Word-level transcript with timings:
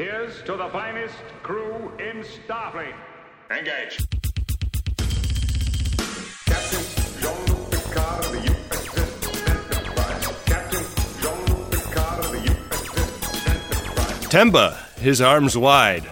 Here's 0.00 0.40
to 0.44 0.56
the 0.56 0.66
finest 0.70 1.14
crew 1.42 1.92
in 1.98 2.24
Starfleet. 2.24 2.94
Engage. 3.50 3.98
Captain 6.46 7.20
Jean-Luc 7.20 7.70
Picard 7.70 8.24
of 8.24 8.32
the 8.32 8.38
USS 8.48 9.76
Enterprise. 9.76 10.26
Captain 10.46 10.84
Jean-Luc 11.20 11.70
Picard 11.70 12.24
of 12.24 12.32
the 12.32 12.38
USS 12.38 13.46
Enterprise. 13.46 14.28
Temba, 14.28 14.98
his 15.00 15.20
arms 15.20 15.54
wide. 15.54 16.08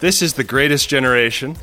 This 0.00 0.20
is 0.20 0.34
The 0.34 0.44
Greatest 0.44 0.90
Generation, 0.90 1.56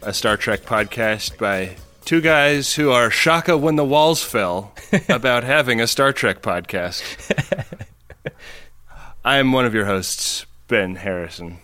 a 0.00 0.14
Star 0.14 0.38
Trek 0.38 0.62
podcast 0.62 1.36
by 1.36 1.76
two 2.06 2.22
guys 2.22 2.74
who 2.76 2.90
are 2.90 3.10
shaka 3.10 3.58
when 3.58 3.76
the 3.76 3.84
walls 3.84 4.22
fell 4.22 4.72
about 5.10 5.44
having 5.44 5.82
a 5.82 5.86
Star 5.86 6.14
Trek 6.14 6.40
podcast. 6.40 7.02
I 9.22 9.36
am 9.36 9.52
one 9.52 9.66
of 9.66 9.74
your 9.74 9.84
hosts, 9.84 10.46
Ben 10.70 10.94
Harrison. 10.94 11.58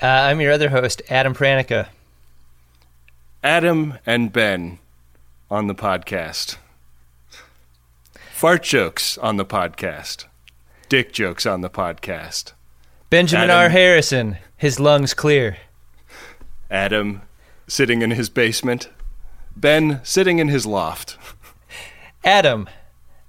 Uh, 0.00 0.06
I'm 0.06 0.40
your 0.40 0.52
other 0.52 0.68
host, 0.68 1.02
Adam 1.10 1.34
Pranica. 1.34 1.88
Adam 3.42 3.98
and 4.06 4.32
Ben 4.32 4.78
on 5.50 5.66
the 5.66 5.74
podcast. 5.74 6.56
Fart 8.32 8.62
jokes 8.62 9.18
on 9.18 9.38
the 9.38 9.44
podcast. 9.44 10.26
Dick 10.88 11.12
jokes 11.12 11.46
on 11.46 11.62
the 11.62 11.68
podcast. 11.68 12.52
Benjamin 13.10 13.50
Adam. 13.50 13.64
R. 13.64 13.68
Harrison, 13.70 14.38
his 14.56 14.78
lungs 14.78 15.14
clear. 15.14 15.56
Adam 16.70 17.22
sitting 17.66 18.02
in 18.02 18.12
his 18.12 18.30
basement. 18.30 18.88
Ben 19.56 19.98
sitting 20.04 20.38
in 20.38 20.46
his 20.46 20.64
loft. 20.64 21.18
Adam, 22.24 22.68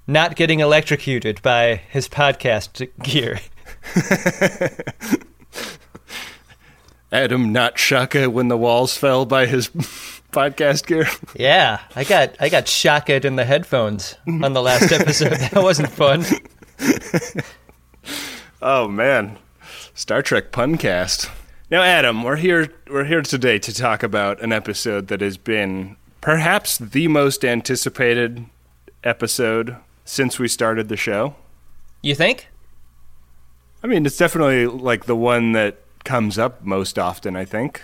not 0.06 0.36
getting 0.36 0.60
electrocuted 0.60 1.42
by 1.42 1.82
his 1.90 2.08
podcast 2.08 2.88
gear. 3.02 3.40
Adam 7.12 7.52
not 7.52 7.78
shaka 7.78 8.30
when 8.30 8.48
the 8.48 8.58
walls 8.58 8.98
fell 8.98 9.26
by 9.26 9.46
his 9.46 9.68
podcast 10.32 10.88
gear. 10.88 11.08
Yeah, 11.36 11.80
I 11.96 12.04
got 12.04 12.36
I 12.40 12.50
got 12.50 12.68
shocked 12.68 13.10
in 13.10 13.36
the 13.36 13.46
headphones 13.46 14.16
on 14.28 14.54
the 14.54 14.62
last 14.62 14.92
episode. 15.00 15.34
That 15.34 15.62
wasn't 15.64 15.90
fun. 15.92 16.26
Oh 18.62 18.88
man. 18.88 19.38
Star 19.94 20.22
Trek 20.24 20.52
puncast. 20.52 21.30
Now 21.70 21.84
Adam, 21.84 22.24
we're 22.24 22.38
here 22.38 22.74
we're 22.90 23.06
here 23.06 23.22
today 23.22 23.60
to 23.60 23.74
talk 23.74 24.02
about 24.02 24.42
an 24.42 24.52
episode 24.52 25.08
that 25.10 25.22
has 25.22 25.38
been 25.38 25.98
perhaps 26.22 26.78
the 26.78 27.08
most 27.10 27.46
anticipated 27.46 28.46
episode 29.04 29.76
since 30.06 30.40
we 30.40 30.48
started 30.48 30.90
the 30.90 30.98
show. 30.98 31.36
You 32.02 32.16
think? 32.16 32.48
I 33.84 33.88
mean, 33.88 34.06
it's 34.06 34.18
definitely 34.18 34.66
like 34.66 35.06
the 35.06 35.16
one 35.16 35.52
that 35.52 35.78
comes 36.06 36.40
up 36.40 36.64
most 36.64 36.98
often, 36.98 37.36
I 37.36 37.46
think. 37.46 37.82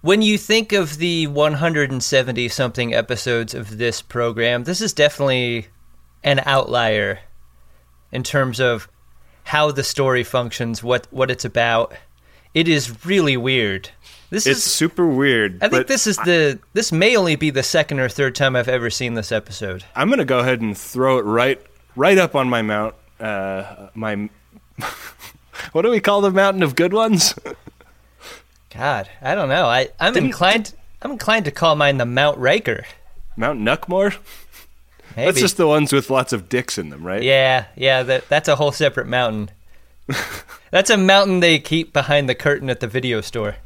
When 0.00 0.22
you 0.22 0.38
think 0.38 0.72
of 0.72 0.98
the 0.98 1.26
170 1.26 2.48
something 2.48 2.94
episodes 2.94 3.54
of 3.54 3.78
this 3.78 4.00
program, 4.00 4.64
this 4.64 4.80
is 4.80 4.92
definitely 4.92 5.66
an 6.22 6.40
outlier 6.46 7.20
in 8.12 8.22
terms 8.22 8.60
of 8.60 8.88
how 9.44 9.70
the 9.70 9.84
story 9.84 10.24
functions, 10.24 10.82
what 10.82 11.06
what 11.10 11.30
it's 11.30 11.44
about. 11.44 11.94
It 12.54 12.68
is 12.68 13.04
really 13.04 13.36
weird. 13.36 13.90
This 14.30 14.46
It's 14.46 14.58
is 14.58 14.64
super 14.64 15.06
weird. 15.06 15.62
I 15.62 15.68
think 15.68 15.86
this 15.86 16.06
is 16.06 16.16
the 16.18 16.58
this 16.72 16.90
may 16.90 17.16
only 17.16 17.36
be 17.36 17.50
the 17.50 17.62
second 17.62 18.00
or 18.00 18.08
third 18.08 18.34
time 18.34 18.56
I've 18.56 18.68
ever 18.68 18.90
seen 18.90 19.14
this 19.14 19.30
episode. 19.30 19.84
I'm 19.94 20.08
gonna 20.08 20.24
go 20.24 20.38
ahead 20.40 20.60
and 20.60 20.76
throw 20.76 21.18
it 21.18 21.22
right 21.22 21.60
right 21.94 22.18
up 22.18 22.34
on 22.34 22.48
my 22.48 22.62
mount. 22.62 22.94
Uh, 23.20 23.88
my 23.94 24.28
what 25.76 25.82
do 25.82 25.90
we 25.90 26.00
call 26.00 26.20
the 26.22 26.30
mountain 26.30 26.62
of 26.62 26.74
good 26.74 26.92
ones? 26.92 27.34
God, 28.74 29.08
I 29.22 29.34
don't 29.34 29.48
know. 29.48 29.66
I 29.66 29.88
I'm 30.00 30.14
Didn't- 30.14 30.26
inclined 30.30 30.72
I'm 31.02 31.12
inclined 31.12 31.44
to 31.44 31.50
call 31.50 31.76
mine 31.76 31.98
the 31.98 32.06
Mount 32.06 32.38
Riker. 32.38 32.84
Mount 33.36 33.60
Nuckmore. 33.60 34.16
Maybe. 35.14 35.26
That's 35.26 35.40
just 35.40 35.56
the 35.56 35.66
ones 35.66 35.92
with 35.92 36.10
lots 36.10 36.32
of 36.32 36.48
dicks 36.48 36.78
in 36.78 36.88
them, 36.90 37.06
right? 37.06 37.22
Yeah, 37.22 37.66
yeah, 37.76 38.02
that 38.02 38.28
that's 38.28 38.48
a 38.48 38.56
whole 38.56 38.72
separate 38.72 39.06
mountain. 39.06 39.50
that's 40.70 40.90
a 40.90 40.96
mountain 40.96 41.40
they 41.40 41.58
keep 41.58 41.92
behind 41.92 42.28
the 42.28 42.34
curtain 42.34 42.68
at 42.70 42.80
the 42.80 42.86
video 42.86 43.20
store. 43.20 43.56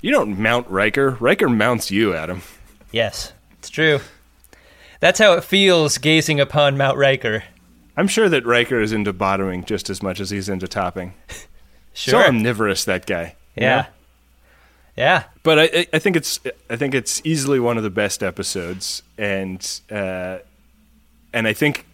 You 0.00 0.10
don't 0.10 0.38
mount 0.38 0.68
Riker. 0.68 1.10
Riker 1.20 1.48
mounts 1.48 1.90
you, 1.90 2.14
Adam. 2.14 2.42
Yes, 2.90 3.32
it's 3.58 3.70
true. 3.70 4.00
That's 5.00 5.18
how 5.18 5.32
it 5.34 5.44
feels 5.44 5.98
gazing 5.98 6.40
upon 6.40 6.76
Mount 6.76 6.96
Riker. 6.98 7.44
I'm 7.96 8.08
sure 8.08 8.28
that 8.28 8.46
Riker 8.46 8.80
is 8.80 8.92
into 8.92 9.12
bottoming 9.12 9.64
just 9.64 9.90
as 9.90 10.02
much 10.02 10.18
as 10.20 10.30
he's 10.30 10.48
into 10.48 10.66
topping. 10.68 11.14
Sure. 11.94 12.22
So 12.22 12.28
omnivorous 12.28 12.84
that 12.84 13.06
guy. 13.06 13.36
you 13.56 13.62
yeah. 13.64 13.76
know? 13.76 13.86
Yeah. 14.96 15.24
But 15.42 15.58
I, 15.58 15.62
I- 15.64 15.86
I 15.94 15.98
think 15.98 16.16
it's 16.16 16.40
I 16.70 16.76
think 16.76 16.94
it's 16.94 17.20
easily 17.24 17.60
one 17.60 17.76
of 17.76 17.82
the 17.82 17.90
best 17.90 18.22
episodes, 18.22 19.02
and 19.18 19.80
uh, 19.90 20.38
and 21.32 21.46
I 21.46 21.52
think 21.52 21.86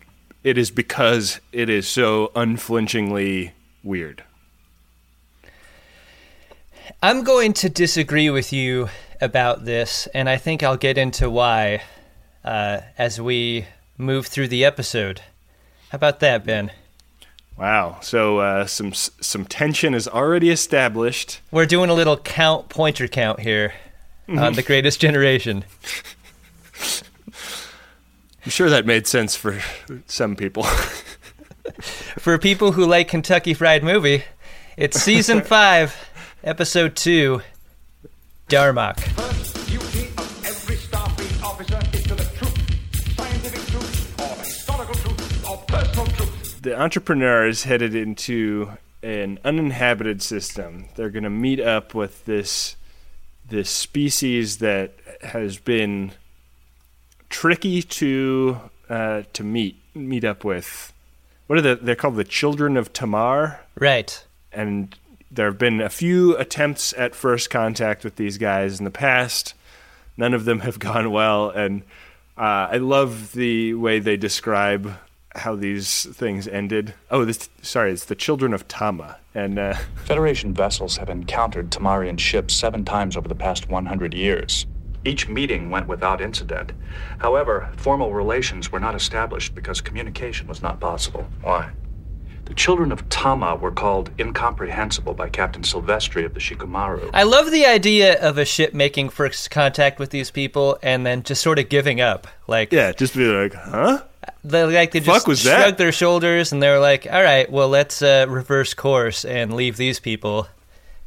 it 0.44 0.56
is 0.58 0.70
because 0.70 1.40
it 1.52 1.68
is 1.68 1.86
so 1.88 2.30
unflinchingly 2.34 3.52
weird. 3.82 4.24
I'm 7.02 7.22
going 7.22 7.52
to 7.54 7.68
disagree 7.68 8.30
with 8.30 8.52
you 8.52 8.88
about 9.20 9.64
this, 9.64 10.08
and 10.14 10.28
I 10.28 10.36
think 10.36 10.62
I'll 10.62 10.76
get 10.76 10.98
into 10.98 11.30
why 11.30 11.82
uh, 12.44 12.80
as 12.96 13.20
we 13.20 13.66
move 13.96 14.26
through 14.26 14.48
the 14.48 14.64
episode. 14.64 15.20
How 15.90 15.96
about 15.96 16.20
that, 16.20 16.44
Ben? 16.44 16.70
Wow. 17.58 17.98
So 18.02 18.38
uh, 18.38 18.66
some 18.66 18.94
some 18.94 19.44
tension 19.44 19.92
is 19.92 20.06
already 20.06 20.50
established. 20.50 21.40
We're 21.50 21.66
doing 21.66 21.90
a 21.90 21.94
little 21.94 22.16
count 22.16 22.68
pointer 22.68 23.08
count 23.08 23.40
here 23.40 23.74
on 24.28 24.52
the 24.52 24.62
greatest 24.62 25.00
generation. 25.00 25.64
I'm 28.44 28.50
sure 28.50 28.70
that 28.70 28.86
made 28.86 29.06
sense 29.06 29.34
for 29.34 29.60
some 30.06 30.36
people. 30.36 30.66
For 32.18 32.38
people 32.38 32.72
who 32.72 32.86
like 32.86 33.08
Kentucky 33.08 33.54
Fried 33.54 33.84
Movie, 33.84 34.24
it's 34.76 35.00
season 35.00 35.42
five, 35.44 35.94
episode 36.42 36.96
two, 36.96 37.42
Darmok. 38.48 39.47
The 46.68 46.78
Enterprise 46.78 47.48
is 47.48 47.64
headed 47.64 47.94
into 47.94 48.72
an 49.02 49.38
uninhabited 49.42 50.20
system. 50.20 50.84
They're 50.96 51.08
going 51.08 51.22
to 51.22 51.30
meet 51.30 51.60
up 51.60 51.94
with 51.94 52.26
this 52.26 52.76
this 53.48 53.70
species 53.70 54.58
that 54.58 54.92
has 55.22 55.56
been 55.56 56.12
tricky 57.30 57.80
to 57.82 58.60
uh, 58.90 59.22
to 59.32 59.42
meet 59.42 59.80
meet 59.94 60.24
up 60.24 60.44
with. 60.44 60.92
What 61.46 61.58
are 61.58 61.62
the 61.62 61.76
they're 61.76 61.96
called 61.96 62.16
the 62.16 62.22
children 62.24 62.76
of 62.76 62.92
Tamar, 62.92 63.60
Right. 63.74 64.22
and 64.52 64.94
there 65.30 65.46
have 65.46 65.58
been 65.58 65.80
a 65.80 65.88
few 65.88 66.36
attempts 66.36 66.92
at 66.98 67.14
first 67.14 67.48
contact 67.48 68.04
with 68.04 68.16
these 68.16 68.36
guys 68.36 68.78
in 68.78 68.84
the 68.84 68.90
past. 68.90 69.54
None 70.18 70.34
of 70.34 70.44
them 70.44 70.60
have 70.60 70.78
gone 70.90 71.12
well, 71.12 71.48
and 71.48 71.80
uh, 72.36 72.68
I 72.72 72.76
love 72.76 73.32
the 73.32 73.72
way 73.72 74.00
they 74.00 74.18
describe 74.18 74.98
how 75.38 75.56
these 75.56 76.04
things 76.14 76.46
ended. 76.46 76.94
Oh, 77.10 77.24
this 77.24 77.48
sorry, 77.62 77.92
it's 77.92 78.04
the 78.04 78.14
children 78.14 78.52
of 78.52 78.68
Tama, 78.68 79.16
and 79.34 79.58
uh, 79.58 79.74
Federation 80.04 80.54
vessels 80.54 80.96
have 80.96 81.08
encountered 81.08 81.70
Tamarian 81.70 82.18
ships 82.18 82.54
seven 82.54 82.84
times 82.84 83.16
over 83.16 83.28
the 83.28 83.34
past 83.34 83.68
100 83.68 84.14
years. 84.14 84.66
Each 85.04 85.28
meeting 85.28 85.70
went 85.70 85.88
without 85.88 86.20
incident. 86.20 86.72
However, 87.18 87.70
formal 87.76 88.12
relations 88.12 88.72
were 88.72 88.80
not 88.80 88.94
established 88.94 89.54
because 89.54 89.80
communication 89.80 90.46
was 90.46 90.60
not 90.60 90.80
possible. 90.80 91.26
Why? 91.42 91.70
The 92.48 92.54
children 92.54 92.92
of 92.92 93.06
Tama 93.10 93.56
were 93.56 93.70
called 93.70 94.10
incomprehensible 94.18 95.12
by 95.12 95.28
Captain 95.28 95.62
Silvestri 95.62 96.24
of 96.24 96.32
the 96.32 96.40
Shiku 96.40 96.66
Maru. 96.66 97.10
I 97.12 97.24
love 97.24 97.50
the 97.50 97.66
idea 97.66 98.18
of 98.20 98.38
a 98.38 98.46
ship 98.46 98.72
making 98.72 99.10
first 99.10 99.50
contact 99.50 99.98
with 99.98 100.08
these 100.08 100.30
people 100.30 100.78
and 100.82 101.04
then 101.04 101.22
just 101.22 101.42
sort 101.42 101.58
of 101.58 101.68
giving 101.68 102.00
up. 102.00 102.26
Like, 102.46 102.72
yeah, 102.72 102.92
just 102.92 103.14
be 103.14 103.26
like, 103.26 103.52
huh? 103.52 104.02
They, 104.44 104.64
like 104.64 104.92
they 104.92 105.00
just 105.00 105.26
was 105.26 105.42
that? 105.44 105.62
shrugged 105.62 105.78
their 105.78 105.92
shoulders 105.92 106.52
and 106.52 106.62
they 106.62 106.68
were 106.68 106.78
like, 106.78 107.06
all 107.10 107.22
right, 107.22 107.50
well, 107.50 107.68
let's 107.68 108.02
uh, 108.02 108.26
reverse 108.28 108.74
course 108.74 109.24
and 109.24 109.54
leave 109.54 109.76
these 109.76 110.00
people. 110.00 110.48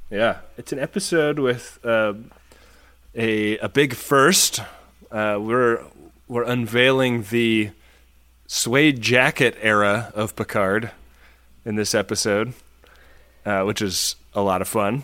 Yeah, 0.09 0.39
it's 0.57 0.71
an 0.73 0.79
episode 0.79 1.39
with 1.39 1.79
uh, 1.85 2.13
a 3.15 3.57
a 3.59 3.69
big 3.69 3.95
first. 3.95 4.61
Uh, 5.11 5.37
we're 5.39 5.83
we're 6.27 6.43
unveiling 6.43 7.23
the 7.29 7.71
suede 8.47 9.01
jacket 9.01 9.57
era 9.61 10.11
of 10.15 10.35
Picard 10.35 10.91
in 11.63 11.75
this 11.75 11.95
episode, 11.95 12.53
uh, 13.45 13.63
which 13.63 13.81
is 13.81 14.15
a 14.33 14.41
lot 14.41 14.61
of 14.61 14.67
fun. 14.67 15.03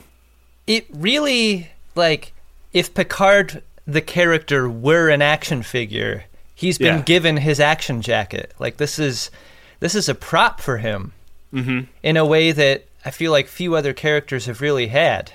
It 0.65 0.85
really, 0.91 1.69
like, 1.95 2.33
if 2.73 2.93
Picard, 2.93 3.63
the 3.85 4.01
character, 4.01 4.69
were 4.69 5.09
an 5.09 5.21
action 5.21 5.63
figure, 5.63 6.25
he's 6.57 6.77
been 6.77 6.97
Yeah. 6.97 7.01
given 7.03 7.37
his 7.37 7.59
action 7.61 8.01
jacket. 8.01 8.53
Like, 8.59 8.75
this 8.77 8.99
is. 8.99 9.31
This 9.79 9.93
is 9.93 10.09
a 10.09 10.15
prop 10.15 10.59
for 10.59 10.77
him 10.79 11.13
mm-hmm. 11.53 11.81
in 12.01 12.17
a 12.17 12.25
way 12.25 12.51
that 12.51 12.87
I 13.05 13.11
feel 13.11 13.31
like 13.31 13.47
few 13.47 13.75
other 13.75 13.93
characters 13.93 14.47
have 14.47 14.59
really 14.59 14.87
had. 14.87 15.31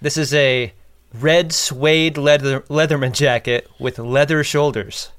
This 0.00 0.16
is 0.16 0.32
a 0.32 0.72
red 1.12 1.52
suede 1.52 2.16
leather 2.16 2.60
Leatherman 2.70 3.12
jacket 3.12 3.68
with 3.80 3.98
leather 3.98 4.44
shoulders. 4.44 5.10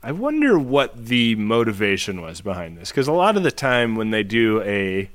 I 0.00 0.12
wonder 0.12 0.56
what 0.58 1.06
the 1.06 1.34
motivation 1.34 2.22
was 2.22 2.40
behind 2.40 2.78
this, 2.78 2.90
because 2.90 3.08
a 3.08 3.12
lot 3.12 3.36
of 3.36 3.42
the 3.42 3.50
time 3.50 3.96
when 3.96 4.10
they 4.10 4.22
do 4.22 4.62
a 4.62 5.10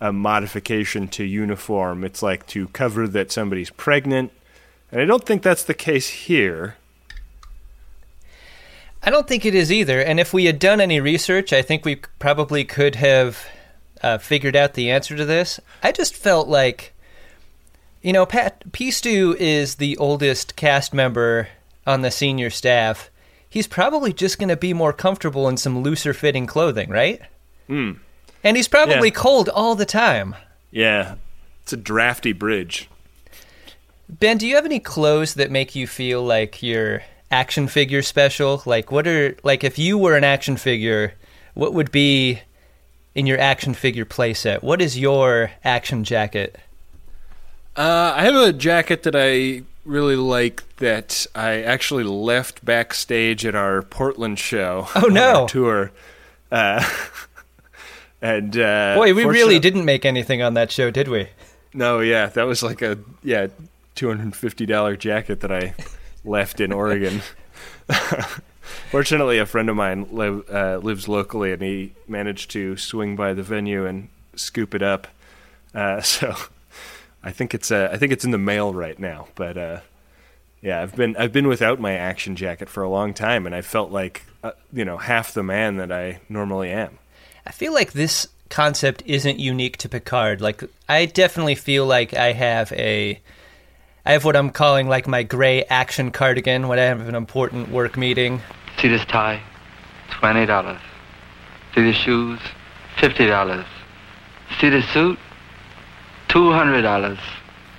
a 0.00 0.12
modification 0.12 1.08
to 1.08 1.24
uniform, 1.24 2.04
it's 2.04 2.22
like 2.22 2.46
to 2.46 2.68
cover 2.68 3.08
that 3.08 3.32
somebody's 3.32 3.70
pregnant, 3.70 4.30
and 4.92 5.00
I 5.00 5.06
don't 5.06 5.24
think 5.24 5.42
that's 5.42 5.64
the 5.64 5.74
case 5.74 6.08
here. 6.08 6.76
I 9.02 9.10
don't 9.10 9.26
think 9.26 9.44
it 9.46 9.54
is 9.54 9.72
either. 9.72 10.00
And 10.00 10.20
if 10.20 10.32
we 10.32 10.44
had 10.44 10.58
done 10.58 10.80
any 10.80 11.00
research, 11.00 11.52
I 11.52 11.62
think 11.62 11.84
we 11.84 11.96
probably 12.18 12.64
could 12.64 12.96
have 12.96 13.46
uh, 14.02 14.18
figured 14.18 14.56
out 14.56 14.74
the 14.74 14.90
answer 14.90 15.16
to 15.16 15.24
this. 15.24 15.58
I 15.82 15.92
just 15.92 16.14
felt 16.14 16.48
like, 16.48 16.92
you 18.02 18.12
know, 18.12 18.26
Pat 18.26 18.70
Peastew 18.72 19.34
is 19.36 19.76
the 19.76 19.96
oldest 19.96 20.54
cast 20.56 20.92
member 20.92 21.48
on 21.86 22.02
the 22.02 22.10
senior 22.10 22.50
staff. 22.50 23.10
He's 23.48 23.66
probably 23.66 24.12
just 24.12 24.38
going 24.38 24.48
to 24.50 24.56
be 24.56 24.72
more 24.74 24.92
comfortable 24.92 25.48
in 25.48 25.56
some 25.56 25.82
looser 25.82 26.12
fitting 26.14 26.46
clothing, 26.46 26.90
right? 26.90 27.20
Hmm. 27.66 27.92
And 28.44 28.56
he's 28.56 28.68
probably 28.68 29.08
Yeah. 29.08 29.14
cold 29.14 29.48
all 29.48 29.74
the 29.74 29.86
time. 29.86 30.36
Yeah, 30.70 31.14
it's 31.62 31.72
a 31.72 31.76
drafty 31.76 32.32
bridge. 32.32 32.88
Ben, 34.08 34.38
do 34.38 34.46
you 34.46 34.54
have 34.56 34.64
any 34.64 34.78
clothes 34.80 35.34
that 35.34 35.50
make 35.50 35.74
you 35.74 35.86
feel 35.86 36.22
like 36.22 36.62
you're 36.62 37.02
action 37.30 37.68
figure 37.68 38.02
special? 38.02 38.62
Like, 38.66 38.90
what 38.90 39.06
are 39.06 39.36
like 39.42 39.64
if 39.64 39.78
you 39.78 39.96
were 39.98 40.16
an 40.16 40.24
action 40.24 40.56
figure, 40.56 41.14
what 41.54 41.74
would 41.74 41.90
be 41.90 42.40
in 43.14 43.26
your 43.26 43.38
action 43.38 43.74
figure 43.74 44.04
playset? 44.04 44.62
What 44.62 44.80
is 44.80 44.98
your 44.98 45.50
action 45.64 46.04
jacket? 46.04 46.58
Uh, 47.76 48.12
I 48.16 48.24
have 48.24 48.34
a 48.34 48.52
jacket 48.52 49.04
that 49.04 49.14
I 49.16 49.62
really 49.84 50.16
like 50.16 50.62
that 50.76 51.26
I 51.34 51.62
actually 51.62 52.04
left 52.04 52.64
backstage 52.64 53.46
at 53.46 53.54
our 53.54 53.82
Portland 53.82 54.38
show. 54.38 54.88
Oh, 54.94 55.06
on 55.06 55.14
no. 55.14 55.42
our 55.42 55.48
tour. 55.48 55.92
Uh, 56.50 56.84
and 58.22 58.56
uh, 58.56 58.96
Boy, 58.96 59.14
we 59.14 59.24
really 59.24 59.58
didn't 59.58 59.84
make 59.84 60.04
anything 60.04 60.42
on 60.42 60.54
that 60.54 60.70
show, 60.70 60.90
did 60.90 61.08
we? 61.08 61.28
No, 61.72 62.00
yeah, 62.00 62.26
that 62.26 62.42
was 62.44 62.62
like 62.62 62.82
a 62.82 62.98
yeah 63.22 63.46
two 63.94 64.08
hundred 64.08 64.24
and 64.24 64.36
fifty 64.36 64.66
dollar 64.66 64.96
jacket 64.96 65.40
that 65.40 65.52
I 65.52 65.74
left 66.24 66.60
in 66.60 66.72
Oregon. 66.72 67.22
Fortunately, 68.90 69.38
a 69.38 69.46
friend 69.46 69.68
of 69.68 69.76
mine 69.76 70.08
live, 70.10 70.48
uh, 70.50 70.78
lives 70.78 71.08
locally, 71.08 71.52
and 71.52 71.62
he 71.62 71.92
managed 72.08 72.50
to 72.52 72.76
swing 72.76 73.16
by 73.16 73.32
the 73.32 73.42
venue 73.42 73.86
and 73.86 74.08
scoop 74.34 74.74
it 74.74 74.82
up. 74.82 75.08
Uh, 75.74 76.00
so 76.00 76.34
I 77.22 77.30
think 77.30 77.54
it's 77.54 77.70
uh, 77.70 77.90
I 77.92 77.96
think 77.96 78.12
it's 78.12 78.24
in 78.24 78.30
the 78.30 78.38
mail 78.38 78.72
right 78.72 78.98
now. 78.98 79.28
But 79.34 79.56
uh, 79.56 79.80
yeah, 80.62 80.82
I've 80.82 80.94
been 80.94 81.16
I've 81.16 81.32
been 81.32 81.48
without 81.48 81.80
my 81.80 81.94
action 81.94 82.36
jacket 82.36 82.68
for 82.68 82.82
a 82.82 82.88
long 82.88 83.14
time, 83.14 83.46
and 83.46 83.54
I 83.54 83.62
felt 83.62 83.90
like 83.90 84.24
uh, 84.42 84.52
you 84.72 84.84
know 84.84 84.98
half 84.98 85.34
the 85.34 85.42
man 85.42 85.76
that 85.76 85.92
I 85.92 86.20
normally 86.28 86.70
am. 86.70 86.98
I 87.46 87.52
feel 87.52 87.72
like 87.72 87.92
this 87.92 88.28
concept 88.48 89.02
isn't 89.06 89.38
unique 89.38 89.76
to 89.78 89.88
Picard. 89.88 90.40
Like 90.40 90.62
I 90.88 91.06
definitely 91.06 91.54
feel 91.54 91.86
like 91.86 92.14
I 92.14 92.32
have 92.32 92.72
a 92.72 93.20
I 94.06 94.12
have 94.12 94.24
what 94.24 94.36
I'm 94.36 94.50
calling 94.50 94.88
like 94.88 95.06
my 95.06 95.22
gray 95.22 95.64
action 95.64 96.10
cardigan 96.10 96.68
when 96.68 96.78
I 96.78 96.82
have 96.84 97.06
an 97.06 97.14
important 97.14 97.70
work 97.70 97.96
meeting. 97.96 98.40
See 98.78 98.88
this 98.88 99.04
tie? 99.04 99.40
Twenty 100.10 100.46
dollars. 100.46 100.80
See 101.74 101.82
the 101.82 101.92
shoes? 101.92 102.40
Fifty 102.98 103.26
dollars. 103.26 103.66
See 104.58 104.70
the 104.70 104.82
suit? 104.82 105.18
Two 106.28 106.50
hundred 106.52 106.82
dollars. 106.82 107.18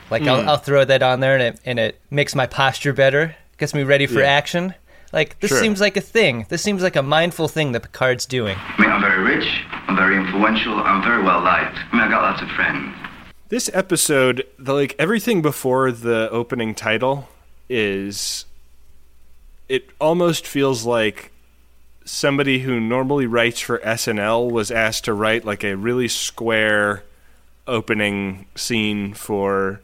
Like 0.09 0.23
I'll, 0.23 0.41
hmm. 0.43 0.49
I'll 0.49 0.57
throw 0.57 0.85
that 0.85 1.01
on 1.01 1.21
there 1.21 1.33
and 1.35 1.41
it 1.43 1.59
and 1.65 1.79
it 1.79 1.99
makes 2.11 2.35
my 2.35 2.45
posture 2.45 2.93
better, 2.93 3.35
gets 3.57 3.73
me 3.73 3.83
ready 3.83 4.05
for 4.05 4.19
Yeah. 4.19 4.27
action. 4.27 4.75
Like 5.13 5.39
this 5.39 5.49
Sure. 5.49 5.59
seems 5.59 5.81
like 5.81 5.97
a 5.97 6.01
thing. 6.01 6.45
This 6.49 6.61
seems 6.61 6.81
like 6.83 6.95
a 6.95 7.01
mindful 7.01 7.47
thing 7.49 7.73
that 7.73 7.81
Picard's 7.81 8.25
doing. 8.25 8.57
I 8.57 8.81
mean, 8.81 8.89
I'm 8.89 9.01
very 9.01 9.21
rich, 9.23 9.63
I'm 9.87 9.95
very 9.97 10.15
influential, 10.15 10.75
I'm 10.75 11.03
very 11.03 11.21
well 11.21 11.41
liked. 11.41 11.75
I 11.91 11.95
mean, 11.95 12.03
I 12.03 12.09
got 12.09 12.21
lots 12.21 12.41
of 12.41 12.49
friends. 12.51 12.95
This 13.51 13.69
episode, 13.73 14.47
the 14.57 14.73
like 14.73 14.95
everything 14.97 15.41
before 15.41 15.91
the 15.91 16.29
opening 16.31 16.73
title 16.73 17.27
is 17.67 18.45
it 19.67 19.89
almost 19.99 20.47
feels 20.47 20.85
like 20.85 21.33
somebody 22.05 22.59
who 22.59 22.79
normally 22.79 23.25
writes 23.25 23.59
for 23.59 23.79
SNL 23.79 24.49
was 24.49 24.71
asked 24.71 25.03
to 25.03 25.13
write 25.13 25.43
like 25.43 25.65
a 25.65 25.75
really 25.75 26.07
square 26.07 27.03
opening 27.67 28.45
scene 28.55 29.13
for 29.13 29.81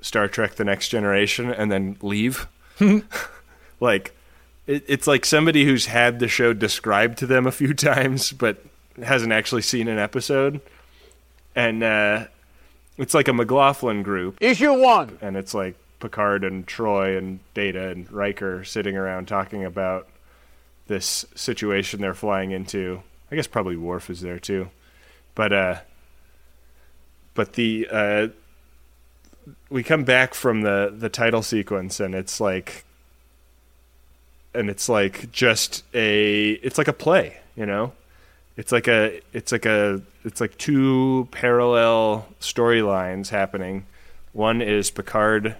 Star 0.00 0.26
Trek 0.26 0.56
the 0.56 0.64
Next 0.64 0.88
Generation 0.88 1.52
and 1.52 1.70
then 1.70 1.98
leave. 2.02 2.48
like 3.80 4.16
it, 4.66 4.82
it's 4.88 5.06
like 5.06 5.24
somebody 5.24 5.64
who's 5.64 5.86
had 5.86 6.18
the 6.18 6.26
show 6.26 6.52
described 6.52 7.18
to 7.18 7.26
them 7.28 7.46
a 7.46 7.52
few 7.52 7.72
times 7.92 8.32
but 8.32 8.64
hasn't 9.00 9.32
actually 9.32 9.62
seen 9.62 9.86
an 9.86 10.00
episode. 10.00 10.60
And 11.54 11.84
uh 11.84 12.24
it's 12.98 13.14
like 13.14 13.28
a 13.28 13.32
McLaughlin 13.32 14.02
group, 14.02 14.38
Issue 14.40 14.72
one. 14.72 15.18
and 15.20 15.36
it's 15.36 15.54
like 15.54 15.76
Picard 16.00 16.44
and 16.44 16.66
Troi 16.66 17.16
and 17.16 17.40
Data 17.54 17.88
and 17.88 18.10
Riker 18.10 18.64
sitting 18.64 18.96
around 18.96 19.28
talking 19.28 19.64
about 19.64 20.08
this 20.86 21.24
situation 21.34 22.00
they're 22.00 22.14
flying 22.14 22.50
into. 22.50 23.02
I 23.30 23.36
guess 23.36 23.46
probably 23.46 23.76
Worf 23.76 24.08
is 24.08 24.20
there 24.20 24.38
too, 24.38 24.70
but 25.34 25.52
uh, 25.52 25.80
but 27.34 27.54
the 27.54 27.88
uh, 27.90 28.28
we 29.68 29.82
come 29.82 30.04
back 30.04 30.34
from 30.34 30.62
the 30.62 30.94
the 30.96 31.08
title 31.08 31.42
sequence 31.42 32.00
and 32.00 32.14
it's 32.14 32.40
like 32.40 32.84
and 34.54 34.70
it's 34.70 34.88
like 34.88 35.30
just 35.32 35.84
a 35.94 36.52
it's 36.62 36.78
like 36.78 36.88
a 36.88 36.92
play, 36.92 37.38
you 37.54 37.66
know. 37.66 37.92
It's 38.56 38.72
like 38.72 38.88
a 38.88 39.20
it's 39.32 39.52
like 39.52 39.66
a 39.66 40.00
it's 40.26 40.40
like 40.40 40.58
two 40.58 41.28
parallel 41.30 42.26
storylines 42.40 43.28
happening. 43.28 43.86
One 44.32 44.60
is 44.60 44.90
Picard 44.90 45.54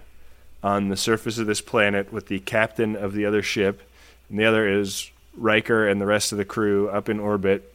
on 0.61 0.89
the 0.89 0.97
surface 0.97 1.37
of 1.37 1.47
this 1.47 1.61
planet 1.61 2.11
with 2.11 2.27
the 2.27 2.39
captain 2.39 2.93
of 2.93 3.13
the 3.13 3.25
other 3.25 3.41
ship, 3.41 3.81
and 4.29 4.37
the 4.37 4.43
other 4.43 4.67
is 4.67 5.09
Riker 5.37 5.87
and 5.87 6.01
the 6.01 6.05
rest 6.05 6.33
of 6.33 6.37
the 6.37 6.43
crew 6.43 6.89
up 6.89 7.07
in 7.07 7.17
orbit 7.17 7.73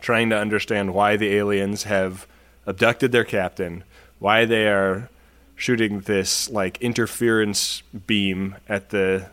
trying 0.00 0.30
to 0.30 0.38
understand 0.38 0.94
why 0.94 1.16
the 1.16 1.34
aliens 1.34 1.82
have 1.82 2.26
abducted 2.66 3.10
their 3.10 3.24
captain, 3.24 3.82
why 4.20 4.44
they 4.44 4.68
are 4.68 5.10
shooting 5.56 6.00
this 6.00 6.48
like 6.48 6.80
interference 6.80 7.82
beam 8.06 8.54
at 8.68 8.90
the 8.90 9.28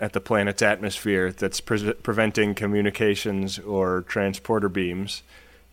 at 0.00 0.14
the 0.14 0.20
planet's 0.20 0.62
atmosphere 0.62 1.32
that's 1.32 1.60
pre- 1.60 1.92
preventing 1.92 2.54
communications 2.54 3.58
or 3.58 4.02
transporter 4.02 4.68
beams 4.68 5.22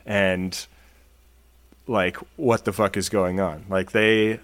and 0.06 0.66
like 1.88 2.18
what 2.36 2.66
the 2.66 2.74
fuck 2.74 2.98
is 2.98 3.10
going 3.10 3.40
on? 3.40 3.66
Like 3.70 3.92
they 3.92 4.40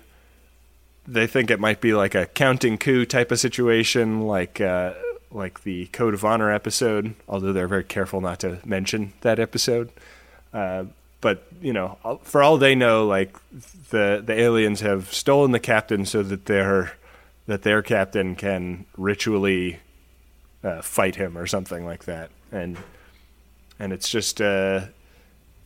they 1.08 1.28
think 1.28 1.50
it 1.50 1.60
might 1.60 1.80
be 1.80 1.94
like 1.94 2.16
a 2.16 2.26
counting 2.26 2.78
coup 2.78 3.06
type 3.06 3.32
of 3.32 3.40
situation 3.40 4.22
like 4.22 4.60
uh 4.60 4.94
like 5.32 5.64
the 5.64 5.86
code 5.88 6.14
of 6.14 6.26
honor 6.26 6.52
episode 6.52 7.16
although 7.30 7.54
they're 7.54 7.68
very 7.68 7.84
careful 7.84 8.22
not 8.22 8.40
to 8.42 8.60
mention 8.66 9.14
that 9.22 9.40
episode. 9.40 9.92
Uh 10.54 10.86
but 11.22 11.48
you 11.62 11.74
know 11.74 11.98
for 12.24 12.44
all 12.44 12.58
they 12.58 12.76
know 12.76 13.08
like 13.08 13.36
the 13.90 14.22
the 14.26 14.34
aliens 14.34 14.82
have 14.82 15.14
stolen 15.14 15.52
the 15.52 15.60
captain 15.60 16.06
so 16.06 16.22
that 16.24 16.46
their 16.46 16.94
that 17.48 17.64
their 17.64 17.82
captain 17.82 18.36
can 18.36 18.86
ritually 18.98 19.80
uh, 20.64 20.82
fight 20.82 21.16
him 21.16 21.38
or 21.38 21.48
something 21.48 21.86
like 21.86 22.04
that. 22.06 22.30
And 22.52 22.78
and 23.80 23.94
it's 23.94 24.10
just 24.10 24.42
uh 24.42 24.88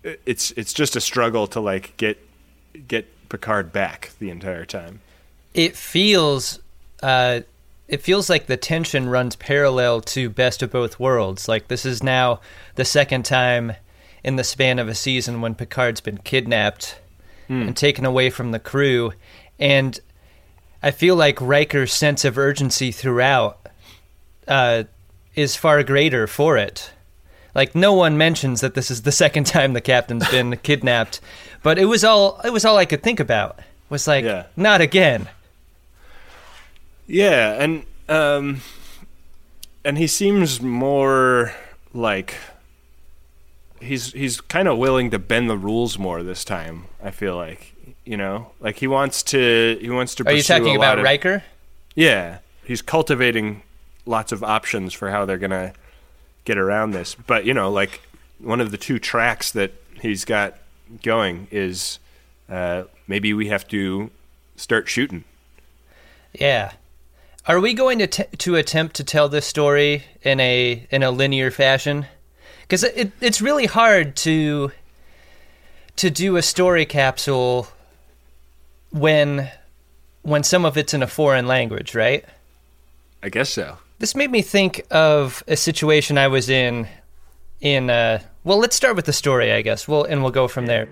it's 0.03 0.51
it's 0.51 0.74
just 0.74 0.96
a 0.96 1.01
struggle 1.01 1.48
to 1.48 1.60
like 1.60 1.96
get 1.98 2.17
get 2.88 3.08
Picard 3.29 3.72
back 3.72 4.12
the 4.20 4.29
entire 4.29 4.65
time. 4.65 5.01
It 5.53 5.75
feels 5.75 6.60
uh 7.01 7.41
it 7.88 8.01
feels 8.01 8.29
like 8.29 8.48
the 8.48 8.58
tension 8.58 9.10
runs 9.10 9.36
parallel 9.36 10.01
to 10.01 10.29
Best 10.29 10.63
of 10.63 10.72
Both 10.72 11.00
Worlds. 11.00 11.48
Like 11.48 11.67
this 11.67 11.86
is 11.86 12.01
now 12.01 12.39
the 12.75 12.86
second 12.86 13.25
time 13.25 13.74
in 14.24 14.36
the 14.36 14.43
span 14.43 14.79
of 14.79 14.88
a 14.88 14.96
season 14.96 15.41
when 15.41 15.55
Picard's 15.55 16.01
been 16.01 16.20
kidnapped 16.20 17.00
and 17.50 17.75
taken 17.75 18.05
away 18.05 18.29
from 18.29 18.51
the 18.51 18.60
crew 18.60 19.12
and 19.60 20.00
I 20.84 20.91
feel 20.91 21.15
like 21.15 21.39
Riker's 21.39 21.93
sense 21.93 22.25
of 22.25 22.38
urgency 22.38 22.91
throughout 22.91 23.67
uh, 24.48 24.84
is 25.36 25.55
far 25.55 25.84
greater 25.84 26.25
for 26.27 26.58
it. 26.58 26.91
Like 27.53 27.75
no 27.75 27.93
one 27.93 28.17
mentions 28.17 28.62
that 28.62 28.74
this 28.75 28.89
is 28.91 29.01
the 29.01 29.12
second 29.24 29.46
time 29.46 29.74
the 29.74 29.81
captain's 29.81 30.27
been 30.29 30.58
kidnapped, 30.63 31.20
but 31.63 31.77
it 31.77 31.86
was 31.86 32.03
all 32.03 32.39
it 32.43 32.51
was 32.51 32.65
all 32.65 32.77
I 32.77 32.86
could 32.86 33.03
think 33.03 33.20
about. 33.20 33.60
Was 33.89 34.08
like 34.08 34.24
Yeah. 34.25 34.46
not 34.55 34.79
again. 34.81 35.27
Yeah, 37.08 37.62
and 37.62 37.86
um 38.08 38.62
and 39.84 39.98
he 39.98 40.08
seems 40.08 40.62
more 40.62 41.53
like 41.93 42.36
he's 43.79 44.13
he's 44.13 44.39
kind 44.41 44.67
of 44.67 44.77
willing 44.77 45.10
to 45.12 45.20
bend 45.20 45.50
the 45.50 45.58
rules 45.58 45.98
more 45.98 46.24
this 46.24 46.46
time. 46.46 46.86
I 47.03 47.12
feel 47.12 47.36
like 47.36 47.75
you 48.05 48.17
know, 48.17 48.51
like 48.60 48.77
he 48.77 48.88
wants 48.88 49.24
to 49.24 49.77
he 49.81 49.89
wants 49.89 50.15
to. 50.15 50.27
Are 50.27 50.34
you 50.34 50.43
talking 50.43 50.75
about 50.75 51.00
of- 51.00 51.03
Riker? 51.03 51.43
Yeah, 51.96 52.39
he's 52.63 52.81
cultivating 52.81 53.63
lots 54.05 54.31
of 54.31 54.43
options 54.43 54.93
for 54.93 55.12
how 55.12 55.25
they're 55.25 55.38
gonna 55.38 55.74
get 56.45 56.57
around 56.57 56.91
this. 56.91 57.15
But 57.15 57.45
you 57.45 57.53
know, 57.53 57.71
like 57.71 58.01
one 58.39 58.62
of 58.62 58.71
the 58.71 58.77
two 58.77 59.00
tracks 59.00 59.51
that 59.51 59.74
he's 60.01 60.25
got 60.25 60.57
going 61.03 61.48
is 61.51 62.00
uh, 62.50 62.83
maybe 63.07 63.33
we 63.33 63.48
have 63.48 63.67
to 63.69 64.10
start 64.55 64.88
shooting. 64.88 65.24
Yeah. 66.33 66.74
Are 67.48 67.60
we 67.60 67.74
going 67.74 68.00
to 68.00 68.07
t- 68.07 68.38
to 68.38 68.55
attempt 68.55 68.95
to 68.98 69.03
tell 69.03 69.27
this 69.27 69.48
story 69.48 70.03
in 70.21 70.39
a 70.39 70.86
in 70.91 71.01
a 71.03 71.12
linear 71.12 71.50
fashion? 71.50 72.05
Because 72.62 72.83
it, 72.83 73.12
it's 73.19 73.41
really 73.41 73.65
hard 73.65 74.15
to 74.17 74.71
to 75.95 76.10
do 76.10 76.38
a 76.38 76.41
story 76.41 76.86
capsule 76.86 77.67
when 78.91 79.50
when 80.21 80.43
some 80.43 80.65
of 80.65 80.77
it's 80.77 80.93
in 80.93 81.01
a 81.01 81.07
foreign 81.07 81.48
language, 81.48 81.95
right? 81.95 82.24
I 83.24 83.29
guess 83.29 83.50
so. 83.50 83.77
This 84.01 84.15
made 84.15 84.31
me 84.31 84.41
think 84.41 84.84
of 84.89 85.43
a 85.48 85.55
situation 85.55 86.17
I 86.17 86.27
was 86.27 86.50
in 86.50 86.88
in 87.60 87.91
uh 87.91 88.20
well, 88.43 88.58
let's 88.58 88.75
start 88.75 88.96
with 88.96 89.05
the 89.05 89.13
story, 89.13 89.51
I 89.51 89.62
guess. 89.62 89.88
Well, 89.88 90.05
and 90.05 90.24
we'll 90.24 90.31
go 90.31 90.48
from 90.48 90.65
there. 90.65 90.88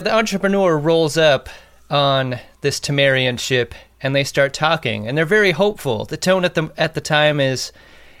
The 0.00 0.14
Enterprise 0.14 0.82
rolls 0.82 1.18
up 1.18 1.50
on 1.90 2.40
this 2.62 2.80
Tamarian 2.80 3.38
ship 3.38 3.74
and 4.00 4.16
they 4.16 4.24
start 4.24 4.54
talking 4.54 5.06
and 5.06 5.18
they're 5.18 5.26
very 5.26 5.50
hopeful. 5.50 6.06
The 6.06 6.16
tone 6.16 6.46
at 6.46 6.54
the 6.54 6.72
at 6.78 6.94
the 6.94 7.02
time 7.02 7.38
is 7.38 7.70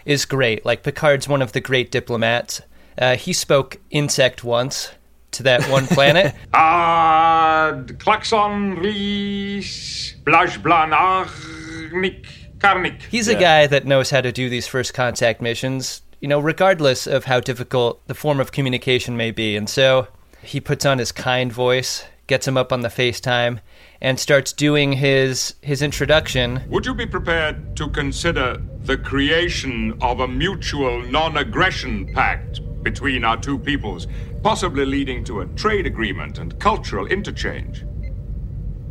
is 0.06 0.24
great. 0.24 0.64
Like 0.64 0.82
Picard's 0.82 1.28
one 1.28 1.42
of 1.42 1.52
the 1.52 1.60
great 1.60 1.90
diplomats. 1.90 2.62
Uh, 2.96 3.16
he 3.16 3.34
spoke 3.34 3.78
insect 3.90 4.42
once 4.42 4.92
to 5.32 5.42
that 5.42 5.68
one 5.68 5.86
planet. 5.86 6.34
Ad 6.54 7.98
klaxon 7.98 8.76
ris 8.76 10.14
blaj 10.24 10.62
blanarnik 10.62 12.26
karnik. 12.58 13.02
He's 13.10 13.28
a 13.28 13.34
guy 13.34 13.66
that 13.66 13.84
knows 13.84 14.08
how 14.10 14.22
to 14.22 14.32
do 14.32 14.48
these 14.48 14.66
first 14.66 14.94
contact 14.94 15.42
missions, 15.42 16.00
you 16.20 16.28
know, 16.28 16.40
regardless 16.40 17.06
of 17.06 17.24
how 17.24 17.40
difficult 17.40 18.06
the 18.06 18.14
form 18.14 18.40
of 18.40 18.52
communication 18.52 19.16
may 19.16 19.30
be. 19.30 19.56
And 19.56 19.68
so 19.68 20.08
he 20.40 20.60
puts 20.60 20.86
on 20.86 20.98
his 20.98 21.12
kind 21.12 21.52
voice, 21.52 22.04
gets 22.28 22.48
him 22.48 22.56
up 22.56 22.72
on 22.72 22.80
the 22.80 22.88
FaceTime, 22.88 23.60
and 24.00 24.18
starts 24.18 24.52
doing 24.52 24.92
his 24.92 25.54
his 25.62 25.82
introduction. 25.82 26.62
Would 26.68 26.86
you 26.86 26.94
be 26.94 27.06
prepared 27.06 27.76
to 27.76 27.88
consider 27.88 28.62
the 28.82 28.96
creation 28.96 29.96
of 30.00 30.20
a 30.20 30.28
mutual 30.28 31.02
non 31.02 31.36
aggression 31.36 32.12
pact 32.12 32.60
between 32.82 33.24
our 33.24 33.36
two 33.36 33.58
peoples, 33.58 34.06
possibly 34.42 34.84
leading 34.84 35.24
to 35.24 35.40
a 35.40 35.46
trade 35.46 35.86
agreement 35.86 36.38
and 36.38 36.58
cultural 36.60 37.06
interchange? 37.06 37.84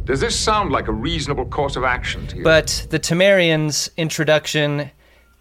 Does 0.05 0.19
this 0.19 0.39
sound 0.39 0.71
like 0.71 0.88
a 0.88 0.91
reasonable 0.91 1.45
course 1.45 1.75
of 1.75 1.83
action 1.83 2.27
to 2.27 2.38
you? 2.38 2.43
But 2.43 2.88
the 2.91 3.00
Tamarian's 3.00 3.89
introduction 3.97 4.91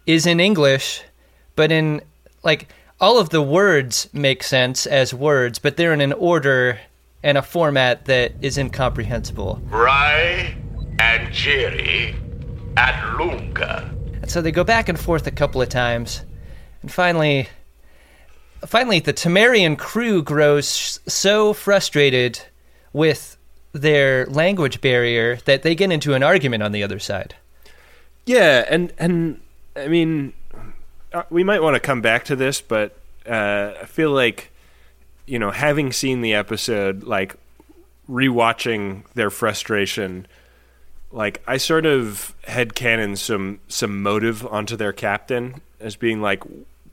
is 0.07 0.25
in 0.25 0.39
English, 0.39 1.03
but 1.55 1.71
in 1.71 2.01
like 2.43 2.69
all 2.99 3.19
of 3.19 3.29
the 3.29 3.41
words 3.41 4.09
make 4.13 4.41
sense 4.41 4.85
as 4.85 5.13
words, 5.13 5.59
but 5.59 5.77
they're 5.77 5.93
in 5.93 6.01
an 6.01 6.13
order 6.13 6.79
and 7.25 7.39
a 7.39 7.41
format 7.41 8.05
that 8.05 8.33
is 8.39 8.55
incomprehensible. 8.55 9.59
Rai 9.69 10.55
and 10.99 11.27
Jiri 11.29 12.15
at 12.77 12.93
Lungha. 13.17 13.91
And 14.21 14.29
so 14.29 14.43
they 14.43 14.51
go 14.51 14.63
back 14.63 14.87
and 14.87 14.99
forth 14.99 15.25
a 15.25 15.31
couple 15.31 15.59
of 15.59 15.67
times, 15.67 16.21
and 16.83 16.91
finally, 16.91 17.49
finally, 18.63 18.99
the 18.99 19.11
Tamarian 19.11 19.75
crew 19.75 20.21
grows 20.21 20.99
so 21.07 21.51
frustrated 21.51 22.41
with 22.93 23.37
their 23.73 24.27
language 24.27 24.79
barrier 24.79 25.37
that 25.45 25.63
they 25.63 25.73
get 25.73 25.91
into 25.91 26.13
an 26.13 26.21
argument 26.21 26.61
on 26.61 26.73
the 26.73 26.83
other 26.83 26.99
side. 26.99 27.35
Yeah, 28.27 28.65
and 28.69 28.93
and 28.99 29.41
I 29.75 29.87
mean, 29.87 30.33
uh, 31.11 31.23
we 31.31 31.43
might 31.43 31.63
want 31.63 31.73
to 31.73 31.79
come 31.79 32.01
back 32.01 32.25
to 32.25 32.35
this, 32.35 32.61
but 32.61 32.95
uh, 33.27 33.73
I 33.81 33.85
feel 33.85 34.11
like 34.11 34.51
you 35.25 35.39
know, 35.39 35.51
having 35.51 35.91
seen 35.91 36.21
the 36.21 36.33
episode, 36.33 37.03
like 37.03 37.35
rewatching 38.09 39.03
their 39.13 39.29
frustration, 39.29 40.27
like 41.11 41.41
I 41.47 41.57
sort 41.57 41.85
of 41.85 42.35
headcanon 42.47 43.17
some 43.17 43.59
some 43.67 44.03
motive 44.03 44.45
onto 44.45 44.75
their 44.75 44.93
captain 44.93 45.61
as 45.79 45.95
being 45.95 46.21
like, 46.21 46.43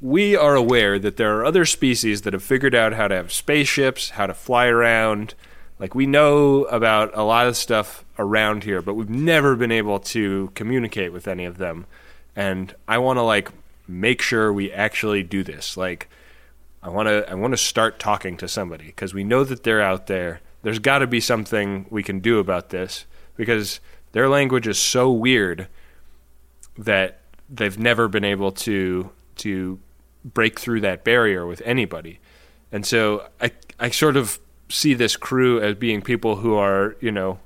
we 0.01 0.37
are 0.37 0.55
aware 0.55 0.99
that 0.99 1.17
there 1.17 1.39
are 1.39 1.45
other 1.45 1.65
species 1.65 2.23
that 2.23 2.33
have 2.33 2.43
figured 2.43 2.75
out 2.75 2.93
how 2.93 3.09
to 3.09 3.15
have 3.15 3.33
spaceships, 3.33 4.11
how 4.11 4.27
to 4.27 4.35
fly 4.35 4.67
around. 4.67 5.35
Like 5.79 5.95
we 5.95 6.07
know 6.07 6.65
about 6.65 7.17
a 7.17 7.23
lot 7.23 7.47
of 7.47 7.57
stuff 7.57 8.05
around 8.19 8.65
here, 8.65 8.83
but 8.83 8.95
we've 8.95 9.11
never 9.11 9.57
been 9.57 9.73
able 9.73 9.99
to 10.01 10.51
communicate 10.55 11.12
with 11.12 11.27
any 11.27 11.45
of 11.45 11.59
them. 11.59 11.87
And 12.35 12.75
I 12.89 12.99
want 12.99 13.19
to 13.19 13.23
like 13.23 13.51
make 13.89 14.23
sure 14.23 14.53
we 14.53 14.73
actually 14.73 15.23
do 15.23 15.43
this. 15.43 15.77
Like 15.77 16.09
I 16.83 16.89
want 16.89 17.09
to 17.09 17.31
I 17.31 17.35
want 17.35 17.53
to 17.53 17.59
start 17.59 17.99
talking 17.99 18.37
to 18.39 18.49
somebody 18.49 18.87
because 18.87 19.15
we 19.15 19.23
know 19.23 19.45
that 19.45 19.62
they're 19.62 19.83
out 19.83 20.09
there. 20.09 20.41
There's 20.62 20.79
got 20.79 20.99
to 20.99 21.07
be 21.07 21.21
something 21.21 21.87
we 21.91 22.03
can 22.03 22.21
do 22.21 22.39
about 22.39 22.71
this 22.71 23.07
because 23.37 23.81
their 24.12 24.29
language 24.29 24.67
is 24.67 24.79
so 24.79 25.11
weird 25.11 25.69
that 26.77 27.21
they've 27.49 27.79
never 27.79 28.09
been 28.09 28.25
able 28.25 28.53
to 28.53 29.11
to 29.37 29.79
break 30.25 30.59
through 30.59 30.81
that 30.81 31.05
barrier 31.05 31.47
with 31.47 31.62
anybody. 31.65 32.19
And 32.73 32.85
so 32.85 33.29
I 33.41 33.53
I 33.79 33.91
sort 33.91 34.17
of 34.17 34.41
see 34.69 34.95
this 34.95 35.17
crew 35.17 35.61
as 35.61 35.77
being 35.77 36.03
people 36.03 36.37
who 36.37 36.55
are, 36.55 36.97
you 37.01 37.12
know, 37.12 37.39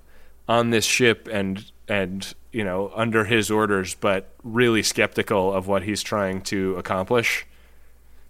on 0.49 0.71
this 0.71 0.85
ship 0.87 1.29
and 1.31 1.71
and 1.89 2.35
you 2.53 2.65
know, 2.65 2.91
under 2.95 3.25
his 3.25 3.51
orders 3.51 3.95
but 3.95 4.31
really 4.43 4.83
skeptical 4.83 5.53
of 5.53 5.67
what 5.67 5.83
he's 5.83 6.03
trying 6.03 6.41
to 6.41 6.75
accomplish. 6.77 7.47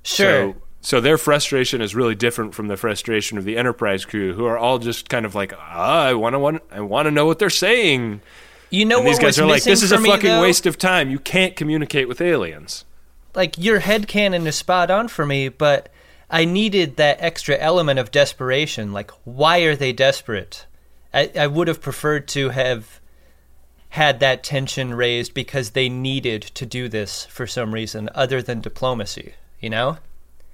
Sure. 0.03 0.53
So, 0.53 0.63
so 0.81 1.01
their 1.01 1.19
frustration 1.19 1.81
is 1.81 1.95
really 1.95 2.15
different 2.15 2.55
from 2.55 2.69
the 2.69 2.77
frustration 2.77 3.39
of 3.39 3.45
the 3.45 3.57
Enterprise 3.57 4.05
crew, 4.05 4.35
who 4.35 4.45
are 4.45 4.57
all 4.59 4.79
just 4.79 5.09
kind 5.09 5.27
of 5.27 5.35
like, 5.35 5.53
ah, 5.59 6.05
I 6.05 6.15
want 6.15 6.35
to 6.35 6.39
want, 6.39 6.63
I 6.71 6.81
want 6.81 7.07
to 7.07 7.11
know 7.11 7.27
what 7.27 7.39
they're 7.39 7.51
saying. 7.51 8.21
you 8.71 8.85
know 8.85 8.99
and 8.99 9.07
what 9.07 9.11
these 9.13 9.19
guys 9.19 9.39
are 9.39 9.47
like, 9.47 9.65
this 9.65 9.83
is 9.83 9.93
a 9.93 10.01
me, 10.01 10.09
fucking 10.09 10.29
though? 10.31 10.43
waste 10.43 10.67
of 10.67 10.79
time. 10.79 11.11
You 11.11 11.19
can't 11.19 11.57
communicate 11.57 12.09
with 12.09 12.21
aliens. 12.21 12.85
like 13.35 13.59
your 13.59 13.81
head 13.81 14.07
headcanon 14.07 14.47
is 14.47 14.57
spot 14.57 14.91
on 14.91 15.09
for 15.09 15.27
me, 15.27 15.49
but 15.49 15.89
I 16.31 16.45
needed 16.45 16.97
that 16.97 17.19
extra 17.21 17.57
element 17.57 17.99
of 17.99 18.11
desperation. 18.11 18.93
Like, 18.93 19.11
why 19.25 19.61
are 19.61 19.77
they 19.77 19.93
desperate? 19.93 20.67
I, 21.15 21.31
I 21.39 21.47
would 21.47 21.69
have 21.69 21.81
preferred 21.81 22.29
to 22.29 22.51
have 22.51 23.01
had 23.91 24.21
that 24.21 24.43
tension 24.43 24.93
raised 24.95 25.33
because 25.33 25.71
they 25.71 25.89
needed 25.89 26.43
to 26.43 26.67
do 26.67 26.89
this 26.89 27.25
for 27.27 27.47
some 27.47 27.73
reason 27.73 28.11
other 28.15 28.43
than 28.43 28.61
diplomacy, 28.61 29.35
you 29.61 29.71
know? 29.71 29.99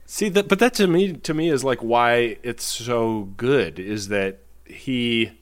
See 0.06 0.28
that, 0.28 0.48
but 0.48 0.58
that 0.58 0.74
to 0.74 0.86
me, 0.86 1.14
to 1.14 1.32
me 1.32 1.48
is 1.48 1.64
like 1.64 1.78
why 1.80 2.36
it's 2.42 2.64
so 2.64 3.30
good 3.36 3.78
is 3.78 4.08
that 4.08 4.40
he, 4.66 5.32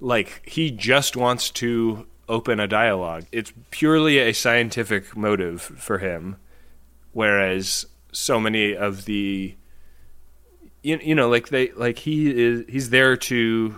like, 0.00 0.42
he 0.48 0.70
just 0.70 1.16
wants 1.16 1.50
to 1.50 2.06
open 2.28 2.60
a 2.60 2.68
dialogue. 2.68 3.24
It's 3.32 3.52
purely 3.70 4.18
a 4.18 4.32
scientific 4.32 5.16
motive 5.16 5.60
for 5.60 5.98
him, 5.98 6.36
whereas 7.12 7.86
so 8.12 8.38
many 8.38 8.76
of 8.76 9.04
the, 9.06 9.54
you, 10.82 10.98
you 11.02 11.14
know, 11.14 11.28
like 11.28 11.48
they, 11.48 11.72
like 11.72 11.98
he 11.98 12.30
is, 12.30 12.64
he's 12.68 12.90
there 12.90 13.16
to, 13.16 13.76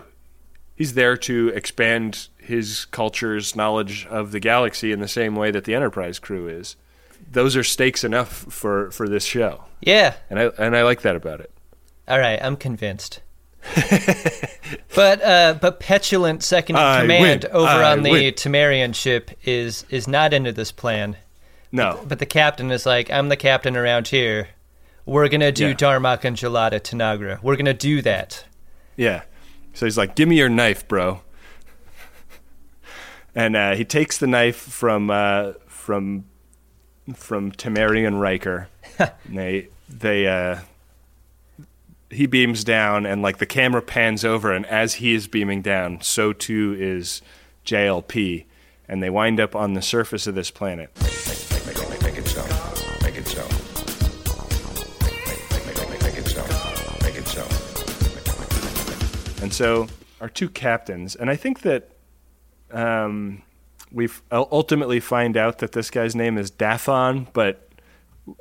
he's 0.75 0.93
there 0.93 1.17
to 1.17 1.49
expand 1.49 2.27
his 2.37 2.85
culture's 2.85 3.55
knowledge 3.55 4.05
of 4.07 4.31
the 4.31 4.39
galaxy 4.39 4.91
in 4.91 4.99
the 4.99 5.07
same 5.07 5.35
way 5.35 5.51
that 5.51 5.65
the 5.65 5.75
Enterprise 5.75 6.19
crew 6.19 6.47
is. 6.47 6.75
Those 7.31 7.55
are 7.55 7.63
stakes 7.63 8.03
enough 8.03 8.29
for 8.49 8.89
for 8.91 9.07
this 9.07 9.23
show 9.23 9.63
Yeah. 9.81 10.15
and 10.29 10.39
I 10.39 10.43
and 10.57 10.75
I 10.75 10.83
like 10.83 11.01
that 11.01 11.15
about 11.15 11.39
it. 11.41 11.51
All 12.07 12.17
right, 12.19 12.39
I'm 12.41 12.55
convinced. 12.57 13.21
but 14.95 15.21
uh, 15.23 15.55
but 15.61 15.79
petulant 15.79 16.43
second 16.43 16.75
in 16.77 17.01
command 17.01 17.43
win. 17.43 17.51
over 17.53 17.67
I 17.67 17.91
on 17.91 18.03
the 18.03 18.11
win. 18.11 18.33
Tamarian 18.33 18.95
ship 18.95 19.31
is 19.43 19.85
is 19.89 20.07
not 20.07 20.33
into 20.33 20.51
this 20.51 20.71
plan. 20.71 21.17
No, 21.71 22.03
But 22.07 22.17
the 22.17 22.25
captain 22.25 22.71
is 22.71 22.87
like, 22.87 23.11
I'm 23.11 23.29
the 23.29 23.37
captain 23.37 23.77
around 23.77 24.07
here. 24.07 24.47
We're 25.05 25.27
gonna 25.29 25.51
do 25.51 25.67
Yeah. 25.67 25.73
Darmok 25.75 26.23
and 26.23 26.35
Jalad 26.35 26.73
at 26.73 26.83
Tanagra. 26.83 27.41
We're 27.43 27.57
gonna 27.57 27.73
do 27.75 28.01
that. 28.01 28.43
yeah. 28.97 29.21
So 29.73 29.85
he's 29.85 29.97
like, 29.97 30.15
"Give 30.15 30.27
me 30.27 30.35
your 30.35 30.49
knife, 30.49 30.87
bro." 30.87 31.21
And 33.35 33.55
uh, 33.55 33.75
he 33.75 33.85
takes 33.85 34.17
the 34.17 34.25
knife 34.27 34.57
from 34.57 35.09
uh, 35.11 35.53
from 35.67 36.25
from 37.13 37.51
Tamarian 37.51 38.19
Riker. 38.19 38.67
they 39.29 39.67
they 39.87 40.27
uh, 40.27 40.59
he 42.09 42.25
beams 42.25 42.63
down, 42.63 43.05
and 43.05 43.21
like 43.21 43.37
the 43.37 43.45
camera 43.45 43.81
pans 43.81 44.25
over, 44.25 44.51
and 44.51 44.65
as 44.65 44.95
he 44.95 45.13
is 45.13 45.27
beaming 45.27 45.61
down, 45.61 46.01
so 46.01 46.33
too 46.33 46.75
is 46.79 47.21
JLP, 47.65 48.45
and 48.87 49.03
they 49.03 49.09
wind 49.09 49.39
up 49.39 49.55
on 49.55 49.73
the 49.73 49.81
surface 49.81 50.27
of 50.27 50.35
this 50.35 50.51
planet. 50.51 50.89
Make, 51.01 51.67
make, 51.67 51.89
make, 51.89 52.03
make 52.03 52.17
it 52.17 52.27
so. 52.27 52.43
Make 53.03 53.15
it 53.15 53.27
so. 53.27 53.47
Make, 55.03 55.51
make, 55.51 55.65
make, 55.65 55.89
make, 55.89 56.03
make 56.03 56.17
it 56.17 56.27
so. 56.27 56.43
Make 57.03 57.15
it 57.15 57.27
so. 57.27 57.43
And 59.43 59.53
so 59.53 59.87
our 60.19 60.29
two 60.29 60.49
captains, 60.49 61.15
and 61.15 61.29
I 61.29 61.35
think 61.35 61.61
that 61.61 61.91
um, 62.71 63.43
we 63.91 64.07
ultimately 64.31 64.99
find 64.99 65.35
out 65.35 65.59
that 65.59 65.71
this 65.71 65.89
guy's 65.89 66.15
name 66.15 66.37
is 66.37 66.51
Dathon, 66.51 67.27
but 67.33 67.69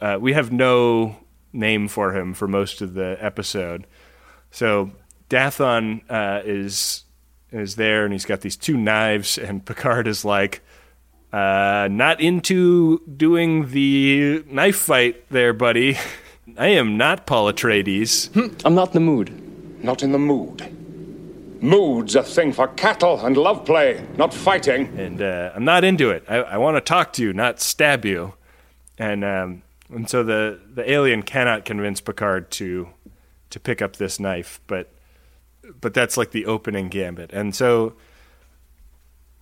uh, 0.00 0.18
we 0.20 0.32
have 0.32 0.52
no 0.52 1.16
name 1.52 1.88
for 1.88 2.14
him 2.14 2.34
for 2.34 2.46
most 2.46 2.80
of 2.80 2.94
the 2.94 3.16
episode. 3.20 3.86
So 4.50 4.92
Dathon 5.30 6.02
uh, 6.08 6.42
is 6.44 7.04
is 7.50 7.76
there, 7.76 8.04
and 8.04 8.12
he's 8.12 8.26
got 8.26 8.42
these 8.42 8.56
two 8.56 8.76
knives, 8.76 9.38
and 9.38 9.64
Picard 9.66 10.06
is 10.06 10.24
like, 10.24 10.62
uh, 11.32 11.88
"Not 11.90 12.20
into 12.20 13.00
doing 13.16 13.70
the 13.70 14.44
knife 14.50 14.76
fight, 14.76 15.28
there, 15.30 15.52
buddy. 15.52 15.96
I 16.56 16.68
am 16.68 16.96
not 16.96 17.26
Paul 17.26 17.52
Atreides. 17.52 18.30
I'm 18.64 18.74
not 18.74 18.88
in 18.88 18.94
the 18.94 19.00
mood. 19.00 19.84
Not 19.84 20.02
in 20.02 20.12
the 20.12 20.18
mood. 20.18 20.77
Mood's 21.60 22.14
a 22.14 22.22
thing 22.22 22.52
for 22.52 22.68
cattle 22.68 23.24
and 23.24 23.36
love 23.36 23.64
play, 23.64 24.04
not 24.16 24.32
fighting. 24.32 24.98
and 24.98 25.20
uh, 25.20 25.52
I'm 25.54 25.64
not 25.64 25.84
into 25.84 26.10
it. 26.10 26.24
I, 26.28 26.36
I 26.36 26.56
want 26.56 26.76
to 26.76 26.80
talk 26.80 27.12
to 27.14 27.22
you, 27.22 27.32
not 27.32 27.60
stab 27.60 28.04
you." 28.04 28.34
And 28.98 29.24
um, 29.24 29.62
and 29.90 30.08
so 30.08 30.22
the 30.22 30.60
the 30.72 30.90
alien 30.90 31.22
cannot 31.22 31.64
convince 31.64 32.00
Picard 32.00 32.50
to 32.52 32.88
to 33.50 33.60
pick 33.60 33.82
up 33.82 33.96
this 33.96 34.20
knife, 34.20 34.60
but 34.66 34.90
but 35.80 35.94
that's 35.94 36.16
like 36.16 36.30
the 36.30 36.46
opening 36.46 36.88
gambit, 36.88 37.32
and 37.32 37.54
so 37.54 37.94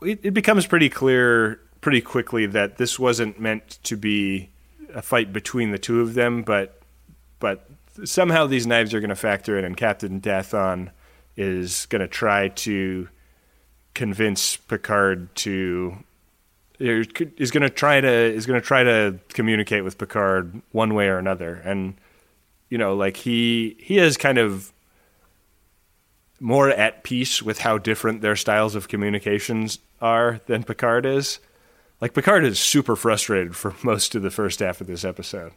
it, 0.03 0.21
it 0.23 0.35
becomes 0.35 0.67
pretty 0.67 0.89
clear 0.89 1.61
pretty 1.81 2.01
quickly 2.01 2.47
that 2.47 2.79
this 2.79 2.99
wasn't 2.99 3.39
meant 3.39 3.79
to 3.85 3.97
be 3.97 4.51
a 4.95 5.03
fight 5.03 5.33
between 5.33 5.71
the 5.71 5.79
two 5.79 6.01
of 6.01 6.15
them, 6.15 6.43
but 6.43 6.81
but 7.39 7.69
somehow 8.05 8.47
these 8.47 8.67
knives 8.67 8.95
are 8.95 9.01
going 9.01 9.11
to 9.11 9.17
factor 9.17 9.59
in, 9.59 9.65
and 9.65 9.77
Captain 9.77 10.21
Dathon 10.21 10.91
is 11.37 11.87
going 11.87 12.01
to 12.01 12.09
try 12.09 12.49
to 12.49 13.09
convince 13.95 14.57
Picard 14.57 15.35
to 15.37 15.97
is 16.79 17.51
going 17.51 17.63
to 17.63 17.71
try 17.71 18.01
to 18.01 18.09
is 18.09 18.47
going 18.47 18.61
to 18.61 18.67
try 18.67 18.85
to 18.85 19.19
communicate 19.29 19.83
with 19.85 19.97
Picard 19.97 20.61
one 20.73 20.95
way 20.95 21.09
or 21.09 21.19
another, 21.19 21.55
and 21.65 21.95
you 22.69 22.79
know, 22.79 22.95
like 22.95 23.17
he 23.17 23.77
he 23.79 23.99
is 23.99 24.17
kind 24.17 24.39
of 24.39 24.73
more 26.39 26.69
at 26.69 27.03
peace 27.03 27.43
with 27.43 27.61
how 27.61 27.79
different 27.79 28.21
their 28.21 28.37
styles 28.37 28.75
of 28.75 28.89
communications 28.89 29.79
are 30.01 30.41
than 30.47 30.63
Picard 30.63 31.07
is. 31.07 31.39
Like 32.01 32.13
Picard 32.13 32.45
is 32.45 32.59
super 32.59 32.95
frustrated 32.95 33.57
for 33.57 33.75
most 33.83 34.15
of 34.15 34.23
the 34.23 34.31
first 34.31 34.61
half 34.61 34.81
of 34.81 34.87
this 34.87 35.05
episode. 35.05 35.53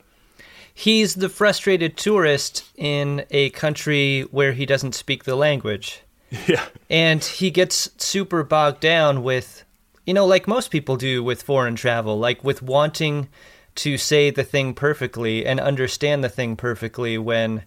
He's 0.74 1.16
the 1.16 1.30
frustrated 1.30 1.98
tourist 1.98 2.64
in 2.76 3.26
a 3.32 3.50
country 3.52 4.22
where 4.32 4.54
he 4.54 4.66
doesn't 4.66 4.96
speak 4.96 5.24
the 5.24 5.36
language. 5.36 6.02
Yeah. 6.48 6.66
And 6.92 7.24
he 7.24 7.50
gets 7.50 7.90
super 7.98 8.44
bogged 8.44 8.82
down 8.82 9.24
with, 9.24 9.64
you 10.06 10.14
know, 10.14 10.28
like 10.28 10.48
most 10.48 10.70
people 10.70 10.96
do 10.96 11.24
with 11.24 11.42
foreign 11.42 11.76
travel, 11.76 12.20
like 12.20 12.44
with 12.44 12.62
wanting 12.62 13.30
to 13.76 13.98
say 13.98 14.30
the 14.30 14.44
thing 14.44 14.76
perfectly 14.76 15.44
and 15.44 15.60
understand 15.60 16.24
the 16.24 16.30
thing 16.30 16.56
perfectly 16.56 17.18
when 17.18 17.64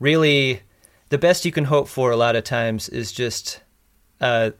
really 0.00 0.62
the 1.10 1.18
best 1.18 1.44
you 1.44 1.52
can 1.52 1.66
hope 1.66 1.86
for 1.86 2.10
a 2.10 2.16
lot 2.16 2.34
of 2.34 2.42
times 2.42 2.88
is 2.88 3.12
just 3.12 3.60
uh, 4.20 4.50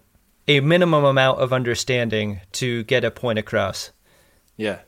a 0.46 0.60
minimum 0.60 1.04
amount 1.04 1.40
of 1.40 1.52
understanding 1.52 2.40
to 2.52 2.84
get 2.84 3.04
a 3.04 3.10
point 3.10 3.38
across. 3.38 3.90
Yeah. 4.56 4.80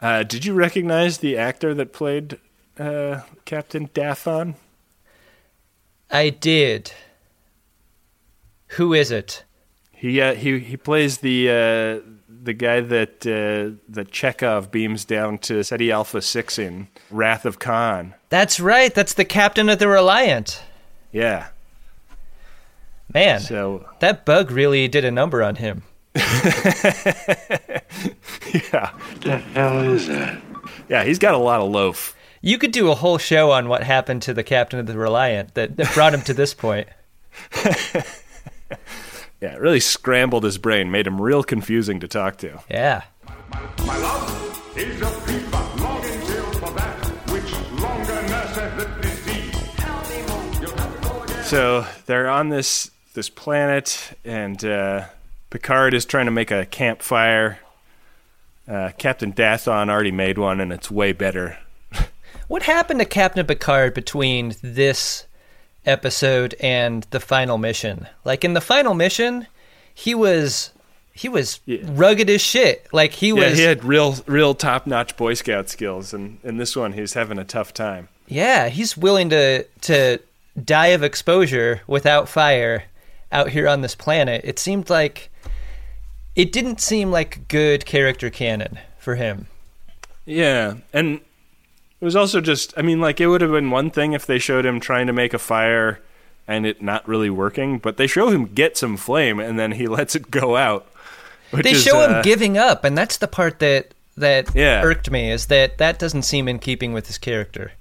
Uh, 0.00 0.22
did 0.22 0.44
you 0.44 0.54
recognize 0.54 1.18
the 1.18 1.36
actor 1.36 1.74
that 1.74 1.92
played 1.92 2.38
uh, 2.78 3.22
Captain 3.44 3.88
Dathon? 3.88 4.54
I 6.10 6.30
did. 6.30 6.92
Who 8.72 8.94
is 8.94 9.10
it? 9.10 9.44
He 9.92 10.20
uh, 10.20 10.34
he 10.34 10.60
he 10.60 10.76
plays 10.76 11.18
the 11.18 11.48
uh, 11.50 12.08
the 12.28 12.52
guy 12.52 12.80
that 12.80 13.26
uh, 13.26 13.76
that 13.88 14.12
Chekhov 14.12 14.70
beams 14.70 15.04
down 15.04 15.38
to 15.38 15.64
Ceti 15.64 15.90
Alpha 15.90 16.22
Six 16.22 16.58
in 16.58 16.86
Wrath 17.10 17.44
of 17.44 17.58
Khan. 17.58 18.14
That's 18.28 18.60
right. 18.60 18.94
That's 18.94 19.14
the 19.14 19.24
captain 19.24 19.68
of 19.68 19.80
the 19.80 19.88
Reliant. 19.88 20.62
Yeah. 21.10 21.48
Man, 23.12 23.40
So 23.40 23.88
that 24.00 24.26
bug 24.26 24.50
really 24.50 24.86
did 24.86 25.04
a 25.04 25.10
number 25.10 25.42
on 25.42 25.56
him. 25.56 25.82
Yeah, 28.72 28.90
The 29.20 29.38
hell 29.54 29.80
is 29.92 30.06
that? 30.08 30.40
yeah, 30.88 31.04
he's 31.04 31.18
got 31.18 31.34
a 31.34 31.38
lot 31.38 31.60
of 31.60 31.70
loaf. 31.70 32.14
You 32.40 32.58
could 32.58 32.72
do 32.72 32.90
a 32.90 32.94
whole 32.94 33.18
show 33.18 33.50
on 33.50 33.68
what 33.68 33.82
happened 33.82 34.22
to 34.22 34.34
the 34.34 34.42
captain 34.44 34.78
of 34.78 34.86
the 34.86 34.96
Reliant 34.96 35.54
that, 35.54 35.76
that 35.76 35.92
brought 35.94 36.14
him 36.14 36.22
to 36.22 36.34
this 36.34 36.54
point. 36.54 36.88
Yeah, 39.40 39.54
it 39.54 39.60
really 39.60 39.78
scrambled 39.78 40.42
his 40.42 40.58
brain, 40.58 40.90
made 40.90 41.06
him 41.06 41.20
real 41.20 41.44
confusing 41.44 42.00
to 42.00 42.08
talk 42.08 42.38
to. 42.38 42.60
Yeah. 42.68 43.04
My 43.86 43.96
love 43.98 44.76
is 44.76 45.00
a 45.00 45.04
peep 45.24 45.54
of 45.54 45.80
longing 45.80 46.20
till 46.26 46.52
for 46.54 46.72
that 46.72 46.96
which 47.30 47.52
longer 47.80 48.20
nurseth 48.22 48.76
the 48.76 49.00
disease. 49.00 49.54
You'll 50.60 50.72
have 50.76 51.00
to 51.00 51.08
go 51.08 51.22
again. 51.22 51.44
So 51.44 51.86
they're 52.06 52.28
on 52.28 52.48
this 52.48 52.90
this 53.14 53.30
planet, 53.30 54.18
and 54.24 54.64
uh, 54.64 55.04
Picard 55.50 55.94
is 55.94 56.04
trying 56.04 56.26
to 56.26 56.30
make 56.32 56.50
a 56.50 56.66
campfire. 56.66 57.58
Uh, 58.66 58.90
Captain 58.98 59.32
Dathon 59.32 59.88
already 59.88 60.12
made 60.12 60.36
one, 60.38 60.60
and 60.60 60.72
it's 60.72 60.90
way 60.90 61.12
better. 61.12 61.58
What 62.48 62.62
happened 62.62 63.00
to 63.00 63.04
Captain 63.04 63.44
Picard 63.44 63.92
between 63.92 64.54
this 64.62 65.26
episode 65.84 66.54
and 66.60 67.06
the 67.10 67.20
final 67.20 67.58
mission? 67.58 68.08
Like 68.24 68.42
in 68.42 68.54
the 68.54 68.62
final 68.62 68.94
mission, 68.94 69.46
he 69.94 70.14
was 70.14 70.70
he 71.12 71.28
was 71.28 71.60
rugged 71.84 72.30
as 72.30 72.40
shit. 72.40 72.86
Like 72.90 73.12
he 73.12 73.28
Yeah, 73.28 73.34
was 73.50 73.58
he 73.58 73.64
had 73.64 73.84
real 73.84 74.14
real 74.26 74.54
top 74.54 74.86
notch 74.86 75.14
Boy 75.18 75.34
Scout 75.34 75.68
skills, 75.68 76.14
and 76.14 76.38
in 76.42 76.56
this 76.56 76.74
one, 76.74 76.94
he's 76.94 77.12
having 77.12 77.38
a 77.38 77.44
tough 77.44 77.74
time. 77.74 78.08
Yeah, 78.26 78.68
he's 78.70 78.96
willing 78.96 79.28
to 79.28 79.64
to 79.82 80.18
die 80.62 80.88
of 80.88 81.02
exposure 81.02 81.82
without 81.86 82.30
fire 82.30 82.84
out 83.30 83.50
here 83.50 83.68
on 83.68 83.82
this 83.82 83.94
planet. 83.94 84.40
It 84.44 84.58
seemed 84.58 84.88
like 84.88 85.28
it 86.36 86.52
didn't 86.52 86.80
seem 86.80 87.10
like 87.10 87.48
good 87.48 87.84
character 87.86 88.30
canon 88.30 88.78
for 88.98 89.14
him. 89.16 89.46
Yeah, 90.24 90.74
and 90.92 91.20
it 92.00 92.04
was 92.04 92.14
also 92.16 92.40
just, 92.40 92.74
I 92.76 92.82
mean, 92.82 93.00
like, 93.00 93.20
it 93.20 93.26
would 93.28 93.40
have 93.40 93.50
been 93.50 93.70
one 93.70 93.90
thing 93.90 94.12
if 94.12 94.26
they 94.26 94.38
showed 94.38 94.64
him 94.66 94.78
trying 94.80 95.06
to 95.06 95.12
make 95.12 95.32
a 95.34 95.38
fire 95.38 96.00
and 96.46 96.64
it 96.66 96.80
not 96.82 97.06
really 97.08 97.30
working, 97.30 97.78
but 97.78 97.96
they 97.96 98.06
show 98.06 98.28
him 98.28 98.46
get 98.46 98.76
some 98.76 98.96
flame 98.96 99.40
and 99.40 99.58
then 99.58 99.72
he 99.72 99.86
lets 99.88 100.14
it 100.14 100.30
go 100.30 100.56
out. 100.56 100.86
they 101.52 101.70
is, 101.72 101.82
show 101.82 102.00
uh, 102.00 102.16
him 102.16 102.22
giving 102.22 102.56
up, 102.58 102.84
and 102.84 102.96
that's 102.96 103.16
the 103.18 103.28
part 103.28 103.58
that 103.60 103.94
that 104.16 104.52
Yeah. 104.54 104.82
irked 104.82 105.10
me 105.12 105.30
is 105.30 105.46
that 105.46 105.78
that 105.78 105.98
doesn't 105.98 106.22
seem 106.22 106.48
in 106.48 106.58
keeping 106.58 106.92
with 106.92 107.06
his 107.06 107.18
character. 107.18 107.72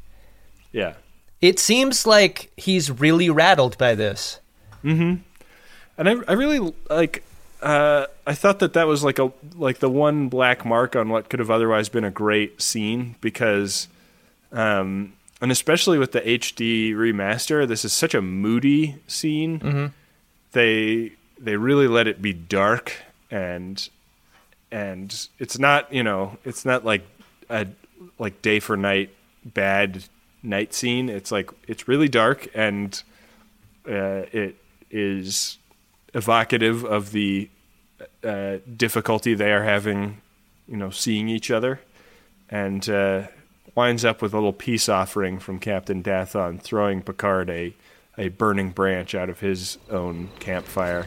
Yeah. 0.72 0.94
It 1.42 1.60
seems 1.60 2.06
like 2.06 2.52
he's 2.58 2.90
really 2.92 3.30
rattled 3.30 3.78
by 3.78 3.96
this. 3.96 4.40
Hmm. 4.84 5.16
And 5.98 6.08
I, 6.10 6.16
I 6.28 6.34
really 6.34 6.74
like. 6.90 7.24
Uh, 7.62 8.06
I 8.26 8.34
thought 8.36 8.60
that 8.60 8.74
that 8.74 8.86
was 8.88 9.04
like 9.04 9.18
a 9.20 9.32
like 9.56 9.80
the 9.80 9.90
one 9.90 10.30
black 10.30 10.64
mark 10.66 10.96
on 10.96 11.10
what 11.10 11.30
could 11.30 11.40
have 11.40 11.50
otherwise 11.50 11.90
been 11.90 12.04
a 12.04 12.12
great 12.12 12.62
scene 12.62 13.16
because, 13.20 13.88
um, 14.52 15.14
and 15.42 15.52
especially 15.52 15.98
with 15.98 16.12
the 16.12 16.22
HD 16.22 16.94
remaster, 16.94 17.68
this 17.68 17.84
is 17.84 17.94
such 17.94 18.14
a 18.14 18.22
moody 18.22 18.98
scene. 19.08 19.60
They 20.52 21.14
they 21.40 21.56
really 21.58 21.88
let 21.88 22.08
it 22.08 22.22
be 22.22 22.34
dark 22.34 22.94
and 23.32 23.88
and 24.72 25.28
it's 25.40 25.58
not 25.58 25.92
you 25.92 26.04
know 26.04 26.38
it's 26.44 26.64
not 26.66 26.86
like 26.86 27.04
a 27.50 27.68
like 28.20 28.42
day 28.42 28.60
for 28.60 28.78
night 28.78 29.10
bad 29.44 30.04
night 30.44 30.74
scene. 30.74 31.10
It's 31.10 31.32
like 31.32 31.50
it's 31.68 31.88
really 31.88 32.08
dark 32.10 32.48
and 32.54 33.02
uh, 33.88 34.26
it 34.32 34.58
is 34.92 35.58
evocative 36.14 36.84
of 36.84 37.12
the 37.12 37.50
uh, 38.24 38.58
difficulty 38.76 39.34
they 39.34 39.52
are 39.52 39.64
having, 39.64 40.22
you 40.68 40.78
know, 40.78 40.90
seeing 40.90 41.30
each 41.30 41.52
other, 41.52 41.80
and 42.50 42.90
uh, 42.90 43.28
winds 43.76 44.06
up 44.06 44.22
with 44.22 44.34
a 44.34 44.38
little 44.38 44.54
peace 44.54 44.90
offering 44.90 45.40
from 45.40 45.60
Captain 45.60 46.02
Dathon, 46.04 46.62
throwing 46.62 47.02
Picard 47.02 47.50
a 47.50 47.74
a 48.18 48.30
burning 48.30 48.72
branch 48.72 49.14
out 49.14 49.30
of 49.30 49.40
his 49.40 49.78
own 49.92 50.30
campfire. 50.40 51.06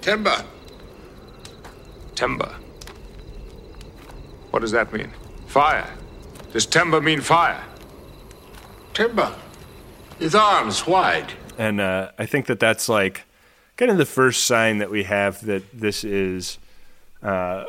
Temba. 0.00 0.44
Temba. 2.14 2.52
What 4.50 4.60
does 4.60 4.70
that 4.72 4.92
mean? 4.92 5.10
Fire. 5.46 5.88
Does 6.52 6.66
Temba 6.66 7.02
mean 7.02 7.20
fire? 7.20 7.62
Temba. 8.94 9.34
His 10.18 10.34
arms 10.34 10.86
wide. 10.86 11.32
And 11.58 11.80
uh, 11.80 12.10
I 12.18 12.26
think 12.26 12.46
that 12.46 12.60
that's 12.60 12.88
like 12.88 13.24
kind 13.76 13.90
of 13.90 13.98
the 13.98 14.06
first 14.06 14.44
sign 14.44 14.78
that 14.78 14.90
we 14.90 15.04
have 15.04 15.44
that 15.46 15.62
this 15.72 16.04
is 16.04 16.58
uh, 17.22 17.64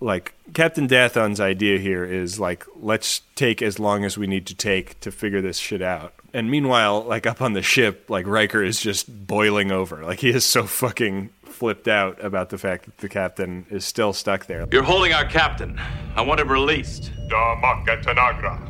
like 0.00 0.34
Captain 0.54 0.86
Dathon's 0.86 1.40
idea 1.40 1.78
here 1.78 2.04
is 2.04 2.40
like 2.40 2.64
let's 2.80 3.22
take 3.34 3.62
as 3.62 3.78
long 3.78 4.04
as 4.04 4.16
we 4.16 4.26
need 4.26 4.46
to 4.46 4.54
take 4.54 4.98
to 5.00 5.10
figure 5.10 5.40
this 5.40 5.58
shit 5.58 5.82
out. 5.82 6.14
And 6.32 6.50
meanwhile, 6.50 7.02
like 7.02 7.26
up 7.26 7.42
on 7.42 7.54
the 7.54 7.62
ship, 7.62 8.08
like 8.08 8.26
Riker 8.26 8.62
is 8.62 8.80
just 8.80 9.26
boiling 9.26 9.72
over. 9.72 10.04
Like 10.04 10.20
he 10.20 10.30
is 10.30 10.44
so 10.44 10.64
fucking 10.64 11.30
flipped 11.44 11.88
out 11.88 12.22
about 12.24 12.50
the 12.50 12.58
fact 12.58 12.86
that 12.86 12.98
the 12.98 13.08
captain 13.08 13.66
is 13.68 13.84
still 13.84 14.12
stuck 14.12 14.46
there. 14.46 14.66
You're 14.72 14.82
holding 14.82 15.12
our 15.12 15.24
captain. 15.24 15.78
I 16.14 16.22
want 16.22 16.40
him 16.40 16.50
released. 16.50 17.12
Damaka 17.28 18.02
Tanagra. 18.02 18.68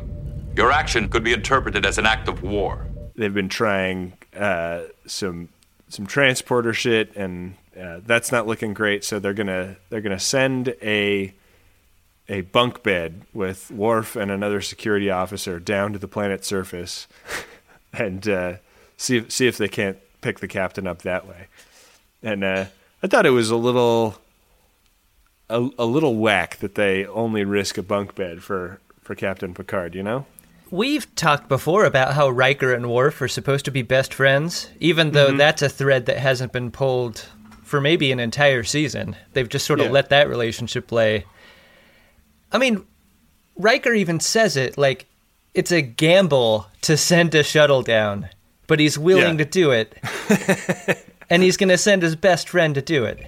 Your 0.57 0.71
action 0.71 1.07
could 1.07 1.23
be 1.23 1.31
interpreted 1.31 1.85
as 1.85 1.97
an 1.97 2.05
act 2.05 2.27
of 2.27 2.43
war. 2.43 2.85
They've 3.21 3.31
been 3.31 3.49
trying 3.49 4.13
uh, 4.35 4.85
some 5.05 5.49
some 5.89 6.07
transporter 6.07 6.73
shit, 6.73 7.15
and 7.15 7.53
uh, 7.79 7.99
that's 8.03 8.31
not 8.31 8.47
looking 8.47 8.73
great. 8.73 9.03
So 9.03 9.19
they're 9.19 9.35
gonna 9.35 9.75
they're 9.91 10.01
gonna 10.01 10.19
send 10.19 10.69
a 10.81 11.31
a 12.27 12.41
bunk 12.41 12.81
bed 12.81 13.21
with 13.31 13.69
Worf 13.69 14.15
and 14.15 14.31
another 14.31 14.59
security 14.59 15.11
officer 15.11 15.59
down 15.59 15.93
to 15.93 15.99
the 15.99 16.07
planet's 16.07 16.47
surface, 16.47 17.07
and 17.93 18.27
uh, 18.27 18.53
see 18.97 19.29
see 19.29 19.45
if 19.45 19.55
they 19.55 19.67
can't 19.67 19.99
pick 20.21 20.39
the 20.39 20.47
captain 20.47 20.87
up 20.87 21.03
that 21.03 21.27
way. 21.27 21.45
And 22.23 22.43
uh, 22.43 22.65
I 23.03 23.07
thought 23.07 23.27
it 23.27 23.29
was 23.29 23.51
a 23.51 23.55
little 23.55 24.15
a, 25.47 25.69
a 25.77 25.85
little 25.85 26.15
whack 26.15 26.57
that 26.57 26.73
they 26.73 27.05
only 27.05 27.43
risk 27.45 27.77
a 27.77 27.83
bunk 27.83 28.15
bed 28.15 28.41
for 28.41 28.79
for 28.99 29.13
Captain 29.13 29.53
Picard. 29.53 29.93
You 29.93 30.01
know. 30.01 30.25
We've 30.71 31.13
talked 31.15 31.49
before 31.49 31.83
about 31.83 32.13
how 32.13 32.29
Riker 32.29 32.73
and 32.73 32.89
Worf 32.89 33.21
are 33.21 33.27
supposed 33.27 33.65
to 33.65 33.71
be 33.71 33.81
best 33.81 34.13
friends, 34.13 34.69
even 34.79 35.11
though 35.11 35.27
mm-hmm. 35.27 35.37
that's 35.37 35.61
a 35.61 35.67
thread 35.67 36.05
that 36.05 36.17
hasn't 36.17 36.53
been 36.53 36.71
pulled 36.71 37.25
for 37.63 37.81
maybe 37.81 38.09
an 38.13 38.21
entire 38.21 38.63
season. 38.63 39.17
They've 39.33 39.49
just 39.49 39.65
sort 39.65 39.81
of 39.81 39.87
Yeah. 39.87 39.91
let 39.91 40.09
that 40.09 40.29
relationship 40.29 40.87
play. 40.87 41.25
I 42.53 42.57
mean, 42.57 42.85
Riker 43.57 43.93
even 43.93 44.21
says 44.21 44.55
it 44.55 44.77
like 44.77 45.07
it's 45.53 45.73
a 45.73 45.81
gamble 45.81 46.67
to 46.83 46.95
send 46.95 47.35
a 47.35 47.43
shuttle 47.43 47.81
down, 47.81 48.29
but 48.67 48.79
he's 48.79 48.97
willing 48.97 49.37
Yeah. 49.39 49.45
to 49.45 49.51
do 49.51 49.71
it. 49.71 49.97
and 51.29 51.43
he's 51.43 51.57
going 51.57 51.69
to 51.69 51.77
send 51.77 52.01
his 52.01 52.15
best 52.15 52.47
friend 52.47 52.75
to 52.75 52.81
do 52.81 53.03
it. 53.03 53.19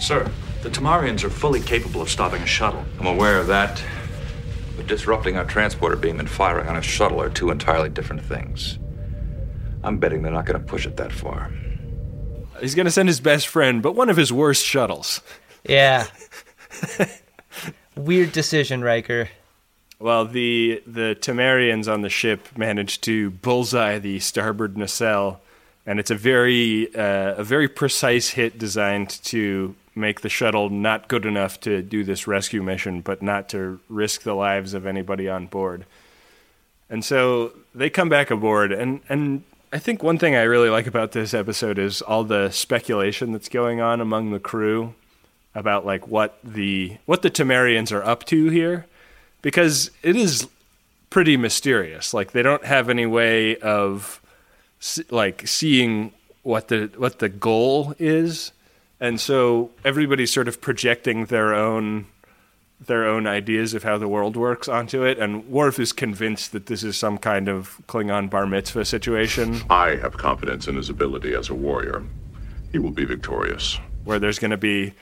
Sir, 0.00 0.28
the 0.62 0.68
Tamarians 0.68 1.22
are 1.22 1.30
fully 1.30 1.60
capable 1.60 2.02
of 2.02 2.10
stopping 2.10 2.42
a 2.42 2.46
shuttle. 2.46 2.84
I'm 2.98 3.06
aware 3.06 3.38
of 3.38 3.46
that. 3.46 3.80
But 4.82 4.88
disrupting 4.88 5.36
our 5.36 5.44
transporter 5.44 5.94
beam 5.94 6.18
and 6.18 6.28
firing 6.28 6.66
on 6.66 6.76
a 6.76 6.82
shuttle 6.82 7.20
are 7.20 7.30
two 7.30 7.52
entirely 7.52 7.88
different 7.88 8.24
things. 8.24 8.80
I'm 9.84 9.98
betting 9.98 10.22
they're 10.22 10.32
not 10.32 10.44
going 10.44 10.60
to 10.60 10.66
push 10.66 10.86
it 10.86 10.96
that 10.96 11.12
far. 11.12 11.52
He's 12.60 12.74
going 12.74 12.86
to 12.86 12.90
send 12.90 13.08
his 13.08 13.20
best 13.20 13.46
friend, 13.46 13.80
but 13.80 13.94
one 13.94 14.10
of 14.10 14.16
his 14.16 14.32
worst 14.32 14.64
shuttles. 14.64 15.20
Yeah. 15.62 16.08
Weird 17.96 18.32
decision, 18.32 18.82
Riker. 18.82 19.28
Well, 20.00 20.24
the 20.24 20.82
the 20.84 21.16
Tamarians 21.20 21.86
on 21.86 22.00
the 22.00 22.10
ship 22.10 22.48
managed 22.58 23.04
to 23.04 23.30
bullseye 23.30 24.00
the 24.00 24.18
starboard 24.18 24.76
nacelle, 24.76 25.40
and 25.86 26.00
it's 26.00 26.10
a 26.10 26.16
very 26.16 26.92
uh, 26.92 27.34
a 27.36 27.44
very 27.44 27.68
precise 27.68 28.30
hit 28.30 28.58
designed 28.58 29.10
to 29.26 29.76
make 29.94 30.20
the 30.20 30.28
shuttle 30.28 30.70
not 30.70 31.08
good 31.08 31.26
enough 31.26 31.60
to 31.60 31.82
do 31.82 32.04
this 32.04 32.26
rescue 32.26 32.62
mission, 32.62 33.00
but 33.00 33.22
not 33.22 33.48
to 33.50 33.80
risk 33.88 34.22
the 34.22 34.34
lives 34.34 34.74
of 34.74 34.86
anybody 34.86 35.28
on 35.28 35.46
board. 35.46 35.84
And 36.88 37.04
so 37.04 37.52
they 37.74 37.90
come 37.90 38.08
back 38.08 38.30
aboard, 38.30 38.72
and 38.72 39.00
and 39.08 39.44
I 39.72 39.78
think 39.78 40.02
one 40.02 40.18
thing 40.18 40.34
I 40.34 40.42
really 40.42 40.68
like 40.68 40.86
about 40.86 41.12
this 41.12 41.32
episode 41.32 41.78
is 41.78 42.02
all 42.02 42.24
the 42.24 42.50
speculation 42.50 43.32
that's 43.32 43.48
going 43.48 43.80
on 43.80 44.00
among 44.00 44.30
the 44.30 44.38
crew 44.38 44.94
about 45.54 45.86
like 45.86 46.06
what 46.06 46.38
the 46.44 46.98
what 47.06 47.22
the 47.22 47.30
Tamarians 47.30 47.92
are 47.92 48.04
up 48.04 48.24
to 48.26 48.48
here 48.48 48.86
because 49.40 49.90
it 50.02 50.16
is 50.16 50.48
pretty 51.10 51.36
mysterious. 51.36 52.14
Like 52.14 52.32
they 52.32 52.42
don't 52.42 52.64
have 52.64 52.88
any 52.88 53.06
way 53.06 53.56
of 53.56 54.20
like 55.10 55.46
seeing 55.46 56.12
what 56.42 56.68
the 56.68 56.90
what 56.96 57.18
the 57.18 57.28
goal 57.28 57.94
is, 57.98 58.52
and 59.02 59.20
so 59.20 59.70
everybody's 59.84 60.32
sort 60.32 60.46
of 60.46 60.60
projecting 60.60 61.26
their 61.26 61.52
own 61.52 62.06
their 62.86 63.06
own 63.06 63.26
ideas 63.26 63.74
of 63.74 63.82
how 63.82 63.98
the 63.98 64.08
world 64.08 64.36
works 64.36 64.68
onto 64.68 65.04
it. 65.04 65.18
And 65.18 65.46
Worf 65.48 65.78
is 65.78 65.92
convinced 65.92 66.50
that 66.52 66.66
this 66.66 66.82
is 66.82 66.96
some 66.96 67.16
kind 67.18 67.48
of 67.48 67.80
Klingon 67.86 68.28
bar 68.28 68.46
mitzvah 68.46 68.84
situation 68.84 69.60
I 69.70 69.96
have 69.96 70.16
confidence 70.18 70.66
in 70.66 70.74
his 70.76 70.88
ability 70.88 71.34
as 71.34 71.48
a 71.48 71.54
warrior. 71.54 72.02
He 72.72 72.78
will 72.78 72.90
be 72.90 73.04
victorious. 73.04 73.78
where 74.04 74.18
there's 74.18 74.38
going 74.38 74.50
to 74.50 74.56
be 74.56 74.94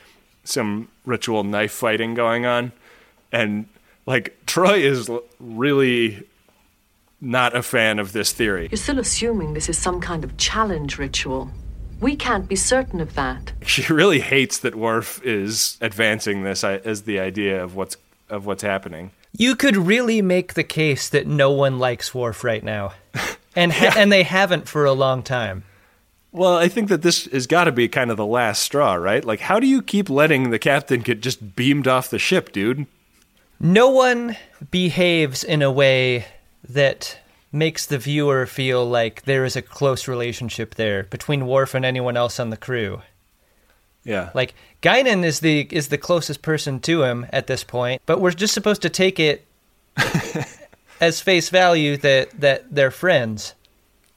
some 0.45 0.89
ritual 1.07 1.45
knife 1.45 1.73
fighting 1.73 2.15
going 2.15 2.47
on, 2.47 2.73
and 3.33 3.67
like 4.07 4.37
Troi 4.47 4.79
is 4.81 5.11
really 5.39 6.27
not 7.21 7.55
a 7.55 7.63
fan 7.63 7.99
of 7.99 8.13
this 8.13 8.33
theory. 8.33 8.69
You're 8.71 8.79
still 8.79 8.99
assuming 8.99 9.55
this 9.55 9.69
is 9.69 9.79
some 9.79 10.01
kind 10.01 10.25
of 10.25 10.37
challenge 10.37 10.99
ritual. 10.99 11.51
We 12.01 12.17
can't 12.17 12.49
be 12.49 12.57
certain 12.57 13.01
of 13.01 13.15
that. 13.15 13.53
She 13.67 13.93
really 13.93 14.21
hates 14.21 14.59
that 14.59 14.75
Worf 14.75 15.21
is 15.25 15.79
advancing 15.81 16.43
this 16.43 16.65
as 16.65 17.03
the 17.03 17.21
idea 17.21 17.63
of 17.63 17.77
what's 17.77 17.97
of 18.29 18.47
what's 18.47 18.63
happening. 18.63 19.13
You 19.37 19.55
could 19.55 19.77
really 19.77 20.23
make 20.23 20.55
the 20.55 20.65
case 20.65 21.09
that 21.11 21.27
no 21.27 21.53
one 21.53 21.79
likes 21.79 22.15
Worf 22.15 22.43
right 22.45 22.65
now. 22.65 22.95
And 23.57 23.73
ha- 23.73 23.95
and 23.97 24.13
they 24.13 24.23
haven't 24.23 24.69
for 24.69 24.85
a 24.85 24.93
long 24.93 25.25
time. 25.25 25.65
Well, 26.31 26.57
I 26.57 26.69
think 26.69 26.89
that 26.89 27.03
this 27.03 27.25
has 27.27 27.49
got 27.49 27.65
to 27.65 27.73
be 27.73 27.89
kind 27.89 28.11
of 28.13 28.17
the 28.17 28.25
last 28.25 28.63
straw, 28.63 28.95
right? 28.95 29.25
Like, 29.25 29.41
how 29.41 29.59
do 29.59 29.67
you 29.67 29.83
keep 29.83 30.09
letting 30.09 30.51
the 30.51 30.59
captain 30.61 31.01
get 31.01 31.21
just 31.21 31.57
beamed 31.57 31.89
off 31.89 32.11
the 32.11 32.21
ship, 32.21 32.53
dude? 32.53 32.87
No 33.59 33.89
one 33.89 34.37
behaves 34.71 35.43
in 35.43 35.63
a 35.63 35.71
way 35.73 36.27
that 36.69 37.19
makes 37.53 37.87
the 37.87 37.99
viewer 37.99 38.47
feel 38.47 38.89
like 38.89 39.23
there 39.23 39.45
is 39.45 39.57
a 39.57 39.63
close 39.63 40.07
relationship 40.07 40.75
there 40.77 41.05
between 41.05 41.47
Worf 41.47 41.75
and 41.75 41.85
anyone 41.85 42.17
else 42.17 42.39
on 42.39 42.51
the 42.51 42.57
crew. 42.57 43.03
Yeah. 44.05 44.31
Like 44.35 44.55
Guinan 44.83 45.25
is 45.25 45.41
the 45.41 45.69
is 45.71 45.89
the 45.89 45.99
closest 45.99 46.43
person 46.43 46.81
to 46.81 47.03
him 47.03 47.27
at 47.33 47.47
this 47.47 47.65
point, 47.65 48.03
but 48.07 48.21
we're 48.21 48.31
just 48.31 48.55
supposed 48.55 48.83
to 48.83 48.89
take 48.89 49.21
it 49.21 49.45
as 51.01 51.21
face 51.21 51.51
value 51.51 51.97
that 51.99 52.41
that 52.41 52.75
they're 52.75 52.91
friends. 52.91 53.55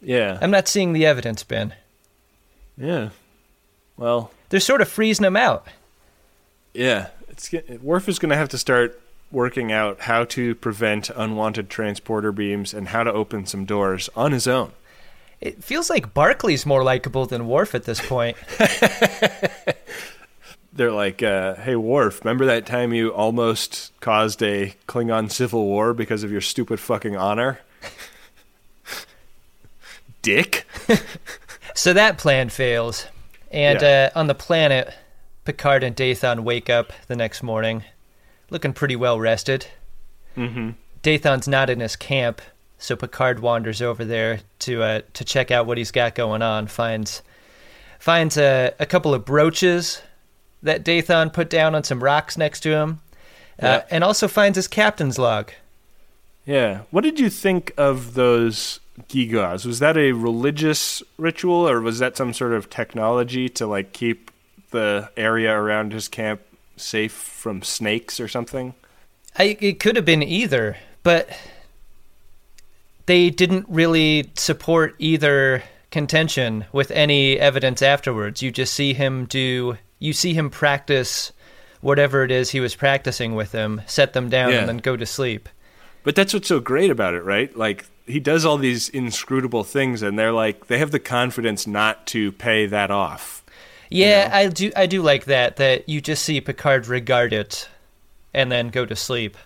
Yeah. 0.02 0.38
I'm 0.42 0.52
not 0.52 0.68
seeing 0.68 0.94
the 0.94 1.06
evidence, 1.06 1.44
Ben. 1.44 1.74
Yeah. 2.78 3.10
Well, 3.98 4.32
They're 4.50 4.60
sort 4.60 4.82
of 4.82 4.90
freezing 4.90 5.26
him 5.26 5.38
out. 5.38 5.68
Yeah, 6.74 7.10
it's 7.30 7.52
Worf 7.82 8.10
is 8.10 8.18
going 8.18 8.32
to 8.32 8.36
have 8.36 8.50
to 8.50 8.58
start 8.58 9.00
working 9.34 9.72
out 9.72 10.02
how 10.02 10.24
to 10.24 10.56
prevent 10.56 11.10
unwanted 11.10 11.70
transporter 11.70 12.32
beams 12.32 12.74
and 12.74 12.90
how 12.90 13.04
to 13.04 13.12
open 13.12 13.46
some 13.46 13.66
doors 13.66 14.10
on 14.16 14.32
his 14.32 14.48
own. 14.48 14.72
It 15.42 15.62
feels 15.62 15.90
like 15.90 16.14
Barkley's 16.14 16.66
more 16.66 16.84
likable 16.84 17.26
than 17.26 17.48
Worf 17.48 17.76
at 17.76 17.84
this 17.84 18.00
point. 18.00 18.38
They're 20.76 20.92
like, 20.92 21.22
uh, 21.22 21.56
"Hey, 21.56 21.76
Worf, 21.76 22.24
remember 22.24 22.46
that 22.46 22.66
time 22.66 22.94
you 22.94 23.10
almost 23.10 23.92
caused 24.00 24.42
a 24.42 24.74
Klingon 24.88 25.30
civil 25.30 25.66
war 25.66 25.94
because 25.94 26.24
of 26.24 26.32
your 26.32 26.42
stupid 26.42 26.80
fucking 26.80 27.18
honor?" 27.18 27.60
Dick. 30.22 30.66
So 31.76 31.92
that 31.94 32.20
plan 32.20 32.50
fails. 32.50 33.08
And 33.50 33.82
Yeah. 33.82 34.12
uh, 34.14 34.20
on 34.20 34.28
the 34.28 34.36
planet, 34.36 34.94
Picard 35.44 35.84
and 35.84 35.96
Dathon 35.96 36.42
wake 36.42 36.70
up 36.70 36.94
the 37.08 37.16
next 37.16 37.42
morning, 37.42 37.84
looking 38.54 38.72
pretty 38.72 38.96
well 38.96 39.20
rested. 39.20 39.68
Mm-hmm. 40.38 40.70
Dathon's 41.02 41.48
not 41.48 41.70
in 41.70 41.82
his 41.82 41.98
camp, 41.98 42.42
so 42.78 42.96
Picard 42.96 43.40
wanders 43.40 43.82
over 43.82 44.06
there 44.06 44.40
to 44.60 44.82
uh, 44.82 45.02
to 45.14 45.26
check 45.26 45.52
out 45.52 45.66
what 45.66 45.78
he's 45.78 45.92
got 45.92 46.16
going 46.16 46.42
on. 46.42 46.68
finds 46.68 47.22
finds 48.00 48.38
a, 48.38 48.74
a 48.80 48.86
couple 48.86 49.14
of 49.14 49.26
brooches 49.26 50.02
that 50.62 50.86
Dathon 50.86 51.34
put 51.34 51.50
down 51.50 51.76
on 51.76 51.84
some 51.84 52.02
rocks 52.02 52.38
next 52.38 52.62
to 52.62 52.70
him, 52.70 53.02
uh, 53.62 53.82
and 53.90 54.04
also 54.04 54.30
finds 54.30 54.56
his 54.56 54.70
captain's 54.70 55.20
log. 55.20 55.52
Yeah. 56.46 56.82
What 56.92 57.04
did 57.04 57.20
you 57.20 57.30
think 57.30 57.74
of 57.78 58.14
those 58.14 58.80
gigas? 59.10 59.66
Was 59.66 59.80
that 59.80 59.98
a 59.98 60.12
religious 60.12 61.02
ritual 61.18 61.68
or 61.68 61.82
was 61.82 62.00
that 62.00 62.18
some 62.18 62.34
sort 62.34 62.54
of 62.54 62.70
technology 62.70 63.50
to 63.50 63.66
like 63.66 63.94
keep 63.94 64.32
the 64.72 65.10
area 65.16 65.54
around 65.54 65.94
his 65.94 66.08
camp 66.08 66.42
safe 66.76 67.12
from 67.14 67.62
snakes 67.62 68.20
or 68.20 68.28
something? 68.28 68.74
I, 69.38 69.58
it 69.60 69.80
could 69.80 69.96
have 69.96 70.06
been 70.06 70.24
either, 70.24 70.78
but 71.02 71.30
they 73.06 73.30
didn't 73.30 73.66
really 73.68 74.32
support 74.36 74.96
either 75.00 75.64
contention 75.92 76.66
with 76.72 76.92
any 76.92 77.40
evidence 77.40 77.82
afterwards. 77.82 78.42
You 78.42 78.52
just 78.52 78.74
see 78.74 78.94
him 78.94 79.26
do, 79.26 79.78
you 80.00 80.14
see 80.14 80.34
him 80.34 80.50
practice 80.50 81.32
whatever 81.82 82.24
it 82.24 82.32
is 82.32 82.52
he 82.52 82.60
was 82.60 82.76
practicing 82.76 83.36
with 83.36 83.52
them, 83.52 83.82
set 83.86 84.14
them 84.14 84.30
down, 84.30 84.52
Yeah. 84.52 84.60
and 84.60 84.70
then 84.70 84.78
go 84.78 84.96
to 84.96 85.06
sleep. 85.06 85.50
But 86.04 86.16
that's 86.16 86.34
what's 86.34 86.48
so 86.48 86.60
great 86.60 86.90
about 86.90 87.14
it, 87.14 87.24
right? 87.24 87.56
Like 87.56 87.86
he 88.06 88.20
does 88.20 88.46
all 88.46 88.58
these 88.58 88.90
inscrutable 88.90 89.64
things, 89.64 90.02
and 90.02 90.18
they're 90.18 90.32
like 90.32 90.68
they 90.68 90.78
have 90.78 90.92
the 90.92 91.00
confidence 91.00 91.68
not 91.68 92.08
to 92.08 92.32
pay 92.32 92.66
that 92.68 92.90
off. 92.92 93.43
Yeah, 93.94 94.30
I 94.32 94.48
do. 94.48 94.72
I 94.76 94.86
do 94.88 95.02
like 95.02 95.26
that. 95.26 95.58
That 95.58 95.88
you 95.88 96.02
just 96.02 96.24
see 96.24 96.42
Picard 96.42 96.88
regard 96.88 97.32
it, 97.32 97.70
and 98.34 98.52
then 98.52 98.70
go 98.70 98.86
to 98.86 98.96
sleep. 98.96 99.38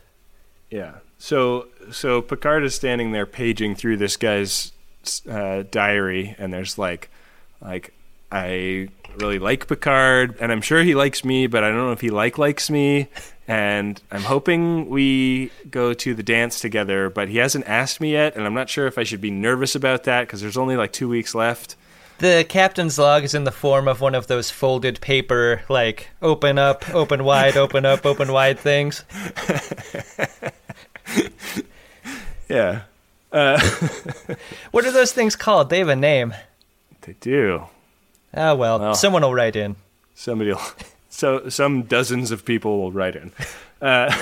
Yeah. 0.69 0.95
So 1.17 1.67
so 1.91 2.21
Picard 2.21 2.63
is 2.63 2.75
standing 2.75 3.11
there 3.11 3.25
paging 3.25 3.75
through 3.75 3.97
this 3.97 4.15
guy's 4.15 4.71
uh, 5.29 5.63
diary, 5.69 6.35
and 6.37 6.53
there's 6.53 6.77
like 6.77 7.09
like 7.61 7.93
I 8.31 8.89
really 9.17 9.39
like 9.39 9.67
Picard, 9.67 10.37
and 10.39 10.51
I'm 10.51 10.61
sure 10.61 10.83
he 10.83 10.95
likes 10.95 11.25
me, 11.25 11.47
but 11.47 11.63
I 11.63 11.69
don't 11.69 11.77
know 11.77 11.91
if 11.91 12.01
he 12.01 12.09
like 12.09 12.37
likes 12.37 12.69
me. 12.69 13.09
And 13.49 14.01
I'm 14.11 14.23
hoping 14.23 14.89
we 14.89 15.51
go 15.71 15.93
to 15.93 16.13
the 16.13 16.23
dance 16.23 16.59
together, 16.59 17.09
but 17.09 17.29
he 17.29 17.37
hasn't 17.37 17.65
asked 17.65 18.01
me 18.01 18.11
yet, 18.11 18.35
and 18.35 18.45
I'm 18.45 18.53
not 18.53 18.69
sure 18.69 18.87
if 18.87 18.97
I 18.97 19.03
should 19.03 19.21
be 19.21 19.31
nervous 19.31 19.73
about 19.73 20.03
that 20.03 20.21
because 20.21 20.41
there's 20.41 20.57
only 20.57 20.75
like 20.75 20.91
two 20.91 21.07
weeks 21.07 21.33
left. 21.33 21.77
The 22.19 22.45
captain's 22.49 22.97
log 22.97 23.23
is 23.23 23.35
in 23.35 23.43
the 23.43 23.51
form 23.51 23.87
of 23.87 24.01
one 24.01 24.15
of 24.15 24.25
those 24.27 24.49
folded 24.49 24.99
paper, 25.01 25.61
like 25.69 26.09
open 26.21 26.57
up, 26.57 26.89
open 26.93 27.23
wide, 27.23 27.55
open 27.57 27.85
up, 27.85 28.05
open 28.05 28.31
wide 28.31 28.59
things. 28.59 29.03
Yeah. 32.49 32.81
Uh, 33.31 33.59
What 34.71 34.85
are 34.85 34.91
those 34.91 35.11
things 35.11 35.35
called? 35.35 35.69
They 35.69 35.79
have 35.79 35.89
a 35.89 35.95
name. 35.97 36.33
they 37.01 37.13
do. 37.19 37.63
Ah, 38.33 38.53
well, 38.53 38.79
Well. 38.79 38.93
someone 38.95 39.21
will 39.21 39.33
write 39.33 39.55
in. 39.57 39.75
Somebody, 40.15 40.51
will, 40.53 40.61
so 41.09 41.49
some 41.49 41.83
dozens 41.83 42.31
of 42.31 42.45
people 42.45 42.79
will 42.79 42.91
write 42.93 43.15
in. 43.17 43.31
Uh, 43.81 44.15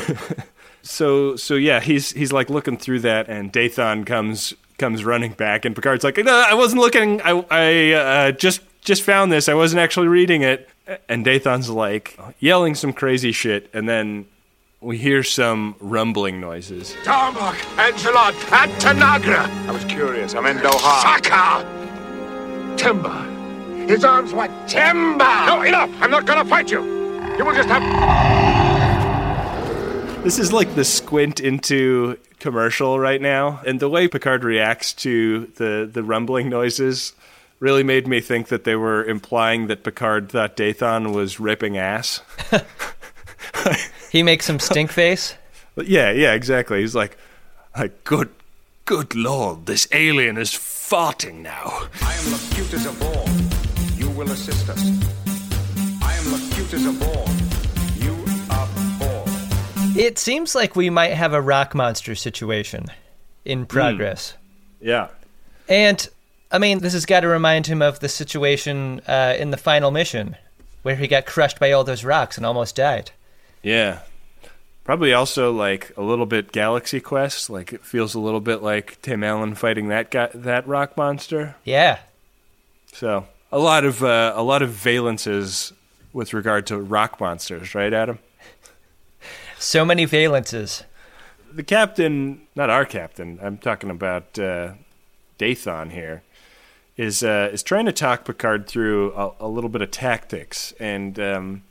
so 0.81 1.35
so 1.35 1.53
yeah, 1.53 1.79
he's 1.81 2.11
he's 2.13 2.33
like 2.33 2.49
looking 2.49 2.77
through 2.77 2.99
that, 3.01 3.29
and 3.29 3.53
Dathon 3.53 4.05
comes 4.07 4.53
comes 4.77 5.03
running 5.03 5.33
back, 5.33 5.65
and 5.65 5.75
Picard's 5.75 6.03
like, 6.03 6.17
"No, 6.17 6.45
I 6.47 6.53
wasn't 6.53 6.81
looking. 6.81 7.21
I 7.21 7.45
I 7.49 7.91
uh, 7.93 8.31
just 8.31 8.61
just 8.81 9.03
found 9.03 9.31
this. 9.31 9.49
I 9.49 9.53
wasn't 9.53 9.81
actually 9.81 10.07
reading 10.07 10.41
it." 10.41 10.69
And 11.09 11.25
Dathon's 11.25 11.69
like 11.69 12.17
yelling 12.39 12.75
some 12.75 12.93
crazy 12.93 13.31
shit, 13.31 13.69
and 13.73 13.89
then 13.89 14.27
we 14.81 14.97
hear 14.97 15.23
some 15.23 15.75
rumbling 15.79 16.39
noises. 16.39 16.95
Darmok, 17.03 17.55
Angelot, 17.77 18.35
and 18.53 18.71
Tanagra. 18.73 19.47
I 19.67 19.71
was 19.71 19.83
curious. 19.85 20.35
I'm 20.35 20.45
in 20.45 20.57
Doha. 20.57 21.01
Saka! 21.01 21.65
Temba. 22.77 23.89
His 23.89 24.03
arms 24.03 24.33
were 24.33 24.49
timber. 24.67 25.23
No, 25.45 25.61
enough. 25.61 25.91
I'm 26.01 26.11
not 26.11 26.25
going 26.25 26.43
to 26.43 26.49
fight 26.49 26.71
you. 26.71 26.83
You 27.37 27.45
will 27.45 27.53
just 27.53 27.69
have. 27.69 28.64
This 30.25 30.39
is 30.39 30.51
like 30.51 30.73
the 30.73 30.83
squint 30.83 31.39
into 31.39 32.17
commercial 32.39 32.99
right 32.99 33.21
now, 33.21 33.61
and 33.63 33.79
the 33.79 33.87
way 33.87 34.07
Picard 34.07 34.43
reacts 34.43 34.91
to 34.93 35.45
the 35.57 35.87
the 35.89 36.01
rumbling 36.01 36.49
noises 36.49 37.13
really 37.59 37.83
made 37.83 38.07
me 38.07 38.21
think 38.21 38.47
that 38.47 38.63
they 38.63 38.75
were 38.75 39.05
implying 39.05 39.67
that 39.67 39.83
Picard 39.83 40.29
thought 40.29 40.57
Dathon 40.57 41.13
was 41.13 41.39
ripping 41.39 41.77
ass. 41.77 42.21
He 44.11 44.23
makes 44.23 44.45
some 44.47 44.59
stink 44.59 44.91
face. 44.91 45.35
Yeah, 45.77 46.09
yeah, 46.09 46.33
exactly. 46.33 46.79
He's 46.79 46.95
like, 46.95 47.17
like 47.77 48.03
good, 48.03 48.29
good 48.85 49.13
lord, 49.13 49.67
this 49.67 49.87
alien 49.91 50.37
is 50.37 50.51
farting 50.51 51.43
now. 51.43 51.89
I 52.01 52.13
am 52.13 52.31
Locutus 52.31 52.85
of 52.87 52.97
Borg. 52.99 53.99
You 53.99 54.09
will 54.09 54.31
assist 54.31 54.69
us. 54.69 54.81
I 56.01 56.13
am 56.15 56.31
Locutus 56.31 56.85
of 56.87 56.97
Borg. 56.97 57.05
You 57.05 57.13
of 57.13 57.17
all. 57.17 57.44
It 59.95 60.17
seems 60.19 60.55
like 60.55 60.75
we 60.75 60.89
might 60.89 61.13
have 61.13 61.33
a 61.33 61.41
rock 61.41 61.73
monster 61.73 62.15
situation 62.15 62.85
in 63.43 63.65
progress. 63.65 64.33
Yeah, 64.81 65.07
And, 65.67 66.07
I 66.51 66.59
mean, 66.59 66.79
this 66.79 66.93
has 66.93 67.05
got 67.05 67.21
to 67.21 67.27
remind 67.27 67.65
him 67.67 67.81
of 67.81 67.99
the 67.99 68.09
situation 68.09 69.01
uh, 69.07 69.35
in 69.39 69.51
the 69.51 69.57
final 69.57 69.89
mission 69.91 70.35
where 70.83 70.95
he 70.95 71.07
got 71.07 71.25
crushed 71.25 71.59
by 71.59 71.71
all 71.71 71.83
those 71.83 72.03
rocks 72.03 72.37
and 72.37 72.45
almost 72.45 72.75
died. 72.75 73.11
yeah. 73.63 73.99
Probably 74.83 75.13
also 75.13 75.51
like 75.51 75.91
a 75.97 76.03
little 76.03 76.27
bit 76.27 76.51
Galaxy 76.51 76.99
Quest. 76.99 77.49
Like 77.49 77.73
it 77.73 77.83
feels 77.83 78.13
a 78.13 78.19
little 78.19 78.39
bit 78.39 78.61
like 78.61 79.01
Tim 79.01 79.23
Allen 79.23 79.55
fighting 79.55 79.87
that 79.87 80.11
guy, 80.11 80.29
that 80.35 80.67
rock 80.67 80.95
monster. 80.95 81.55
Yeah. 81.63 81.97
So 82.93 83.25
a 83.51 83.57
lot 83.57 83.83
of 83.83 84.03
uh, 84.03 84.33
a 84.35 84.43
lot 84.43 84.61
of 84.61 84.69
valences 84.69 85.73
with 86.13 86.35
regard 86.35 86.67
to 86.67 86.77
rock 86.77 87.19
monsters, 87.19 87.73
right, 87.73 87.91
Adam? 87.91 88.19
So 89.57 89.85
many 89.85 90.05
valences. 90.05 90.83
The 91.51 91.63
captain, 91.63 92.41
not 92.55 92.69
our 92.69 92.85
captain. 92.85 93.39
I'm 93.41 93.57
talking 93.57 93.89
about 93.89 94.37
uh, 94.37 94.73
Dathon 95.39 95.91
here. 95.91 96.23
Is 96.97 97.23
uh, 97.23 97.49
is 97.51 97.61
trying 97.61 97.85
to 97.87 97.91
talk 97.91 98.23
Picard 98.23 98.67
through 98.67 99.13
a, 99.13 99.31
a 99.41 99.47
little 99.47 99.69
bit 99.69 99.81
of 99.81 99.91
tactics, 99.91 100.73
and 100.79 101.19
um, 101.19 101.63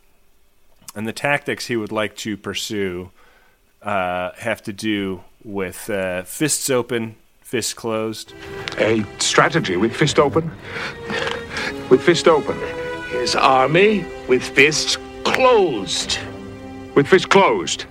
and 0.95 1.09
the 1.09 1.15
tactics 1.15 1.67
he 1.67 1.77
would 1.77 1.93
like 1.93 2.15
to 2.17 2.37
pursue 2.37 3.11
uh, 3.81 4.33
have 4.37 4.63
to 4.65 4.73
do 4.73 5.23
with 5.43 5.89
uh, 5.89 6.25
fists 6.25 6.69
open, 6.69 7.17
fists 7.41 7.73
closed. 7.73 8.35
A 8.79 9.05
strategy 9.19 9.77
with 9.77 9.97
fist 9.97 10.19
open? 10.19 10.51
With 11.89 12.03
fist 12.03 12.29
open. 12.29 12.59
His 13.11 13.35
army 13.35 14.05
with 14.29 14.43
fists 14.43 14.99
closed. 15.25 16.19
With 16.95 17.09
fist 17.09 17.29
closed. 17.29 17.87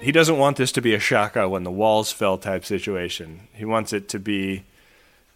he 0.00 0.10
doesn't 0.10 0.38
want 0.38 0.56
this 0.56 0.72
to 0.72 0.80
be 0.80 0.94
a 0.94 0.98
shaka 0.98 1.48
when 1.48 1.62
the 1.64 1.70
walls 1.70 2.10
fell 2.10 2.38
type 2.38 2.64
situation. 2.64 3.48
He 3.52 3.64
wants 3.64 3.92
it 3.92 4.08
to 4.10 4.18
be 4.18 4.64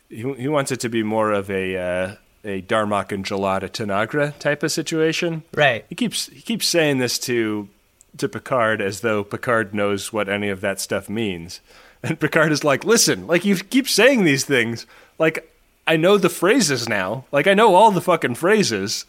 he, 0.09 0.33
he 0.35 0.49
wants 0.49 0.73
it 0.73 0.81
to 0.81 0.89
be 0.89 1.03
more 1.03 1.33
of 1.33 1.51
a 1.51 1.77
uh, 1.77 2.15
a 2.45 2.63
Darmok 2.63 3.13
and 3.13 3.25
Jalad 3.25 3.63
at 3.63 3.75
Tanagra 3.75 4.39
type 4.39 4.63
of 4.63 4.73
situation. 4.73 5.43
Right. 5.53 5.85
He 5.91 5.95
keeps 5.95 6.29
he 6.29 6.41
keeps 6.41 6.67
saying 6.67 6.99
this 6.99 7.19
to 7.21 7.69
to 8.17 8.29
Picard 8.29 8.81
as 8.81 9.03
though 9.03 9.23
Picard 9.23 9.75
knows 9.75 10.13
what 10.13 10.29
any 10.29 10.49
of 10.49 10.63
that 10.63 10.81
stuff 10.81 11.09
means. 11.09 11.61
And 12.03 12.19
Picard 12.19 12.53
is 12.53 12.65
like, 12.65 12.85
"Listen, 12.85 13.27
like 13.27 13.45
you 13.45 13.57
keep 13.57 13.89
saying 13.89 14.25
these 14.25 14.45
things, 14.45 14.87
like 15.19 15.53
I 15.87 15.97
know 15.97 16.17
the 16.17 16.29
phrases 16.29 16.89
now. 16.89 17.25
Like 17.33 17.47
I 17.47 17.55
know 17.55 17.75
all 17.75 17.91
the 17.91 18.01
fucking 18.01 18.37
phrases. 18.37 19.05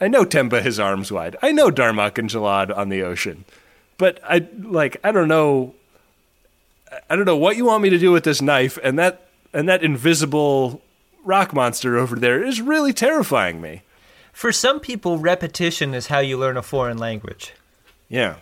I 0.00 0.08
know 0.08 0.24
Temba 0.24 0.62
his 0.62 0.78
arms 0.78 1.10
wide. 1.10 1.36
I 1.42 1.52
know 1.52 1.70
Darmok 1.70 2.18
and 2.18 2.28
Jalad 2.28 2.76
on 2.76 2.88
the 2.88 3.02
ocean. 3.02 3.44
But 3.98 4.20
I 4.24 4.46
like 4.60 4.98
I 5.02 5.12
don't 5.12 5.28
know 5.28 5.74
I 7.08 7.16
don't 7.16 7.24
know 7.24 7.36
what 7.36 7.56
you 7.56 7.64
want 7.64 7.82
me 7.82 7.90
to 7.90 7.98
do 7.98 8.12
with 8.12 8.24
this 8.24 8.42
knife 8.42 8.78
and 8.82 8.98
that 8.98 9.26
and 9.52 9.68
that 9.68 9.82
invisible 9.82 10.82
rock 11.24 11.52
monster 11.52 11.96
over 11.96 12.16
there 12.16 12.42
is 12.44 12.60
really 12.60 12.92
terrifying 12.92 13.60
me. 13.60 13.82
For 14.32 14.52
some 14.52 14.80
people, 14.80 15.18
repetition 15.18 15.94
is 15.94 16.08
how 16.08 16.18
you 16.18 16.36
learn 16.36 16.58
a 16.58 16.62
foreign 16.62 16.98
language. 16.98 17.54
Yeah. 18.08 18.36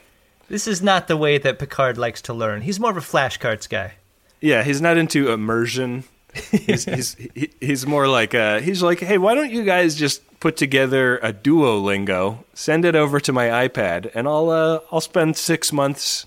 This 0.49 0.67
is 0.67 0.83
not 0.83 1.07
the 1.07 1.17
way 1.17 1.39
that 1.39 1.59
Picard 1.59 1.97
likes 1.97 2.21
to 2.23 2.35
learn. 2.35 2.63
He's 2.63 2.81
more 2.81 2.91
of 2.91 2.97
a 2.97 3.01
flashcards 3.01 3.69
guy. 3.69 3.95
Yeah, 4.41 4.63
he's 4.65 4.81
not 4.81 4.97
into 4.97 5.31
immersion. 5.31 6.05
He's 6.51 6.85
he's 6.97 7.17
he's 7.61 7.87
more 7.87 8.09
like 8.09 8.35
uh 8.35 8.61
he's 8.61 8.83
like, 8.83 9.01
"Hey, 9.01 9.19
why 9.19 9.35
don't 9.35 9.51
you 9.51 9.65
guys 9.65 9.95
just 9.95 10.23
put 10.41 10.57
together 10.57 11.19
a 11.19 11.33
Duolingo, 11.33 12.45
send 12.55 12.85
it 12.85 12.95
over 12.95 13.21
to 13.21 13.33
my 13.33 13.69
iPad, 13.69 14.11
and 14.15 14.27
I'll 14.29 14.51
uh 14.51 14.81
I'll 14.93 15.01
spend 15.01 15.37
6 15.37 15.73
months, 15.73 16.27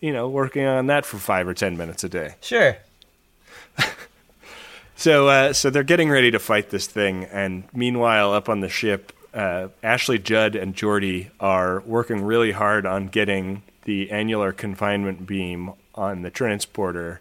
you 0.00 0.12
know, 0.12 0.28
working 0.28 0.64
on 0.64 0.86
that 0.86 1.04
for 1.06 1.18
5 1.18 1.48
or 1.48 1.54
10 1.54 1.76
minutes 1.76 2.04
a 2.04 2.08
day." 2.08 2.34
Sure. 2.40 2.76
So, 4.98 5.28
uh, 5.28 5.52
so 5.52 5.68
they're 5.68 5.82
getting 5.82 6.08
ready 6.08 6.30
to 6.30 6.38
fight 6.38 6.70
this 6.70 6.86
thing, 6.86 7.24
and 7.24 7.64
meanwhile, 7.74 8.32
up 8.32 8.48
on 8.48 8.60
the 8.60 8.68
ship, 8.70 9.12
uh, 9.34 9.68
Ashley 9.82 10.18
Judd 10.18 10.56
and 10.56 10.74
Geordi 10.74 11.28
are 11.38 11.80
working 11.80 12.22
really 12.22 12.52
hard 12.52 12.86
on 12.86 13.08
getting 13.08 13.62
the 13.84 14.10
annular 14.10 14.52
confinement 14.52 15.26
beam 15.26 15.72
on 15.94 16.22
the 16.22 16.30
transporter 16.30 17.20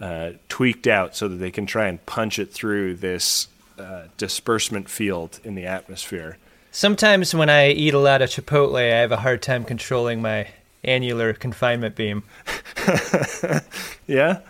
uh, 0.00 0.32
tweaked 0.48 0.86
out 0.86 1.16
so 1.16 1.28
that 1.28 1.36
they 1.36 1.50
can 1.50 1.66
try 1.66 1.86
and 1.86 2.04
punch 2.06 2.38
it 2.38 2.52
through 2.52 2.96
this 2.96 3.48
uh, 3.78 4.04
disbursement 4.16 4.88
field 4.88 5.40
in 5.44 5.54
the 5.54 5.66
atmosphere. 5.66 6.38
Sometimes 6.72 7.34
when 7.34 7.48
I 7.48 7.70
eat 7.70 7.94
a 7.94 7.98
lot 7.98 8.20
of 8.20 8.28
Chipotle, 8.28 8.76
I 8.78 8.96
have 9.00 9.12
a 9.12 9.16
hard 9.16 9.40
time 9.40 9.64
controlling 9.64 10.20
my 10.20 10.48
annular 10.84 11.32
confinement 11.32 11.96
beam. 11.96 12.22
Yeah. 14.06 14.40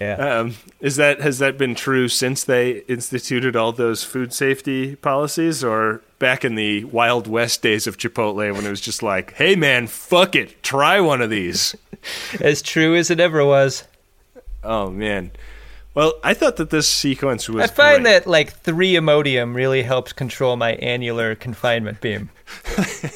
Yeah. 0.00 0.14
Um, 0.14 0.54
is 0.80 0.96
that 0.96 1.20
has 1.20 1.38
that 1.38 1.56
been 1.56 1.74
true 1.74 2.08
since 2.08 2.42
they 2.42 2.78
instituted 2.88 3.54
all 3.54 3.72
those 3.72 4.02
food 4.02 4.32
safety 4.32 4.96
policies, 4.96 5.62
or 5.62 6.02
back 6.18 6.44
in 6.44 6.56
the 6.56 6.84
Wild 6.84 7.28
West 7.28 7.62
days 7.62 7.86
of 7.86 7.96
Chipotle 7.96 8.52
when 8.52 8.66
it 8.66 8.70
was 8.70 8.80
just 8.80 9.02
like, 9.02 9.34
"Hey 9.34 9.54
man, 9.54 9.86
fuck 9.86 10.34
it, 10.34 10.62
try 10.62 11.00
one 11.00 11.22
of 11.22 11.30
these." 11.30 11.76
as 12.40 12.60
true 12.60 12.96
as 12.96 13.10
it 13.10 13.20
ever 13.20 13.44
was. 13.44 13.84
Oh 14.64 14.90
man. 14.90 15.30
Well, 15.94 16.14
I 16.24 16.34
thought 16.34 16.56
that 16.56 16.70
this 16.70 16.88
sequence 16.88 17.48
was. 17.48 17.62
I 17.62 17.66
find 17.72 18.02
great. 18.02 18.24
that 18.24 18.26
like 18.26 18.52
three 18.52 18.94
Imodium 18.94 19.54
really 19.54 19.82
helps 19.82 20.12
control 20.12 20.56
my 20.56 20.72
annular 20.74 21.36
confinement 21.36 22.00
beam. 22.00 22.30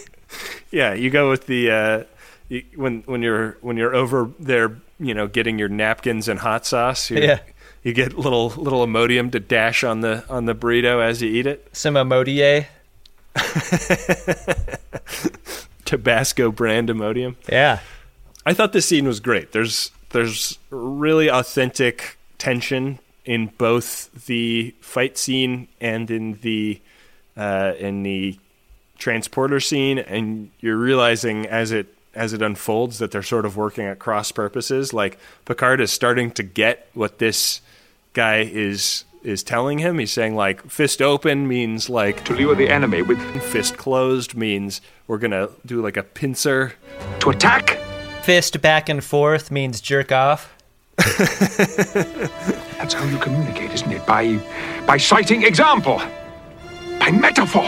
Yeah, 0.71 0.95
you 0.95 1.11
go 1.11 1.31
with 1.31 1.47
the 1.47 1.71
uh, 1.71 2.05
you, 2.49 2.63
when 2.77 3.03
when 3.07 3.23
you're 3.23 3.57
when 3.61 3.77
you're 3.77 3.95
over 3.95 4.31
there, 4.39 4.77
you 5.01 5.15
know, 5.15 5.27
getting 5.27 5.59
your 5.59 5.69
napkins 5.69 6.29
and 6.29 6.41
hot 6.41 6.67
sauce. 6.67 7.11
You, 7.11 7.19
Yeah. 7.19 7.41
You 7.83 7.95
get 7.95 8.19
little 8.19 8.51
little 8.51 8.85
Imodium 8.87 9.33
to 9.33 9.41
dash 9.41 9.85
on 9.85 10.01
the 10.01 10.25
on 10.29 10.45
the 10.45 10.55
burrito 10.55 11.03
as 11.03 11.23
you 11.23 11.31
eat 11.31 11.47
it. 11.47 11.69
Some 11.73 11.95
Imodier. 11.95 12.67
Tabasco 15.85 16.51
brand 16.51 16.89
Imodium. 16.89 17.37
Yeah. 17.49 17.81
I 18.45 18.53
thought 18.53 18.73
this 18.73 18.87
scene 18.87 19.07
was 19.07 19.21
great. 19.21 19.53
There's 19.53 19.91
there's 20.11 20.59
really 20.71 21.29
authentic 21.29 22.17
tension 22.39 22.99
in 23.25 23.47
both 23.59 24.27
the 24.27 24.75
fight 24.81 25.19
scene 25.19 25.69
and 25.81 26.11
in 26.11 26.39
the 26.41 26.81
uh, 27.37 27.75
in 27.79 28.03
the 28.03 28.39
transporter 28.99 29.61
scene, 29.61 29.99
and 29.99 30.51
you're 30.61 30.77
realizing 30.77 31.47
as 31.47 31.73
it 31.73 31.95
as 32.15 32.33
it 32.33 32.43
unfolds 32.43 32.99
that 32.99 33.11
they're 33.13 33.23
sort 33.23 33.45
of 33.45 33.57
working 33.57 33.85
at 33.85 33.99
cross 33.99 34.33
purposes. 34.33 34.93
Like 34.93 35.19
Picard 35.45 35.81
is 35.81 35.93
starting 35.93 36.31
to 36.33 36.43
get 36.43 36.89
what 36.95 37.19
this 37.19 37.61
guy 38.13 38.39
is 38.41 39.05
is 39.23 39.43
telling 39.43 39.79
him. 39.79 39.99
He's 39.99 40.13
saying 40.13 40.35
like 40.35 40.69
fist 40.69 41.03
open 41.03 41.47
means 41.47 41.89
like 41.89 42.25
To 42.25 42.35
lure 42.35 42.55
the 42.55 42.69
enemy 42.69 43.03
with 43.03 43.21
fist 43.43 43.77
closed 43.77 44.35
means 44.35 44.81
we're 45.07 45.19
gonna 45.19 45.49
do 45.65 45.83
like 45.83 45.97
a 45.97 46.03
pincer. 46.03 46.75
to 47.21 47.31
attack. 47.31 47.79
Fist 48.29 48.61
back 48.61 48.91
and 48.91 49.03
forth 49.03 49.51
means 49.51 49.81
jerk 49.81 50.13
off. 50.13 50.55
That's 50.99 52.93
how 52.93 53.07
you 53.07 53.17
communicate, 53.17 53.73
isn't 53.73 53.91
it? 53.91 54.05
By 54.05 54.39
by 54.87 54.99
citing 54.99 55.45
example, 55.45 55.97
by 57.01 57.11
metaphor. 57.11 57.65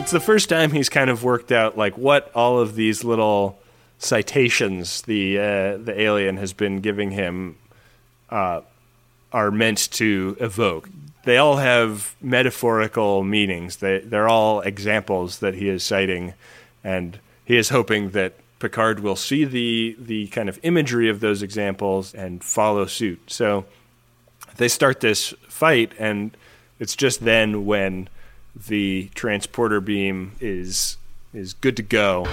it's 0.00 0.10
the 0.10 0.18
first 0.18 0.48
time 0.48 0.72
he's 0.72 0.88
kind 0.88 1.08
of 1.08 1.22
worked 1.22 1.52
out 1.52 1.78
like 1.78 1.96
what 1.96 2.32
all 2.34 2.58
of 2.58 2.74
these 2.74 3.04
little 3.04 3.60
citations 3.98 5.02
the 5.02 5.38
uh, 5.38 5.76
the 5.76 5.94
alien 5.96 6.36
has 6.36 6.52
been 6.52 6.80
giving 6.80 7.12
him 7.12 7.56
uh, 8.28 8.62
are 9.32 9.52
meant 9.52 9.88
to 9.92 10.36
evoke. 10.40 10.88
They 11.26 11.36
all 11.36 11.58
have 11.58 12.16
metaphorical 12.20 13.22
meanings. 13.22 13.76
They 13.76 14.00
they're 14.00 14.28
all 14.28 14.62
examples 14.62 15.38
that 15.38 15.54
he 15.54 15.68
is 15.68 15.84
citing, 15.84 16.34
and 16.82 17.20
he 17.44 17.56
is 17.56 17.68
hoping 17.68 18.10
that 18.10 18.34
Picard 18.62 19.00
will 19.00 19.16
see 19.16 19.44
the 19.44 19.96
the 19.98 20.28
kind 20.28 20.48
of 20.48 20.56
imagery 20.62 21.08
of 21.08 21.18
those 21.18 21.42
examples 21.42 22.14
and 22.14 22.44
follow 22.44 22.86
suit. 22.86 23.20
So 23.26 23.64
they 24.56 24.68
start 24.68 25.00
this 25.00 25.34
fight, 25.48 25.92
and 25.98 26.36
it's 26.78 26.94
just 26.94 27.24
then 27.24 27.66
when 27.66 28.08
the 28.54 29.10
transporter 29.16 29.80
beam 29.80 30.36
is 30.40 30.96
is 31.34 31.54
good 31.54 31.76
to 31.76 31.82
go. 31.82 32.24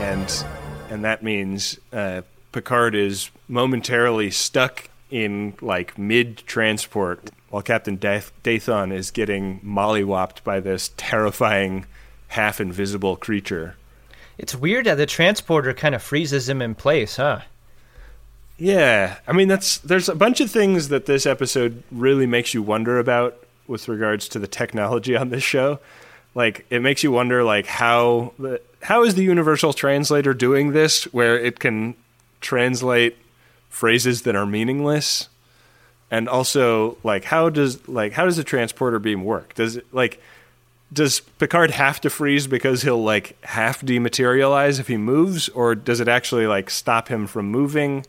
And 0.00 0.44
and 0.88 1.04
that 1.04 1.22
means 1.22 1.78
uh, 1.92 2.22
Picard 2.50 2.94
is 2.94 3.30
momentarily 3.46 4.30
stuck 4.30 4.88
in 5.14 5.54
like 5.60 5.96
mid 5.96 6.38
transport 6.38 7.30
while 7.48 7.62
Captain 7.62 7.96
Dath- 7.96 8.32
Dathon 8.42 8.92
is 8.92 9.12
getting 9.12 9.60
mollywopped 9.60 10.42
by 10.42 10.58
this 10.58 10.90
terrifying 10.96 11.86
half 12.28 12.60
invisible 12.60 13.14
creature. 13.14 13.76
It's 14.38 14.56
weird 14.56 14.86
that 14.86 14.96
the 14.96 15.06
transporter 15.06 15.72
kind 15.72 15.94
of 15.94 16.02
freezes 16.02 16.48
him 16.48 16.60
in 16.60 16.74
place, 16.74 17.14
huh? 17.14 17.42
Yeah, 18.58 19.18
I 19.28 19.32
mean 19.32 19.46
that's 19.46 19.78
there's 19.78 20.08
a 20.08 20.16
bunch 20.16 20.40
of 20.40 20.50
things 20.50 20.88
that 20.88 21.06
this 21.06 21.26
episode 21.26 21.84
really 21.92 22.26
makes 22.26 22.52
you 22.52 22.60
wonder 22.60 22.98
about 22.98 23.36
with 23.68 23.86
regards 23.86 24.28
to 24.30 24.40
the 24.40 24.48
technology 24.48 25.14
on 25.14 25.28
this 25.28 25.44
show. 25.44 25.78
Like 26.34 26.66
it 26.70 26.82
makes 26.82 27.04
you 27.04 27.12
wonder 27.12 27.44
like 27.44 27.66
how 27.66 28.32
the 28.36 28.60
how 28.82 29.04
is 29.04 29.14
the 29.14 29.22
universal 29.22 29.72
translator 29.72 30.34
doing 30.34 30.72
this 30.72 31.04
where 31.04 31.38
it 31.38 31.60
can 31.60 31.94
translate 32.40 33.16
phrases 33.74 34.22
that 34.22 34.36
are 34.36 34.46
meaningless? 34.46 35.28
And 36.10 36.28
also 36.28 36.96
like 37.02 37.24
how 37.24 37.50
does 37.50 37.86
like 37.88 38.12
how 38.12 38.24
does 38.24 38.36
the 38.36 38.44
transporter 38.44 38.98
beam 38.98 39.24
work? 39.24 39.54
Does 39.54 39.76
it 39.76 39.86
like 39.92 40.20
does 40.92 41.20
Picard 41.20 41.72
have 41.72 42.00
to 42.02 42.10
freeze 42.10 42.46
because 42.46 42.82
he'll 42.82 43.02
like 43.02 43.36
half 43.44 43.80
dematerialize 43.80 44.78
if 44.78 44.86
he 44.86 44.96
moves 44.96 45.48
or 45.48 45.74
does 45.74 45.98
it 45.98 46.06
actually 46.06 46.46
like 46.46 46.70
stop 46.70 47.08
him 47.08 47.26
from 47.26 47.50
moving? 47.50 48.06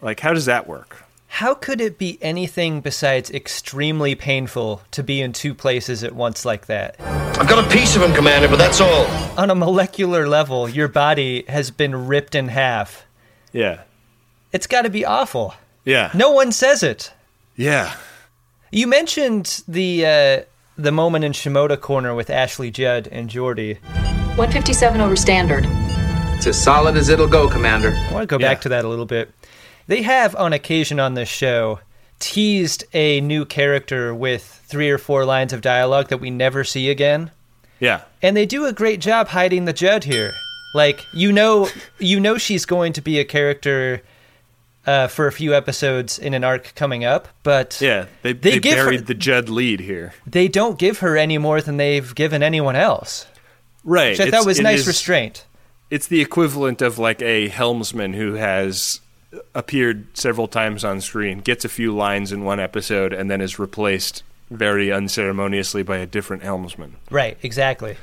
Like, 0.00 0.20
how 0.20 0.32
does 0.32 0.46
that 0.46 0.66
work? 0.66 1.04
How 1.28 1.54
could 1.54 1.80
it 1.80 1.96
be 1.96 2.18
anything 2.20 2.80
besides 2.80 3.30
extremely 3.30 4.14
painful 4.14 4.82
to 4.90 5.02
be 5.02 5.22
in 5.22 5.32
two 5.32 5.54
places 5.54 6.04
at 6.04 6.14
once 6.14 6.44
like 6.44 6.66
that? 6.66 6.96
I've 7.00 7.48
got 7.48 7.64
a 7.64 7.68
piece 7.70 7.96
of 7.96 8.02
him, 8.02 8.12
Commander, 8.14 8.48
but 8.48 8.58
that's 8.58 8.80
all. 8.80 9.06
On 9.38 9.48
a 9.48 9.54
molecular 9.54 10.28
level, 10.28 10.68
your 10.68 10.88
body 10.88 11.44
has 11.48 11.70
been 11.70 12.06
ripped 12.06 12.34
in 12.34 12.48
half. 12.48 13.06
Yeah. 13.52 13.82
It's 14.52 14.66
got 14.66 14.82
to 14.82 14.90
be 14.90 15.04
awful. 15.04 15.54
Yeah. 15.84 16.10
No 16.14 16.30
one 16.30 16.52
says 16.52 16.82
it. 16.82 17.10
Yeah. 17.56 17.94
You 18.70 18.86
mentioned 18.86 19.62
the 19.66 20.06
uh, 20.06 20.42
the 20.76 20.92
moment 20.92 21.24
in 21.24 21.32
Shimoda 21.32 21.80
Corner 21.80 22.14
with 22.14 22.28
Ashley 22.28 22.70
Judd 22.70 23.08
and 23.10 23.30
Geordi. 23.30 23.80
157 24.36 25.00
over 25.00 25.16
standard. 25.16 25.64
It's 26.36 26.46
as 26.46 26.62
solid 26.62 26.96
as 26.96 27.08
it'll 27.08 27.28
go, 27.28 27.48
Commander. 27.48 27.92
I 27.92 28.12
want 28.12 28.22
to 28.24 28.26
go 28.26 28.38
back 28.38 28.60
to 28.62 28.68
that 28.70 28.84
a 28.84 28.88
little 28.88 29.06
bit. 29.06 29.30
They 29.86 30.02
have, 30.02 30.34
on 30.36 30.52
occasion 30.52 31.00
on 31.00 31.14
this 31.14 31.28
show, 31.28 31.80
teased 32.18 32.84
a 32.92 33.20
new 33.20 33.44
character 33.44 34.14
with 34.14 34.44
three 34.66 34.90
or 34.90 34.98
four 34.98 35.24
lines 35.24 35.52
of 35.52 35.60
dialogue 35.60 36.08
that 36.08 36.18
we 36.18 36.30
never 36.30 36.62
see 36.62 36.90
again. 36.90 37.30
Yeah. 37.80 38.02
And 38.20 38.36
they 38.36 38.46
do 38.46 38.66
a 38.66 38.72
great 38.72 39.00
job 39.00 39.28
hiding 39.28 39.64
the 39.64 39.72
Judd 39.72 40.04
here. 40.04 40.32
Like 40.74 41.06
you 41.12 41.32
know, 41.32 41.68
you 41.98 42.20
know 42.20 42.38
she's 42.38 42.64
going 42.64 42.92
to 42.94 43.00
be 43.00 43.18
a 43.18 43.24
character 43.24 44.02
uh, 44.86 45.06
for 45.08 45.26
a 45.26 45.32
few 45.32 45.54
episodes 45.54 46.18
in 46.18 46.34
an 46.34 46.42
arc 46.44 46.74
coming 46.74 47.04
up, 47.04 47.28
but 47.42 47.78
Yeah, 47.80 48.06
they, 48.22 48.32
They 48.32 48.52
they, 48.52 48.58
give 48.60 48.78
her- 48.78 48.84
buried 48.84 49.06
the 49.06 49.14
Judd 49.14 49.48
lead 49.48 49.80
here. 49.80 50.12
they 50.26 50.48
don't 50.48 50.78
give 50.78 50.98
her 51.00 51.16
any 51.16 51.38
more 51.38 51.60
than 51.60 51.76
they've 51.76 52.14
given 52.14 52.42
anyone 52.42 52.76
else. 52.76 53.26
Right. 53.84 54.18
Which 54.18 54.20
I 54.28 54.30
thought 54.30 54.46
was 54.46 54.60
nice 54.60 54.80
is- 54.80 54.86
restraint. 54.88 55.44
It's 55.90 56.06
the 56.06 56.20
equivalent 56.22 56.80
of 56.80 56.98
like 56.98 57.20
a 57.22 57.48
helmsman 57.48 58.14
who 58.14 58.34
has 58.34 59.00
appeared 59.54 60.06
several 60.16 60.48
times 60.48 60.84
on 60.84 61.00
screen, 61.00 61.40
gets 61.40 61.64
a 61.64 61.68
few 61.68 61.94
lines 61.94 62.32
in 62.32 62.44
one 62.44 62.60
episode, 62.60 63.12
and 63.12 63.30
then 63.30 63.40
is 63.40 63.58
replaced 63.58 64.22
very 64.50 64.90
unceremoniously 64.92 65.82
by 65.82 65.98
a 65.98 66.06
different 66.06 66.42
helmsman. 66.42 66.96
Right, 67.10 67.36
exactly. 67.42 67.96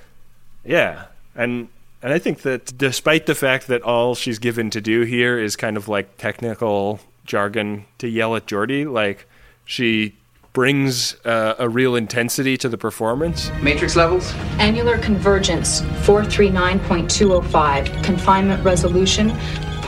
Yeah, 0.66 1.06
and 1.36 1.68
and 2.02 2.14
I 2.14 2.20
think 2.20 2.44
that 2.44 2.78
despite 2.78 3.26
the 3.26 3.36
fact 3.36 3.68
that 3.68 3.82
all 3.82 4.16
she's 4.16 4.40
given 4.40 4.70
to 4.72 4.80
do 4.82 5.02
here 5.02 5.38
is 5.40 5.56
kind 5.56 5.78
of 5.78 5.88
like 5.88 6.18
technical 6.18 7.00
jargon 7.26 7.86
to 7.98 8.08
yell 8.08 8.36
at 8.36 8.46
Geordi, 8.48 8.92
like 8.92 9.28
she 9.66 10.16
brings 10.54 11.16
uh, 11.26 11.54
a 11.60 11.70
real 11.70 11.96
intensity 11.96 12.58
to 12.58 12.68
the 12.68 12.78
performance. 12.78 13.52
Matrix 13.62 13.96
levels? 13.96 14.34
Annular 14.58 14.98
convergence 14.98 15.82
439.205. 15.82 18.04
Confinement 18.04 18.64
resolution 18.64 19.32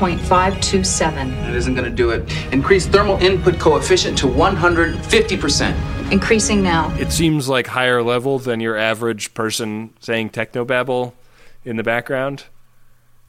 0.527. 0.02 1.50
It 1.50 1.56
isn't 1.56 1.76
going 1.76 1.90
to 1.90 1.96
do 1.96 2.10
it. 2.10 2.24
Increase 2.52 2.88
thermal 2.88 3.18
input 3.18 3.60
coefficient 3.60 4.18
to 4.18 4.26
150%. 4.26 6.12
Increasing 6.12 6.64
now. 6.64 6.92
It 6.98 7.12
seems 7.12 7.48
like 7.48 7.68
higher 7.68 8.02
level 8.02 8.40
than 8.40 8.60
your 8.60 8.78
average 8.78 9.36
person 9.36 9.94
saying 10.00 10.32
technobabble 10.32 11.14
in 11.64 11.78
the 11.78 11.84
background. 11.84 12.46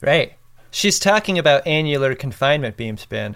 Right. 0.01 0.33
She's 0.71 0.99
talking 0.99 1.37
about 1.37 1.67
annular 1.67 2.15
confinement 2.15 2.77
beam 2.77 2.97
spin. 2.97 3.35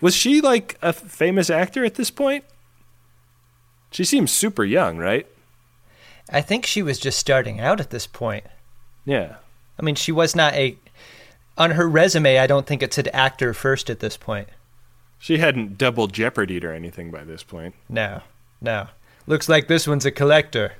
Was 0.00 0.14
she 0.14 0.40
like 0.40 0.76
a 0.82 0.92
famous 0.92 1.48
actor 1.48 1.84
at 1.84 1.94
this 1.94 2.10
point? 2.10 2.44
She 3.90 4.04
seems 4.04 4.30
super 4.30 4.64
young, 4.64 4.98
right? 4.98 5.26
I 6.30 6.40
think 6.40 6.66
she 6.66 6.82
was 6.82 6.98
just 6.98 7.18
starting 7.18 7.60
out 7.60 7.80
at 7.80 7.90
this 7.90 8.06
point. 8.06 8.44
Yeah. 9.04 9.36
I 9.78 9.82
mean, 9.82 9.94
she 9.94 10.12
was 10.12 10.34
not 10.34 10.54
a. 10.54 10.76
On 11.56 11.70
her 11.72 11.88
resume, 11.88 12.38
I 12.38 12.46
don't 12.46 12.66
think 12.66 12.82
it 12.82 12.92
said 12.92 13.08
actor 13.12 13.54
first 13.54 13.88
at 13.88 14.00
this 14.00 14.16
point. 14.16 14.48
She 15.18 15.38
hadn't 15.38 15.78
double 15.78 16.08
jeopardied 16.08 16.64
or 16.64 16.72
anything 16.72 17.10
by 17.10 17.24
this 17.24 17.42
point. 17.42 17.74
No, 17.88 18.22
no. 18.60 18.88
Looks 19.26 19.48
like 19.48 19.68
this 19.68 19.86
one's 19.86 20.04
a 20.04 20.10
collector. 20.10 20.74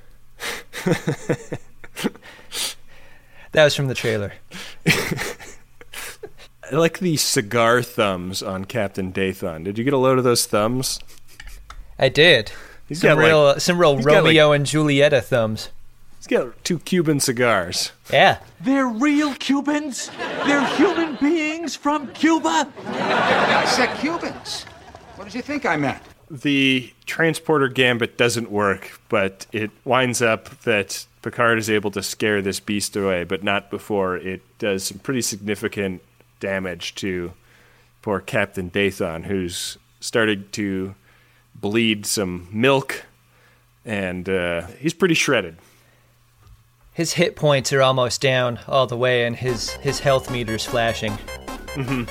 that 3.55 3.63
was 3.63 3.75
from 3.75 3.87
the 3.87 3.93
trailer. 3.95 4.33
I 6.71 6.75
like 6.75 6.99
the 6.99 7.15
cigar 7.17 7.81
thumbs 7.83 8.41
on 8.41 8.65
Captain 8.65 9.13
Dathon. 9.13 9.63
Did 9.63 9.77
you 9.77 9.83
get 9.83 9.93
a 9.93 9.97
load 9.97 10.17
of 10.17 10.23
those 10.23 10.45
thumbs? 10.45 10.99
I 11.99 12.09
did. 12.09 12.51
He's 12.87 13.01
some 13.01 13.09
got, 13.09 13.17
like- 13.17 13.27
real, 13.27 13.59
some 13.59 13.79
real 13.79 13.97
he's 13.97 14.05
like- 14.05 14.15
Romeo 14.15 14.51
and 14.51 14.65
Julieta 14.65 15.23
thumbs. 15.23 15.69
He's 16.17 16.27
got 16.27 16.63
two 16.63 16.79
Cuban 16.79 17.19
cigars. 17.19 17.91
Yeah. 18.11 18.39
They're 18.59 18.87
real 18.87 19.35
Cubans. 19.35 20.09
They're 20.17 20.65
human 20.75 21.17
beings 21.17 21.75
from 21.75 22.07
Cuba. 22.13 22.67
I 22.87 23.65
said 23.65 23.95
Cubans. 23.99 24.63
What 25.17 25.25
did 25.25 25.35
you 25.35 25.41
think 25.43 25.65
I 25.65 25.75
meant? 25.77 26.01
the 26.31 26.91
transporter 27.05 27.67
gambit 27.67 28.17
doesn't 28.17 28.49
work, 28.49 28.99
but 29.09 29.45
it 29.51 29.69
winds 29.83 30.23
up 30.23 30.49
that 30.61 31.05
Picard 31.25 31.57
is 31.57 31.71
able 31.71 31.89
to 31.89 32.03
scare 32.03 32.39
this 32.43 32.59
beast 32.59 32.95
away, 32.95 33.23
but 33.23 33.43
not 33.43 33.71
before 33.71 34.15
it 34.15 34.43
does 34.59 34.83
some 34.83 34.99
pretty 34.99 35.21
significant 35.23 36.03
damage 36.39 36.93
to 36.95 37.33
poor 38.03 38.19
Captain 38.19 38.69
Dathon, 38.69 39.23
who's 39.25 39.79
started 39.99 40.53
to 40.53 40.93
bleed 41.55 42.05
some 42.05 42.47
milk, 42.51 43.05
and 43.83 44.29
uh, 44.29 44.67
he's 44.79 44.93
pretty 44.93 45.15
shredded. 45.15 45.57
His 46.93 47.13
hit 47.13 47.35
points 47.35 47.73
are 47.73 47.81
almost 47.81 48.21
down 48.21 48.59
all 48.67 48.85
the 48.85 48.95
way, 48.95 49.25
and 49.25 49.35
his 49.35 49.71
his 49.71 49.99
health 49.99 50.29
meter's 50.29 50.63
flashing. 50.63 51.13
hmm 51.73 52.03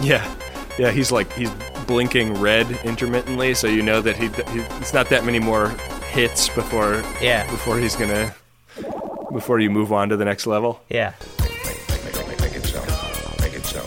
Yeah, 0.00 0.24
yeah. 0.78 0.92
He's 0.92 1.10
like 1.10 1.32
he's 1.32 1.50
blinking 1.88 2.34
red 2.34 2.70
intermittently, 2.84 3.54
so 3.54 3.66
you 3.66 3.82
know 3.82 4.00
that 4.00 4.16
he, 4.16 4.28
he 4.28 4.60
it's 4.80 4.94
not 4.94 5.08
that 5.08 5.24
many 5.24 5.40
more 5.40 5.70
hits 6.12 6.48
before 6.50 7.02
Yeah. 7.20 7.50
before 7.50 7.78
he's 7.80 7.96
gonna 7.96 8.32
before 9.34 9.60
you 9.60 9.68
move 9.68 9.92
on 9.92 10.08
to 10.08 10.16
the 10.16 10.24
next 10.24 10.46
level. 10.46 10.80
Yeah. 10.88 11.12
Make, 11.40 12.04
make, 12.04 12.28
make, 12.28 12.40
make 12.40 12.54
it 12.54 12.64
so. 12.64 12.80
Make 13.42 13.54
it 13.54 13.64
so. 13.66 13.84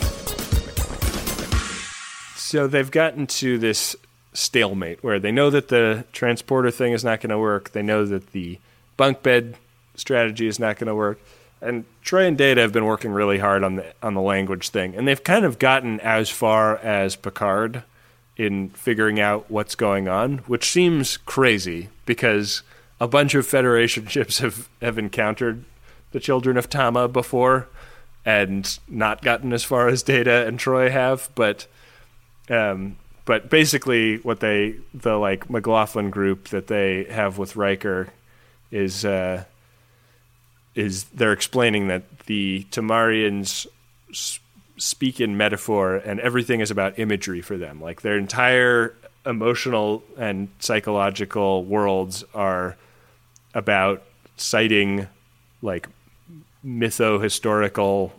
So 2.35 2.67
they've 2.67 2.91
gotten 2.91 3.25
to 3.27 3.57
this 3.57 3.95
stalemate 4.33 5.03
where 5.03 5.19
they 5.19 5.31
know 5.31 5.49
that 5.49 5.69
the 5.69 6.05
transporter 6.13 6.69
thing 6.69 6.93
is 6.93 7.03
not 7.03 7.21
going 7.21 7.31
to 7.31 7.39
work. 7.39 7.71
They 7.71 7.81
know 7.81 8.05
that 8.05 8.31
the 8.31 8.59
bunk 8.95 9.23
bed 9.23 9.55
strategy 9.95 10.47
is 10.47 10.59
not 10.59 10.77
going 10.77 10.87
to 10.87 10.95
work. 10.95 11.19
And 11.59 11.85
Troi 12.05 12.27
and 12.27 12.37
Data 12.37 12.61
have 12.61 12.71
been 12.71 12.85
working 12.85 13.11
really 13.11 13.39
hard 13.39 13.63
on 13.63 13.77
the 13.77 13.93
on 14.03 14.13
the 14.13 14.21
language 14.21 14.69
thing, 14.69 14.95
and 14.95 15.07
they've 15.07 15.23
kind 15.23 15.43
of 15.43 15.57
gotten 15.57 15.99
as 16.01 16.29
far 16.29 16.77
as 16.77 17.15
Picard 17.15 17.81
in 18.35 18.69
figuring 18.69 19.19
out 19.19 19.49
what's 19.49 19.73
going 19.73 20.07
on, 20.07 20.37
which 20.39 20.69
seems 20.69 21.17
crazy 21.17 21.89
because 22.05 22.61
a 22.99 23.07
bunch 23.07 23.35
of 23.35 23.45
Federation 23.45 24.07
ships 24.07 24.39
have, 24.39 24.69
have 24.81 24.97
encountered 24.97 25.63
the 26.11 26.19
children 26.19 26.57
of 26.57 26.69
Tama 26.69 27.07
before 27.07 27.67
and 28.25 28.79
not 28.87 29.21
gotten 29.21 29.53
as 29.53 29.63
far 29.63 29.87
as 29.87 30.03
Data 30.03 30.45
and 30.45 30.59
Troi 30.59 30.91
have, 30.91 31.29
but 31.35 31.67
um, 32.49 32.97
but 33.25 33.49
basically, 33.49 34.17
what 34.17 34.39
they 34.39 34.75
the 34.93 35.15
like 35.15 35.49
McLaughlin 35.49 36.09
group 36.09 36.47
that 36.49 36.67
they 36.67 37.05
have 37.05 37.37
with 37.37 37.55
Riker 37.55 38.09
is 38.71 39.03
uh, 39.03 39.43
is 40.75 41.05
they're 41.05 41.33
explaining 41.33 41.87
that 41.89 42.19
the 42.19 42.65
Tamarians 42.71 43.67
speak 44.77 45.19
in 45.19 45.35
metaphor, 45.35 45.95
and 45.95 46.19
everything 46.19 46.61
is 46.61 46.71
about 46.71 46.99
imagery 46.99 47.41
for 47.41 47.57
them. 47.57 47.81
Like 47.81 48.01
their 48.01 48.17
entire 48.17 48.95
emotional 49.25 50.03
and 50.17 50.47
psychological 50.59 51.65
worlds 51.65 52.23
are 52.33 52.77
about 53.53 54.03
citing 54.35 55.07
like 55.61 55.87
mytho 56.65 57.21
historical 57.21 58.13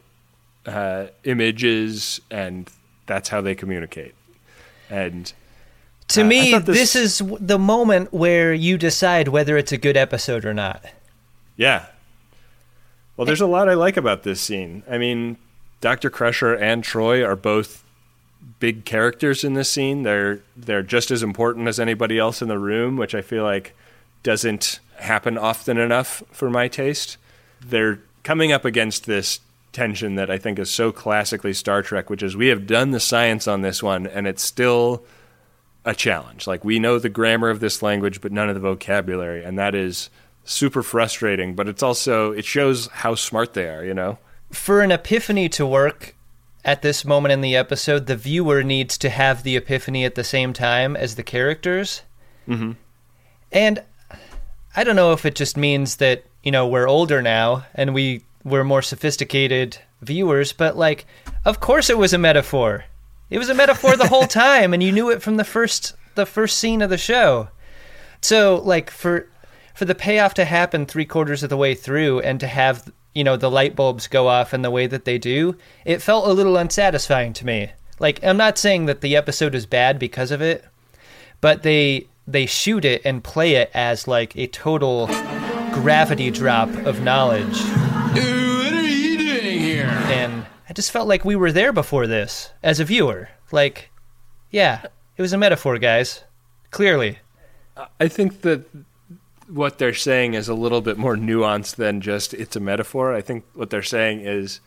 uh, 0.67 1.07
images, 1.25 2.21
and 2.31 2.71
that's 3.07 3.29
how 3.29 3.41
they 3.41 3.55
communicate. 3.55 4.15
And 4.91 5.33
To 6.09 6.23
uh, 6.23 6.25
me, 6.25 6.53
thought 6.53 6.67
this... 6.67 6.97
is 6.97 7.23
the 7.41 7.59
moment 7.59 8.13
where 8.13 8.53
you 8.53 8.79
decide 8.79 9.29
whether 9.29 9.57
it's 9.57 9.73
a 9.73 9.79
good 9.79 9.97
episode 9.97 10.45
or 10.45 10.55
not. 10.55 10.85
Yeah. 11.57 11.87
Well, 13.17 13.27
there's 13.27 13.41
a 13.41 13.47
lot 13.47 13.69
I 13.69 13.75
like 13.75 13.97
about 13.97 14.23
this 14.23 14.41
scene. 14.41 14.85
I 14.89 14.97
mean, 14.97 15.39
Dr. 15.81 16.09
Crusher 16.09 16.55
and 16.55 16.85
Troi 16.85 17.27
are 17.27 17.37
both 17.37 17.85
big 18.61 18.85
characters 18.85 19.43
in 19.43 19.55
this 19.55 19.71
scene. 19.71 20.05
They're 20.05 20.41
they're 20.57 20.83
just 20.83 21.11
as 21.11 21.23
important 21.23 21.67
as 21.67 21.81
anybody 21.81 22.19
else 22.19 22.41
in 22.43 22.49
the 22.49 22.59
room, 22.59 22.97
which 22.97 23.15
I 23.15 23.23
feel 23.23 23.43
like 23.43 23.75
doesn't 24.23 24.79
happen 25.01 25.39
often 25.39 25.79
enough 25.79 26.23
for 26.31 26.51
my 26.51 26.69
taste. 26.69 27.17
They're 27.61 28.01
coming 28.23 28.53
up 28.53 28.65
against 28.65 29.07
this 29.07 29.41
tension 29.73 30.15
that 30.17 30.31
I 30.31 30.39
think 30.39 30.59
is 30.59 30.71
so 30.71 30.93
classically 30.93 31.53
Star 31.53 31.83
Trek, 31.83 32.11
which 32.11 32.23
is 32.23 32.37
we 32.37 32.49
have 32.49 32.67
done 32.67 32.91
the 32.91 33.01
science 33.01 33.47
on 33.47 33.63
this 33.63 33.83
one 33.83 34.07
and 34.07 34.27
it's 34.27 34.43
still 34.43 35.05
a 35.85 35.95
challenge. 35.95 36.47
Like 36.47 36.65
we 36.65 36.79
know 36.79 36.99
the 36.99 37.09
grammar 37.09 37.51
of 37.51 37.61
this 37.61 37.83
language 37.83 38.21
but 38.21 38.33
none 38.33 38.49
of 38.49 38.55
the 38.55 38.61
vocabulary 38.61 39.45
and 39.45 39.59
that 39.59 39.75
is 39.75 40.11
super 40.45 40.83
frustrating, 40.83 41.55
but 41.55 41.69
it's 41.69 41.83
also 41.83 42.33
it 42.33 42.45
shows 42.45 42.87
how 42.89 43.15
smart 43.15 43.55
they 43.55 43.69
are, 43.69 43.85
you 43.85 43.95
know. 43.95 44.19
For 44.51 44.81
an 44.81 44.91
epiphany 44.91 45.49
to 45.51 45.67
work 45.67 46.15
at 46.65 46.83
this 46.83 47.05
moment 47.05 47.33
in 47.33 47.41
the 47.41 47.55
episode, 47.55 48.07
the 48.07 48.17
viewer 48.17 48.63
needs 48.63 48.99
to 48.99 49.11
have 49.11 49.43
the 49.43 49.57
epiphany 49.57 50.05
at 50.05 50.15
the 50.15 50.25
same 50.25 50.53
time 50.53 50.97
as 50.97 51.15
the 51.15 51.23
characters. 51.23 52.03
Mhm. 52.49 52.77
And 53.53 53.83
I 54.79 54.85
don't 54.85 54.95
know 54.95 55.11
if 55.11 55.27
it 55.27 55.35
just 55.35 55.57
means 55.57 55.97
that, 55.97 56.23
you 56.45 56.53
know, 56.53 56.69
we're 56.69 56.87
older 56.87 57.21
now 57.21 57.67
and 57.75 57.93
we 57.93 58.23
we're 58.45 58.63
more 58.63 58.81
sophisticated 58.81 59.77
viewers, 60.03 60.53
but 60.53 60.77
like 60.77 61.05
of 61.45 61.59
course 61.59 61.91
it 61.91 61.99
was 61.99 62.13
a 62.13 62.19
metaphor. 62.19 62.85
It 63.29 63.39
was 63.39 63.49
a 63.49 63.55
metaphor 63.55 63.97
the 63.97 64.07
whole 64.07 64.27
time 64.29 64.73
and 64.73 64.81
you 64.81 64.93
knew 64.93 65.11
it 65.11 65.21
from 65.21 65.37
the 65.37 65.43
first 65.43 65.97
the 66.15 66.25
first 66.25 66.59
scene 66.59 66.81
of 66.81 66.91
the 66.91 66.97
show. 66.97 67.49
So 68.21 68.63
like 68.65 68.89
for 68.89 69.29
for 69.75 69.85
the 69.85 69.97
payoff 69.97 70.35
to 70.35 70.45
happen 70.45 70.87
three 70.87 71.07
quarters 71.07 71.43
of 71.43 71.51
the 71.51 71.57
way 71.57 71.75
through 71.75 72.21
and 72.21 72.39
to 72.39 72.47
have 72.47 72.89
you 73.17 73.25
know 73.25 73.37
the 73.37 73.51
light 73.51 73.75
bulbs 73.75 74.07
go 74.07 74.29
off 74.29 74.55
in 74.55 74.63
the 74.63 74.71
way 74.71 74.87
that 74.87 75.05
they 75.05 75.19
do, 75.19 75.57
it 75.85 76.03
felt 76.03 76.29
a 76.29 76.33
little 76.33 76.57
unsatisfying 76.57 77.33
to 77.33 77.45
me. 77.45 77.73
Like 77.99 78.23
I'm 78.23 78.37
not 78.37 78.59
saying 78.59 78.87
that 78.87 79.01
the 79.01 79.17
episode 79.17 79.57
is 79.57 79.67
bad 79.67 79.99
because 79.99 80.31
of 80.31 80.41
it, 80.41 80.65
but 81.41 81.65
they 81.65 82.07
they 82.29 82.45
shoot 82.45 82.85
it 82.85 83.01
and 83.05 83.25
play 83.25 83.55
it 83.55 83.71
as 83.73 84.07
like 84.07 84.37
a 84.37 84.47
total 84.49 85.07
gravity 85.73 86.31
drop 86.31 86.69
of 86.85 87.01
knowledge. 87.03 87.59
What 87.59 88.73
are 88.75 88.83
you 88.83 89.19
doing 89.19 89.59
here? 89.59 89.87
And 89.87 90.45
I 90.69 90.75
just 90.75 90.91
felt 90.91 91.09
like 91.09 91.25
we 91.25 91.37
were 91.37 91.53
there 91.53 91.73
before 91.73 92.07
this 92.07 92.51
as 92.63 92.81
a 92.81 92.85
viewer. 92.85 93.31
Like, 93.51 93.91
yeah, 94.51 94.83
it 95.17 95.23
was 95.23 95.33
a 95.33 95.39
metaphor, 95.39 95.79
guys. 95.79 96.25
Clearly. 96.71 97.19
I 97.99 98.09
think 98.09 98.43
that 98.43 98.67
what 99.49 99.79
they're 99.79 99.95
saying 99.95 100.35
is 100.35 100.49
a 100.49 100.55
little 100.55 100.83
bit 100.83 100.99
more 100.99 101.17
nuanced 101.17 101.77
than 101.77 102.03
just 102.03 102.35
it's 102.35 102.57
a 102.57 102.61
metaphor. 102.61 103.15
I 103.15 103.23
think 103.23 103.45
what 103.55 103.71
they're 103.71 103.83
saying 103.83 104.21
is 104.21 104.61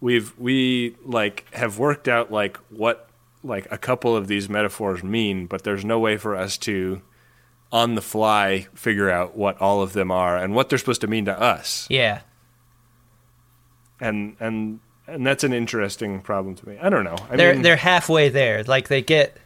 we've 0.00 0.36
we 0.38 0.96
like 1.04 1.46
have 1.54 1.78
worked 1.78 2.08
out 2.08 2.32
like 2.32 2.56
what 2.70 3.08
like 3.44 3.68
a 3.70 3.78
couple 3.78 4.16
of 4.16 4.26
these 4.26 4.48
metaphors 4.48 5.04
mean, 5.04 5.46
but 5.46 5.62
there's 5.62 5.84
no 5.84 5.98
way 5.98 6.16
for 6.16 6.34
us 6.34 6.56
to 6.58 7.02
on 7.70 7.94
the 7.94 8.02
fly 8.02 8.66
figure 8.74 9.10
out 9.10 9.36
what 9.36 9.60
all 9.60 9.82
of 9.82 9.92
them 9.92 10.10
are 10.10 10.36
and 10.36 10.54
what 10.54 10.68
they're 10.68 10.78
supposed 10.78 11.00
to 11.02 11.06
mean 11.06 11.26
to 11.26 11.40
us. 11.40 11.86
Yeah. 11.90 12.20
And 14.00 14.36
and 14.40 14.80
and 15.06 15.26
that's 15.26 15.44
an 15.44 15.52
interesting 15.52 16.20
problem 16.20 16.54
to 16.56 16.68
me. 16.68 16.78
I 16.80 16.88
don't 16.88 17.04
know. 17.04 17.16
I 17.30 17.36
they're 17.36 17.52
mean, 17.54 17.62
they're 17.62 17.76
halfway 17.76 18.30
there. 18.30 18.64
Like 18.64 18.88
they 18.88 19.02
get 19.02 19.36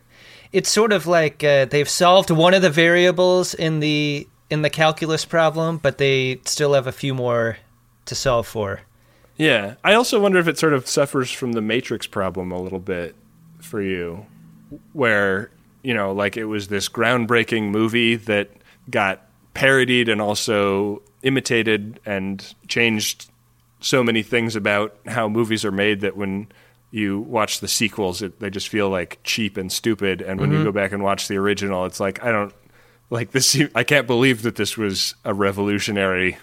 it's 0.53 0.69
sort 0.69 0.93
of 0.93 1.07
like 1.07 1.43
uh, 1.43 1.65
they've 1.67 1.89
solved 1.89 2.31
one 2.31 2.55
of 2.55 2.63
the 2.63 2.71
variables 2.71 3.55
in 3.55 3.81
the 3.81 4.29
in 4.51 4.63
the 4.63 4.71
calculus 4.71 5.25
problem, 5.25 5.79
but 5.79 5.99
they 5.99 6.41
still 6.45 6.75
have 6.75 6.87
a 6.87 6.93
few 6.93 7.15
more 7.15 7.59
to 8.07 8.15
solve 8.15 8.47
for. 8.47 8.81
Yeah. 9.37 9.75
I 9.85 9.95
also 9.95 10.21
wonder 10.21 10.39
if 10.39 10.49
it 10.49 10.59
sort 10.59 10.73
of 10.73 10.89
suffers 10.89 11.31
from 11.31 11.53
the 11.53 11.61
Matrix 11.61 12.07
problem 12.07 12.51
a 12.51 12.61
little 12.61 12.81
bit 12.81 13.15
for 13.69 13.81
you, 13.83 14.27
where, 14.93 15.51
you 15.83 15.95
know, 15.95 16.13
like 16.13 16.37
it 16.37 16.47
was 16.47 16.69
this 16.69 16.89
groundbreaking 16.89 17.71
movie 17.71 18.17
that 18.17 18.51
got 18.91 19.23
parodied 19.55 20.09
and 20.09 20.21
also 20.21 21.03
imitated 21.23 22.01
and 22.07 22.55
changed 22.67 23.31
so 23.81 24.03
many 24.03 24.23
things 24.23 24.57
about 24.57 24.97
how 25.07 25.29
movies 25.29 25.65
are 25.65 25.71
made 25.73 26.01
that 26.01 26.17
when 26.17 26.47
you 26.91 27.21
watch 27.21 27.61
the 27.61 27.69
sequels, 27.69 28.23
it, 28.23 28.41
they 28.41 28.49
just 28.51 28.69
feel 28.69 28.89
like 28.89 29.19
cheap 29.23 29.57
and 29.57 29.71
stupid. 29.71 30.23
And 30.23 30.41
when 30.41 30.51
you 30.51 30.59
Mhm. 30.59 30.65
go 30.65 30.73
back 30.73 30.91
and 30.93 31.03
watch 31.03 31.29
the 31.29 31.37
original, 31.37 31.85
it's 31.85 32.01
like, 32.01 32.25
I 32.25 32.33
don't, 32.33 32.53
like 33.11 33.33
this, 33.33 33.61
I 33.75 33.85
can't 33.85 34.07
believe 34.07 34.43
that 34.43 34.57
this 34.57 34.77
was 34.77 35.15
a 35.25 35.35
revolutionary 35.35 36.39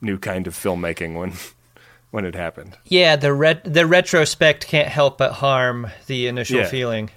new 0.00 0.18
kind 0.18 0.46
of 0.46 0.54
filmmaking 0.54 1.14
when 1.18 1.32
when 2.10 2.24
it 2.24 2.34
happened. 2.34 2.76
Yeah, 2.84 3.16
the 3.16 3.32
ret- 3.32 3.64
the 3.72 3.86
retrospect 3.86 4.66
can't 4.66 4.88
help 4.88 5.18
but 5.18 5.32
harm 5.34 5.88
the 6.06 6.26
initial 6.26 6.60
Yeah. 6.60 6.66
feeling. 6.68 7.10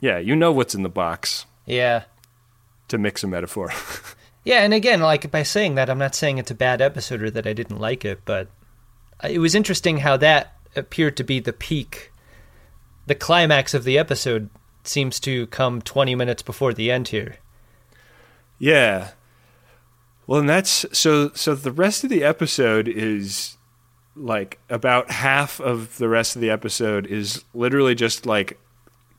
Yeah, 0.00 0.18
you 0.18 0.36
know 0.36 0.52
what's 0.52 0.74
in 0.74 0.82
the 0.84 0.88
box. 0.88 1.46
Yeah. 1.66 2.04
To 2.88 2.98
mix 2.98 3.22
a 3.22 3.26
metaphor. 3.26 3.72
Yeah, 4.44 4.62
and 4.62 4.72
again, 4.72 5.00
like 5.02 5.30
by 5.30 5.42
saying 5.42 5.74
that, 5.74 5.90
I'm 5.90 5.98
not 5.98 6.14
saying 6.14 6.38
it's 6.38 6.50
a 6.50 6.54
bad 6.54 6.80
episode 6.80 7.22
or 7.22 7.30
that 7.32 7.46
I 7.46 7.52
didn't 7.52 7.80
like 7.80 8.02
it, 8.02 8.20
but 8.24 8.48
it 9.22 9.40
was 9.40 9.54
interesting 9.54 9.98
how 9.98 10.16
that 10.18 10.54
appeared 10.74 11.18
to 11.18 11.24
be 11.24 11.38
the 11.38 11.52
peak. 11.52 12.12
The 13.06 13.14
climax 13.14 13.74
of 13.74 13.84
the 13.84 13.98
episode 13.98 14.48
seems 14.84 15.20
to 15.20 15.48
come 15.48 15.82
20 15.82 16.14
minutes 16.14 16.40
before 16.40 16.72
the 16.72 16.90
end 16.90 17.08
here. 17.08 17.36
yeah. 18.58 19.10
Well, 20.26 20.40
and 20.40 20.48
that's 20.48 20.86
so 20.96 21.30
so 21.34 21.54
the 21.54 21.72
rest 21.72 22.02
of 22.04 22.08
the 22.08 22.24
episode 22.24 22.88
is 22.88 23.57
like 24.18 24.58
about 24.68 25.10
half 25.10 25.60
of 25.60 25.98
the 25.98 26.08
rest 26.08 26.36
of 26.36 26.42
the 26.42 26.50
episode 26.50 27.06
is 27.06 27.44
literally 27.54 27.94
just 27.94 28.26
like 28.26 28.58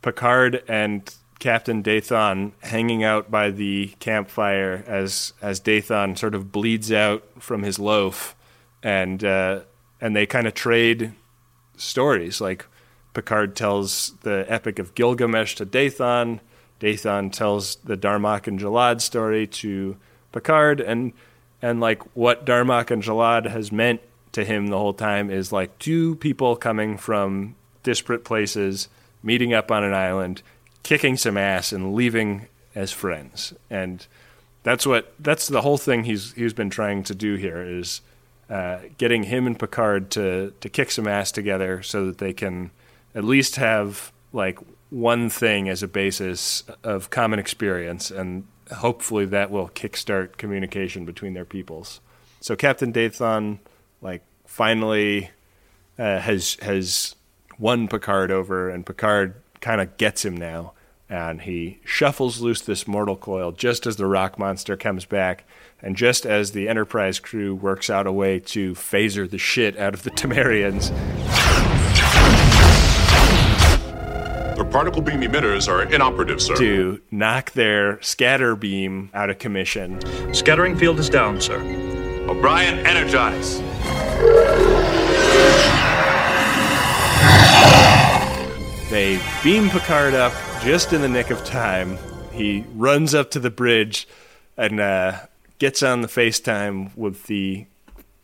Picard 0.01 0.63
and 0.67 1.13
Captain 1.39 1.81
Dathon 1.81 2.51
hanging 2.61 3.03
out 3.03 3.31
by 3.31 3.49
the 3.49 3.93
campfire 3.99 4.83
as 4.85 5.33
as 5.41 5.59
Dathon 5.59 6.17
sort 6.17 6.35
of 6.35 6.51
bleeds 6.51 6.91
out 6.91 7.23
from 7.39 7.63
his 7.63 7.79
loaf, 7.79 8.35
and 8.83 9.23
uh, 9.23 9.61
and 10.01 10.15
they 10.15 10.25
kind 10.25 10.47
of 10.47 10.53
trade 10.53 11.13
stories. 11.77 12.41
Like 12.41 12.65
Picard 13.13 13.55
tells 13.55 14.13
the 14.21 14.45
Epic 14.47 14.79
of 14.79 14.95
Gilgamesh 14.95 15.55
to 15.55 15.65
Dathon, 15.65 16.41
Dathon 16.79 17.31
tells 17.31 17.77
the 17.77 17.97
Darmok 17.97 18.47
and 18.47 18.59
Jalad 18.59 19.01
story 19.01 19.47
to 19.47 19.97
Picard, 20.33 20.81
and 20.81 21.13
and 21.61 21.79
like 21.79 22.03
what 22.15 22.45
Darmok 22.45 22.91
and 22.91 23.01
Jalad 23.01 23.49
has 23.49 23.71
meant 23.71 24.01
to 24.31 24.45
him 24.45 24.67
the 24.67 24.77
whole 24.77 24.93
time 24.93 25.29
is 25.29 25.51
like 25.51 25.77
two 25.79 26.15
people 26.15 26.55
coming 26.55 26.97
from 26.97 27.55
disparate 27.83 28.23
places, 28.23 28.87
meeting 29.23 29.53
up 29.53 29.71
on 29.71 29.83
an 29.83 29.93
island, 29.93 30.41
kicking 30.83 31.17
some 31.17 31.37
ass, 31.37 31.71
and 31.71 31.93
leaving 31.93 32.47
as 32.75 32.91
friends. 32.91 33.53
And 33.69 34.05
that's 34.63 34.85
what 34.85 35.13
that's 35.19 35.47
the 35.47 35.61
whole 35.61 35.77
thing 35.77 36.03
he's 36.03 36.33
he's 36.33 36.53
been 36.53 36.69
trying 36.69 37.03
to 37.03 37.15
do 37.15 37.35
here 37.35 37.61
is 37.61 38.01
uh, 38.49 38.79
getting 38.97 39.23
him 39.23 39.47
and 39.47 39.57
Picard 39.57 40.11
to 40.11 40.53
to 40.59 40.69
kick 40.69 40.91
some 40.91 41.07
ass 41.07 41.31
together 41.31 41.81
so 41.81 42.05
that 42.07 42.17
they 42.17 42.33
can 42.33 42.71
at 43.15 43.23
least 43.23 43.55
have 43.55 44.11
like 44.33 44.59
one 44.89 45.29
thing 45.29 45.69
as 45.69 45.83
a 45.83 45.87
basis 45.87 46.63
of 46.83 47.09
common 47.09 47.39
experience, 47.39 48.11
and 48.11 48.45
hopefully 48.71 49.25
that 49.25 49.51
will 49.51 49.69
kickstart 49.69 50.37
communication 50.37 51.05
between 51.05 51.33
their 51.33 51.45
peoples. 51.45 52.01
So 52.41 52.55
Captain 52.55 52.93
Dathon, 52.93 53.59
like, 54.01 54.23
finally 54.45 55.31
uh, 55.97 56.19
has 56.19 56.57
has 56.61 57.15
won 57.57 57.87
Picard 57.87 58.31
over, 58.31 58.69
and 58.69 58.85
Picard 58.85 59.35
kind 59.61 59.81
of 59.81 59.97
gets 59.97 60.23
him 60.23 60.35
now, 60.37 60.73
and 61.09 61.41
he 61.41 61.79
shuffles 61.83 62.39
loose 62.41 62.61
this 62.61 62.87
mortal 62.87 63.15
coil 63.17 63.51
just 63.51 63.85
as 63.85 63.97
the 63.97 64.05
rock 64.05 64.39
monster 64.39 64.77
comes 64.77 65.05
back, 65.05 65.43
and 65.81 65.95
just 65.95 66.25
as 66.25 66.51
the 66.51 66.69
Enterprise 66.69 67.19
crew 67.19 67.53
works 67.53 67.89
out 67.89 68.07
a 68.07 68.11
way 68.11 68.39
to 68.39 68.73
phaser 68.73 69.29
the 69.29 69.37
shit 69.37 69.77
out 69.77 69.93
of 69.93 70.03
the 70.03 70.11
Tamarians. 70.11 70.89
The 74.57 74.65
particle 74.65 75.01
beam 75.01 75.21
emitters 75.21 75.69
are 75.69 75.83
inoperative, 75.83 76.41
sir. 76.41 76.55
to 76.57 77.01
knock 77.11 77.51
their 77.51 78.01
scatter 78.01 78.57
beam 78.57 79.09
out 79.13 79.29
of 79.29 79.39
commission. 79.39 80.01
Scattering 80.33 80.77
field 80.77 80.99
is 80.99 81.09
down, 81.09 81.39
sir. 81.39 81.59
O'Brien, 82.27 82.85
energize. 82.85 83.61
They 88.89 89.21
beam 89.43 89.69
Picard 89.69 90.15
up 90.15 90.33
just 90.61 90.93
in 90.93 91.01
the 91.01 91.07
nick 91.07 91.29
of 91.29 91.43
time. 91.45 91.97
He 92.33 92.65
runs 92.73 93.13
up 93.13 93.31
to 93.31 93.39
the 93.39 93.49
bridge 93.49 94.07
and 94.57 94.79
uh, 94.79 95.19
gets 95.59 95.83
on 95.83 96.01
the 96.01 96.07
FaceTime 96.07 96.95
with 96.97 97.27
the 97.27 97.65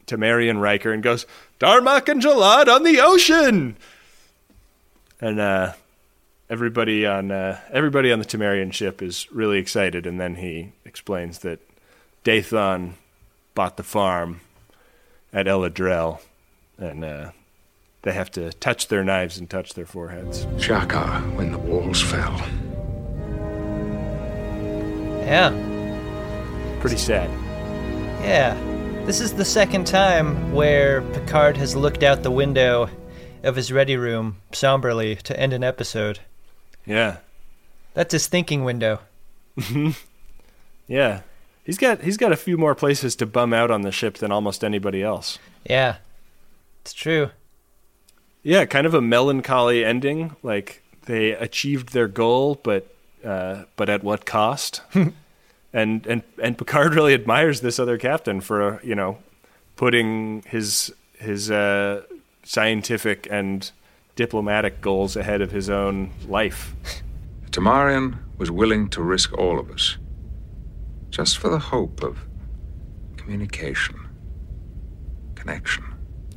Tamarian 0.08 0.60
Riker 0.60 0.92
and 0.92 1.04
goes, 1.04 1.26
Darmok 1.60 2.10
and 2.10 2.22
Jalad 2.22 2.68
on 2.68 2.84
the 2.84 3.00
ocean! 3.00 3.78
And 5.22 5.40
uh, 5.40 5.74
everybody 6.50 7.06
on 7.06 7.32
uh, 7.32 7.60
everybody 7.72 8.12
on 8.12 8.20
the 8.20 8.26
Tamarian 8.26 8.74
ship 8.74 9.02
is 9.02 9.32
really 9.32 9.60
excited, 9.60 10.06
and 10.06 10.20
then 10.20 10.36
he 10.36 10.74
explains 10.84 11.40
that 11.40 11.60
Dathon 12.24 12.94
bought 13.54 13.78
the 13.78 13.84
farm 13.84 14.42
at 15.36 15.48
El-Adrel, 15.48 16.20
and 16.80 17.04
uh, 17.06 17.30
they 18.02 18.14
have 18.14 18.32
to 18.32 18.52
touch 18.54 18.88
their 18.88 19.04
knives 19.04 19.38
and 19.38 19.48
touch 19.50 19.74
their 19.76 19.86
foreheads. 19.86 20.48
Shaka, 20.58 21.20
when 21.36 21.52
the 21.52 21.58
walls 21.60 22.02
fell. 22.02 22.36
Yeah. 25.28 25.50
Pretty 26.80 26.98
sad. 26.98 27.30
Yeah. 28.24 28.54
This 29.06 29.20
is 29.20 29.34
the 29.34 29.46
second 29.46 29.86
time 29.86 30.54
where 30.54 31.02
Picard 31.14 31.58
has 31.58 31.76
looked 31.76 32.02
out 32.02 32.24
the 32.24 32.32
window 32.32 32.90
of 33.44 33.56
his 33.56 33.72
ready 33.72 33.98
room 33.98 34.38
somberly 34.52 35.16
to 35.18 35.40
end 35.40 35.54
an 35.54 35.64
episode. 35.64 36.20
Yeah. 36.86 37.18
That's 37.94 38.14
his 38.14 38.28
thinking 38.28 38.64
window. 38.64 39.00
Yeah. 40.88 41.22
He's 41.66 41.80
got 41.80 42.02
he's 42.02 42.18
got 42.18 42.32
a 42.32 42.38
few 42.38 42.58
more 42.58 42.76
places 42.76 43.16
to 43.18 43.26
bum 43.26 43.52
out 43.52 43.72
on 43.72 43.82
the 43.82 43.92
ship 43.92 44.20
than 44.20 44.32
almost 44.32 44.64
anybody 44.64 45.02
else. 45.02 45.40
Yeah. 45.68 45.98
It's 46.82 46.94
true. 46.94 47.32
Yeah, 48.44 48.66
kind 48.66 48.86
of 48.86 48.94
a 48.94 49.02
melancholy 49.02 49.84
ending. 49.84 50.36
Like 50.44 50.84
they 51.08 51.32
achieved 51.32 51.92
their 51.92 52.08
goal, 52.08 52.60
but 52.62 52.96
uh, 53.26 53.64
but 53.76 53.90
at 53.90 54.04
what 54.04 54.28
cost? 54.28 54.82
and 55.74 56.06
and 56.06 56.22
and 56.42 56.56
Picard 56.56 56.94
really 56.94 57.16
admires 57.16 57.62
this 57.62 57.80
other 57.80 57.98
captain 57.98 58.42
for 58.42 58.76
uh, 58.76 58.80
you 58.84 58.94
know 58.94 59.18
putting 59.76 60.44
his 60.44 60.94
his 61.18 61.50
uh, 61.50 62.04
scientific 62.44 63.28
and 63.32 63.72
diplomatic 64.16 64.82
goals 64.82 65.16
ahead 65.16 65.42
of 65.42 65.50
his 65.50 65.68
own 65.68 66.12
life. 66.28 66.76
Tamarian 67.50 68.20
was 68.38 68.52
willing 68.52 68.88
to 68.90 69.02
risk 69.02 69.34
all 69.34 69.60
of 69.60 69.72
us 69.72 69.98
just 71.16 71.38
for 71.38 71.48
the 71.48 71.58
hope 71.58 72.04
of 72.04 72.26
communication, 73.16 73.96
connection. 75.36 75.86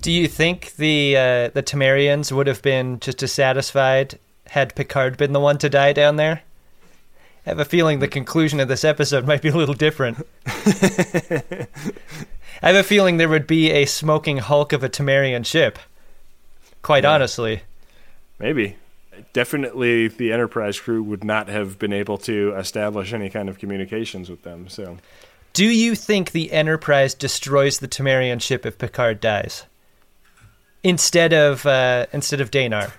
Do 0.00 0.12
you 0.12 0.28
think 0.28 0.76
the 0.76 1.16
uh, 1.16 1.48
the 1.48 1.64
Tamarians 1.64 2.30
would 2.30 2.46
have 2.46 2.62
been 2.62 3.00
just 3.00 3.20
as 3.24 3.32
satisfied 3.32 4.20
had 4.46 4.76
Picard 4.76 5.16
been 5.16 5.32
the 5.32 5.40
one 5.40 5.58
to 5.58 5.68
die 5.68 5.92
down 5.92 6.14
there? 6.14 6.42
I 7.44 7.48
have 7.48 7.58
a 7.58 7.64
feeling 7.64 7.98
the 7.98 8.06
conclusion 8.06 8.60
of 8.60 8.68
this 8.68 8.84
episode 8.84 9.26
might 9.26 9.42
be 9.42 9.48
a 9.48 9.56
little 9.56 9.74
different. 9.74 10.24
I 10.46 11.66
have 12.62 12.76
a 12.76 12.84
feeling 12.84 13.16
there 13.16 13.28
would 13.28 13.48
be 13.48 13.72
a 13.72 13.84
smoking 13.84 14.36
hulk 14.36 14.72
of 14.72 14.84
a 14.84 14.88
Tamarian 14.88 15.44
ship. 15.44 15.80
Quite 16.82 17.04
honestly. 17.04 17.62
Maybe. 18.38 18.76
Definitely, 19.32 20.08
the 20.08 20.32
Enterprise 20.32 20.78
crew 20.80 21.02
would 21.02 21.24
not 21.24 21.48
have 21.48 21.78
been 21.78 21.92
able 21.92 22.18
to 22.18 22.54
establish 22.56 23.12
any 23.12 23.30
kind 23.30 23.48
of 23.48 23.58
communications 23.58 24.28
with 24.30 24.42
them. 24.42 24.68
So, 24.68 24.98
Do 25.52 25.64
you 25.66 25.94
think 25.94 26.30
the 26.32 26.52
Enterprise 26.52 27.14
destroys 27.14 27.78
the 27.78 27.88
Tamarian 27.88 28.40
ship 28.40 28.64
if 28.66 28.78
Picard 28.78 29.20
dies? 29.20 29.64
Instead 30.82 31.32
of 31.32 31.66
uh, 31.66 32.06
instead 32.12 32.40
of 32.40 32.50
Danar. 32.50 32.92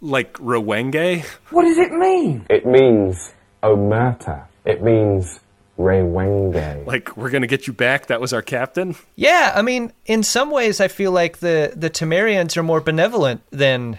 like 0.00 0.32
Rowenge, 0.34 1.24
What 1.50 1.62
does 1.62 1.78
it 1.78 1.92
mean? 1.92 2.44
It 2.50 2.66
means 2.66 3.32
Omerta. 3.62 4.44
It 4.64 4.82
means 4.82 5.38
Rewenge. 5.78 6.86
like 6.86 7.16
we're 7.16 7.30
gonna 7.30 7.46
get 7.46 7.66
you 7.66 7.72
back. 7.72 8.06
That 8.08 8.20
was 8.20 8.32
our 8.32 8.42
captain. 8.42 8.96
Yeah, 9.16 9.52
I 9.54 9.62
mean, 9.62 9.92
in 10.06 10.22
some 10.22 10.50
ways, 10.50 10.80
I 10.80 10.88
feel 10.88 11.12
like 11.12 11.38
the 11.38 11.72
the 11.76 11.88
Tamarians 11.88 12.56
are 12.56 12.62
more 12.62 12.80
benevolent 12.80 13.42
than 13.50 13.96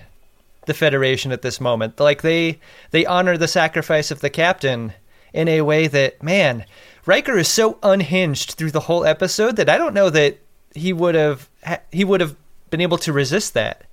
the 0.65 0.73
Federation 0.73 1.31
at 1.31 1.41
this 1.41 1.59
moment. 1.59 1.99
Like 1.99 2.21
they 2.21 2.59
they 2.91 3.05
honor 3.05 3.37
the 3.37 3.47
sacrifice 3.47 4.11
of 4.11 4.21
the 4.21 4.29
captain 4.29 4.93
in 5.33 5.47
a 5.47 5.61
way 5.61 5.87
that, 5.87 6.21
man, 6.21 6.65
Riker 7.05 7.37
is 7.37 7.47
so 7.47 7.77
unhinged 7.81 8.51
through 8.51 8.71
the 8.71 8.81
whole 8.81 9.05
episode 9.05 9.55
that 9.55 9.69
I 9.69 9.77
don't 9.77 9.93
know 9.93 10.09
that 10.09 10.39
he 10.73 10.93
would 10.93 11.15
have 11.15 11.49
he 11.91 12.03
would 12.03 12.21
have 12.21 12.35
been 12.69 12.81
able 12.81 12.97
to 12.99 13.13
resist 13.13 13.53
that. 13.53 13.85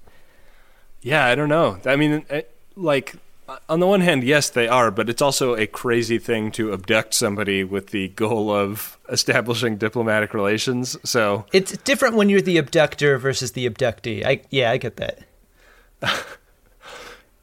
Yeah, 1.01 1.25
I 1.27 1.35
don't 1.35 1.49
know. 1.49 1.79
I 1.87 1.97
mean, 1.97 2.25
eh, 2.29 2.43
like 2.77 3.15
on 3.69 3.81
the 3.81 3.87
one 3.87 4.03
hand, 4.03 4.25
yes, 4.25 4.51
they 4.51 4.69
are, 4.69 4.91
but 4.91 5.09
it's 5.09 5.23
also 5.23 5.55
a 5.55 5.67
crazy 5.67 6.19
thing 6.19 6.51
to 6.53 6.73
abduct 6.73 7.15
somebody 7.15 7.65
with 7.65 7.89
the 7.89 8.09
goal 8.09 8.51
of 8.51 8.99
establishing 9.09 9.77
diplomatic 9.79 10.35
relations. 10.35 10.97
So 11.03 11.47
It's 11.53 11.73
different 11.79 12.17
when 12.17 12.29
you're 12.29 12.43
the 12.43 12.59
abductor 12.59 13.17
versus 13.17 13.53
the 13.53 13.69
abductee. 13.69 14.25
I 14.25 14.43
yeah, 14.51 14.71
I 14.71 14.77
get 14.77 14.97
that. 14.97 15.21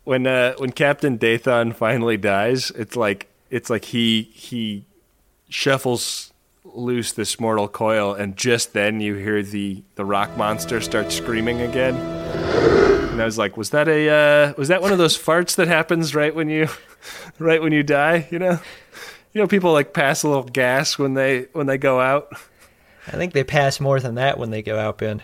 when 0.06 0.26
uh, 0.26 0.54
when 0.58 0.72
Captain 0.72 1.20
Dathon 1.20 1.76
finally 1.76 2.16
dies, 2.16 2.72
it's 2.72 2.96
like 2.96 3.28
it's 3.50 3.70
like 3.70 3.86
he 3.86 4.24
he 4.34 4.86
shuffles 5.50 6.32
loose 6.64 7.12
this 7.12 7.40
mortal 7.40 7.68
coil, 7.68 8.14
and 8.14 8.38
just 8.38 8.74
then 8.74 9.02
you 9.02 9.16
hear 9.16 9.44
the 9.44 9.84
the 9.96 10.06
rock 10.06 10.38
monster 10.38 10.80
start 10.80 11.12
screaming 11.12 11.60
again. 11.62 11.96
And 11.96 13.22
I 13.22 13.26
was 13.26 13.38
like, 13.38 13.58
was 13.58 13.72
that 13.72 13.88
a 13.88 14.10
uh, 14.10 14.54
was 14.58 14.70
that 14.70 14.82
one 14.82 14.92
of 14.92 14.98
those 14.98 15.18
farts 15.18 15.56
that 15.56 15.68
happens 15.68 16.16
right 16.16 16.34
when 16.34 16.50
you 16.50 16.70
right 17.40 17.62
when 17.62 17.74
you 17.74 17.84
die? 17.84 18.28
You 18.32 18.40
know, 18.40 18.60
you 19.34 19.42
know, 19.42 19.48
people 19.48 19.74
like 19.74 19.94
pass 19.94 20.24
a 20.24 20.28
little 20.28 20.44
gas 20.44 21.00
when 21.00 21.16
they 21.16 21.48
when 21.54 21.66
they 21.66 21.78
go 21.78 22.00
out. 22.00 22.32
I 23.08 23.12
think 23.12 23.34
they 23.34 23.44
pass 23.44 23.80
more 23.80 24.00
than 24.00 24.16
that 24.16 24.38
when 24.38 24.50
they 24.50 24.62
go 24.62 24.80
out, 24.80 25.00
Ben. 25.00 25.22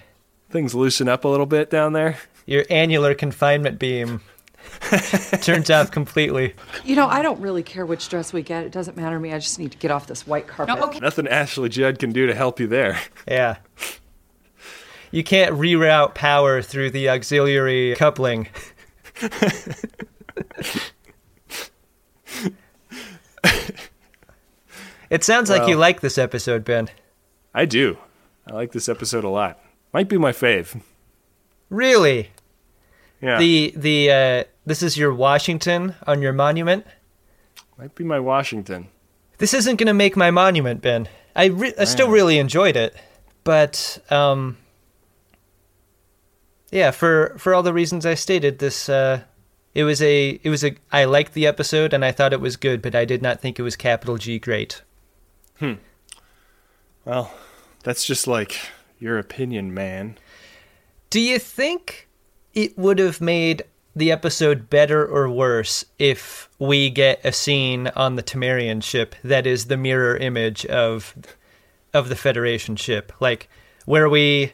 Things 0.49 0.75
loosen 0.75 1.07
up 1.07 1.23
a 1.23 1.27
little 1.27 1.45
bit 1.45 1.69
down 1.69 1.93
there. 1.93 2.17
Your 2.45 2.65
annular 2.69 3.15
confinement 3.15 3.79
beam 3.79 4.21
turns 5.41 5.69
out 5.69 5.91
completely. 5.91 6.55
You 6.83 6.95
know, 6.95 7.07
I 7.07 7.21
don't 7.21 7.39
really 7.39 7.63
care 7.63 7.85
which 7.85 8.07
dress 8.09 8.33
we 8.33 8.41
get. 8.41 8.65
It 8.65 8.71
doesn't 8.71 8.97
matter 8.97 9.15
to 9.15 9.19
me. 9.19 9.33
I 9.33 9.39
just 9.39 9.59
need 9.59 9.71
to 9.71 9.77
get 9.77 9.91
off 9.91 10.07
this 10.07 10.25
white 10.25 10.47
carpet. 10.47 11.01
Nothing 11.01 11.27
Ashley 11.27 11.69
Judd 11.69 11.99
can 11.99 12.11
do 12.11 12.27
to 12.27 12.35
help 12.35 12.59
you 12.59 12.67
there. 12.67 12.99
Yeah. 13.27 13.57
You 15.11 15.23
can't 15.23 15.55
reroute 15.55 16.15
power 16.15 16.61
through 16.61 16.91
the 16.91 17.09
auxiliary 17.09 17.95
coupling. 17.97 18.47
It 25.11 25.25
sounds 25.25 25.49
like 25.49 25.67
you 25.67 25.75
like 25.75 25.99
this 25.99 26.17
episode, 26.17 26.63
Ben. 26.63 26.89
I 27.53 27.65
do. 27.65 27.97
I 28.47 28.53
like 28.53 28.71
this 28.71 28.87
episode 28.87 29.25
a 29.25 29.29
lot. 29.29 29.59
Might 29.93 30.07
be 30.07 30.17
my 30.17 30.31
fave. 30.31 30.81
Really? 31.69 32.29
Yeah. 33.21 33.37
The 33.37 33.73
the 33.75 34.09
uh, 34.11 34.43
this 34.65 34.83
is 34.83 34.97
your 34.97 35.13
Washington 35.13 35.95
on 36.05 36.21
your 36.21 36.33
monument. 36.33 36.85
Might 37.77 37.95
be 37.95 38.03
my 38.03 38.19
Washington. 38.19 38.89
This 39.37 39.53
isn't 39.53 39.77
going 39.77 39.87
to 39.87 39.93
make 39.93 40.15
my 40.15 40.29
monument, 40.29 40.81
Ben. 40.81 41.09
I 41.35 41.45
re- 41.45 41.73
I 41.79 41.85
still 41.85 42.09
really 42.09 42.37
enjoyed 42.37 42.75
it, 42.75 42.95
but 43.43 43.97
um, 44.09 44.57
yeah, 46.71 46.91
for 46.91 47.35
for 47.37 47.53
all 47.53 47.63
the 47.63 47.73
reasons 47.73 48.05
I 48.05 48.13
stated, 48.13 48.59
this 48.59 48.89
uh, 48.89 49.21
it 49.73 49.83
was 49.83 50.01
a 50.01 50.39
it 50.43 50.49
was 50.49 50.63
a 50.63 50.75
I 50.91 51.05
liked 51.05 51.33
the 51.33 51.47
episode 51.47 51.93
and 51.93 52.03
I 52.03 52.11
thought 52.11 52.33
it 52.33 52.41
was 52.41 52.55
good, 52.55 52.81
but 52.81 52.95
I 52.95 53.05
did 53.05 53.21
not 53.21 53.41
think 53.41 53.57
it 53.57 53.63
was 53.63 53.75
capital 53.75 54.17
G 54.17 54.39
great. 54.39 54.81
Hmm. 55.59 55.73
Well, 57.05 57.33
that's 57.83 58.05
just 58.05 58.27
like 58.27 58.59
your 58.99 59.17
opinion, 59.17 59.73
man. 59.73 60.17
Do 61.09 61.19
you 61.19 61.39
think 61.39 62.07
it 62.53 62.77
would 62.77 62.99
have 62.99 63.21
made 63.21 63.63
the 63.95 64.11
episode 64.11 64.69
better 64.69 65.05
or 65.05 65.29
worse 65.29 65.83
if 65.99 66.49
we 66.59 66.89
get 66.89 67.19
a 67.25 67.31
scene 67.31 67.87
on 67.95 68.15
the 68.15 68.23
Tamarian 68.23 68.81
ship 68.81 69.15
that 69.23 69.45
is 69.45 69.65
the 69.65 69.77
mirror 69.77 70.15
image 70.17 70.65
of 70.67 71.15
of 71.93 72.07
the 72.07 72.15
Federation 72.15 72.75
ship, 72.77 73.11
like 73.19 73.49
where 73.85 74.07
we 74.07 74.53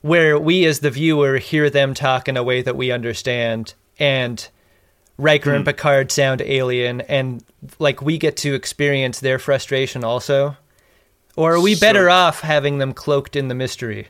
where 0.00 0.38
we 0.38 0.64
as 0.64 0.80
the 0.80 0.90
viewer 0.90 1.38
hear 1.38 1.68
them 1.70 1.94
talk 1.94 2.28
in 2.28 2.36
a 2.36 2.42
way 2.42 2.62
that 2.62 2.76
we 2.76 2.90
understand 2.90 3.74
and 3.98 4.48
Riker 5.16 5.50
and 5.54 5.62
Hmm. 5.64 5.66
Picard 5.70 6.10
sound 6.10 6.40
alien 6.42 7.00
and 7.02 7.44
like 7.78 8.02
we 8.02 8.18
get 8.18 8.36
to 8.38 8.54
experience 8.54 9.20
their 9.20 9.38
frustration 9.38 10.02
also? 10.04 10.56
Or 11.36 11.54
are 11.54 11.60
we 11.60 11.74
So- 11.74 11.80
better 11.86 12.08
off 12.10 12.40
having 12.40 12.78
them 12.78 12.92
cloaked 12.94 13.36
in 13.36 13.48
the 13.48 13.54
mystery? 13.54 14.08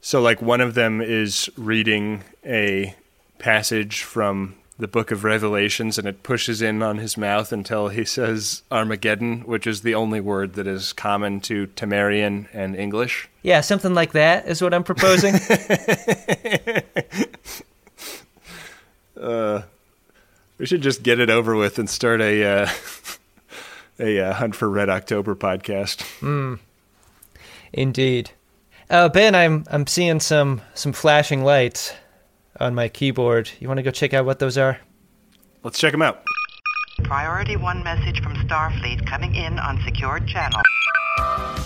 So, 0.00 0.20
like, 0.20 0.40
one 0.40 0.60
of 0.60 0.74
them 0.74 1.00
is 1.02 1.50
reading 1.56 2.22
a 2.46 2.94
passage 3.38 4.02
from 4.02 4.54
the 4.78 4.88
book 4.88 5.10
of 5.10 5.24
Revelations, 5.24 5.98
and 5.98 6.06
it 6.06 6.22
pushes 6.22 6.62
in 6.62 6.82
on 6.82 6.98
his 6.98 7.16
mouth 7.16 7.52
until 7.52 7.88
he 7.88 8.04
says 8.04 8.62
Armageddon, 8.70 9.40
which 9.40 9.66
is 9.66 9.82
the 9.82 9.94
only 9.94 10.20
word 10.20 10.54
that 10.54 10.68
is 10.68 10.92
common 10.92 11.40
to 11.40 11.66
Tamarian 11.68 12.46
and 12.52 12.76
English. 12.76 13.28
Yeah, 13.42 13.60
something 13.60 13.94
like 13.94 14.12
that 14.12 14.46
is 14.46 14.62
what 14.62 14.72
I'm 14.72 14.84
proposing. 14.84 15.34
Uh, 19.20 19.62
we 20.58 20.66
should 20.66 20.80
just 20.80 21.02
get 21.02 21.18
it 21.18 21.30
over 21.30 21.56
with 21.56 21.78
and 21.78 21.90
start 21.90 22.20
a 22.20 22.44
uh, 22.44 22.68
a 23.98 24.20
uh, 24.20 24.32
Hunt 24.34 24.54
for 24.54 24.68
Red 24.68 24.88
October 24.88 25.34
podcast. 25.34 26.02
Hmm. 26.20 26.54
Indeed. 27.72 28.30
Uh, 28.88 29.08
ben, 29.08 29.34
I'm 29.34 29.64
I'm 29.70 29.86
seeing 29.86 30.20
some 30.20 30.60
some 30.74 30.92
flashing 30.92 31.44
lights 31.44 31.92
on 32.60 32.74
my 32.74 32.88
keyboard. 32.88 33.50
You 33.60 33.68
want 33.68 33.78
to 33.78 33.82
go 33.82 33.90
check 33.90 34.14
out 34.14 34.24
what 34.24 34.38
those 34.38 34.58
are? 34.58 34.78
Let's 35.62 35.78
check 35.78 35.92
them 35.92 36.02
out. 36.02 36.22
Priority 37.04 37.56
one 37.56 37.82
message 37.82 38.22
from 38.22 38.34
Starfleet 38.34 39.06
coming 39.06 39.34
in 39.34 39.58
on 39.58 39.80
secured 39.84 40.26
channel. 40.26 40.60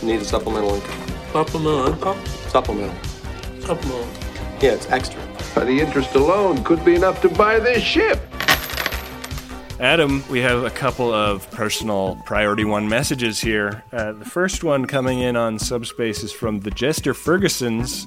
Need 0.02 0.20
a 0.20 0.24
supplemental 0.24 0.74
income. 0.74 1.08
Supplemental 1.32 1.92
income? 1.92 2.26
Supplemental. 2.48 3.04
Supplemental. 3.60 4.08
Yeah, 4.60 4.72
it's 4.72 4.90
extra. 4.90 5.20
The 5.54 5.80
interest 5.80 6.14
alone 6.14 6.64
could 6.64 6.84
be 6.84 6.94
enough 6.94 7.20
to 7.22 7.28
buy 7.28 7.58
this 7.60 7.82
ship. 7.82 8.20
Adam, 9.80 10.22
we 10.30 10.40
have 10.40 10.64
a 10.64 10.70
couple 10.70 11.12
of 11.12 11.50
personal 11.50 12.20
priority 12.24 12.64
one 12.64 12.88
messages 12.88 13.40
here. 13.40 13.82
Uh, 13.92 14.12
the 14.12 14.24
first 14.24 14.62
one 14.62 14.86
coming 14.86 15.18
in 15.20 15.34
on 15.34 15.58
subspace 15.58 16.22
is 16.22 16.32
from 16.32 16.60
the 16.60 16.70
Jester 16.70 17.14
Fergusons, 17.14 18.06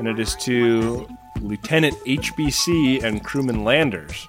and 0.00 0.08
it 0.08 0.18
is 0.18 0.34
to 0.34 1.06
Lieutenant 1.42 1.94
HBC 2.06 3.04
and 3.04 3.22
crewman 3.22 3.64
Landers. 3.64 4.28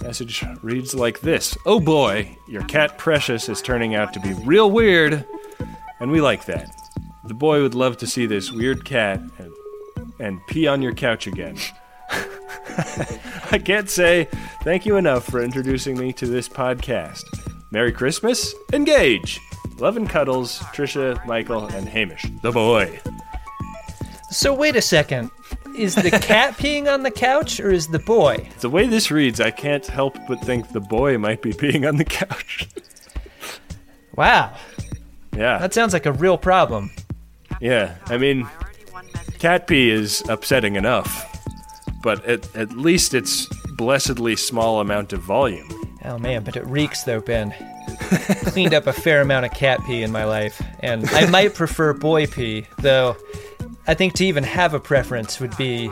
Message 0.00 0.44
reads 0.62 0.94
like 0.94 1.18
this 1.18 1.58
Oh 1.66 1.80
boy, 1.80 2.38
your 2.46 2.62
cat 2.62 2.96
Precious 2.96 3.48
is 3.48 3.60
turning 3.60 3.96
out 3.96 4.12
to 4.12 4.20
be 4.20 4.32
real 4.44 4.70
weird, 4.70 5.26
and 5.98 6.12
we 6.12 6.20
like 6.20 6.44
that. 6.44 6.72
The 7.24 7.34
boy 7.34 7.62
would 7.62 7.74
love 7.74 7.96
to 7.96 8.06
see 8.06 8.26
this 8.26 8.52
weird 8.52 8.84
cat 8.84 9.20
and, 9.38 9.52
and 10.20 10.46
pee 10.46 10.68
on 10.68 10.82
your 10.82 10.94
couch 10.94 11.26
again. 11.26 11.56
I 13.50 13.60
can't 13.62 13.90
say 13.90 14.28
thank 14.62 14.86
you 14.86 14.98
enough 14.98 15.24
for 15.24 15.42
introducing 15.42 15.98
me 15.98 16.12
to 16.12 16.26
this 16.26 16.48
podcast. 16.48 17.24
Merry 17.72 17.90
Christmas, 17.90 18.54
engage! 18.72 19.40
Love 19.78 19.96
and 19.96 20.08
cuddles, 20.08 20.60
Trisha, 20.74 21.26
Michael, 21.26 21.66
and 21.66 21.88
Hamish, 21.88 22.24
the 22.42 22.52
boy. 22.52 23.00
So 24.30 24.54
wait 24.54 24.76
a 24.76 24.82
second. 24.82 25.30
Is 25.76 25.94
the 25.94 26.10
cat 26.10 26.54
peeing 26.58 26.92
on 26.92 27.02
the 27.02 27.10
couch 27.10 27.58
or 27.58 27.70
is 27.70 27.88
the 27.88 27.98
boy? 27.98 28.48
The 28.60 28.70
way 28.70 28.86
this 28.86 29.10
reads, 29.10 29.40
I 29.40 29.50
can't 29.50 29.86
help 29.86 30.16
but 30.28 30.40
think 30.42 30.72
the 30.72 30.80
boy 30.80 31.18
might 31.18 31.42
be 31.42 31.52
peeing 31.52 31.86
on 31.86 31.96
the 31.96 32.04
couch. 32.04 32.68
Wow. 34.16 34.54
Yeah. 35.36 35.58
That 35.58 35.74
sounds 35.74 35.92
like 35.92 36.06
a 36.06 36.12
real 36.12 36.38
problem. 36.38 36.90
Yeah, 37.60 37.96
I 38.06 38.16
mean, 38.16 38.48
cat 39.38 39.66
pee 39.66 39.90
is 39.90 40.22
upsetting 40.28 40.76
enough, 40.76 41.26
but 42.02 42.24
at, 42.24 42.54
at 42.56 42.72
least 42.72 43.12
it's 43.12 43.46
blessedly 43.76 44.36
small 44.36 44.80
amount 44.80 45.12
of 45.12 45.20
volume. 45.20 45.68
Oh 46.04 46.18
man, 46.18 46.42
but 46.42 46.56
it 46.56 46.66
reeks 46.66 47.02
though, 47.02 47.20
Ben. 47.20 47.54
Cleaned 48.46 48.72
up 48.72 48.86
a 48.86 48.92
fair 48.92 49.20
amount 49.20 49.44
of 49.44 49.52
cat 49.52 49.80
pee 49.84 50.02
in 50.02 50.10
my 50.10 50.24
life, 50.24 50.62
and 50.80 51.06
I 51.10 51.28
might 51.28 51.54
prefer 51.54 51.92
boy 51.92 52.26
pee, 52.26 52.66
though 52.78 53.16
I 53.90 53.94
think 53.94 54.14
to 54.14 54.24
even 54.24 54.44
have 54.44 54.72
a 54.72 54.78
preference 54.78 55.40
would 55.40 55.56
be 55.56 55.90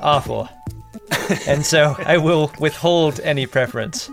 awful. 0.00 0.48
And 1.46 1.64
so 1.64 1.96
I 1.98 2.18
will 2.18 2.52
withhold 2.60 3.18
any 3.20 3.46
preference. 3.46 4.08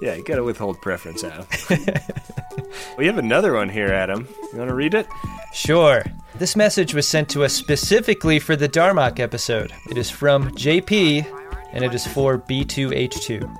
Yeah, 0.00 0.14
you 0.14 0.22
gotta 0.22 0.44
withhold 0.44 0.80
preference, 0.80 1.24
Adam. 1.24 1.46
we 2.98 3.06
have 3.06 3.18
another 3.18 3.54
one 3.54 3.68
here, 3.68 3.88
Adam. 3.88 4.28
You 4.52 4.58
wanna 4.58 4.74
read 4.74 4.94
it? 4.94 5.08
Sure. 5.52 6.04
This 6.36 6.54
message 6.54 6.94
was 6.94 7.08
sent 7.08 7.28
to 7.30 7.44
us 7.44 7.52
specifically 7.54 8.38
for 8.38 8.56
the 8.56 8.68
Darmok 8.68 9.18
episode. 9.18 9.72
It 9.90 9.96
is 9.96 10.10
from 10.10 10.50
JP, 10.52 11.26
and 11.72 11.84
it 11.84 11.94
is 11.94 12.06
for 12.06 12.38
B2H2. 12.38 13.52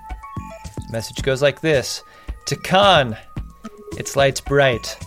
Message 0.91 1.23
goes 1.23 1.43
like 1.43 1.61
this 1.61 2.05
To 2.47 2.57
Khan, 2.57 3.17
its 3.97 4.15
lights 4.15 4.41
bright. 4.41 4.99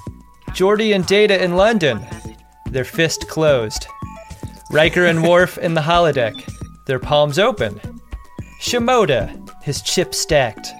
Geordi 0.49 0.93
and 0.93 1.05
Data 1.05 1.43
in 1.43 1.55
London, 1.55 2.05
their 2.73 2.83
fist 2.83 3.27
closed. 3.29 3.87
Riker 4.71 5.05
and 5.05 5.23
Worf 5.23 5.57
in 5.57 5.73
the 5.73 5.81
holodeck, 5.81 6.33
their 6.85 6.99
palms 6.99 7.39
open. 7.39 7.79
Shimoda, 8.59 9.49
his 9.61 9.81
chip 9.81 10.15
stacked. 10.15 10.71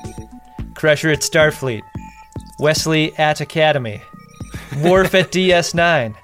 Crusher 0.76 1.12
at 1.12 1.20
Starfleet. 1.20 1.84
Wesley 2.60 3.16
at 3.18 3.42
Academy. 3.42 4.02
Worf 4.84 5.14
at 5.16 5.32
DS9. 5.32 6.16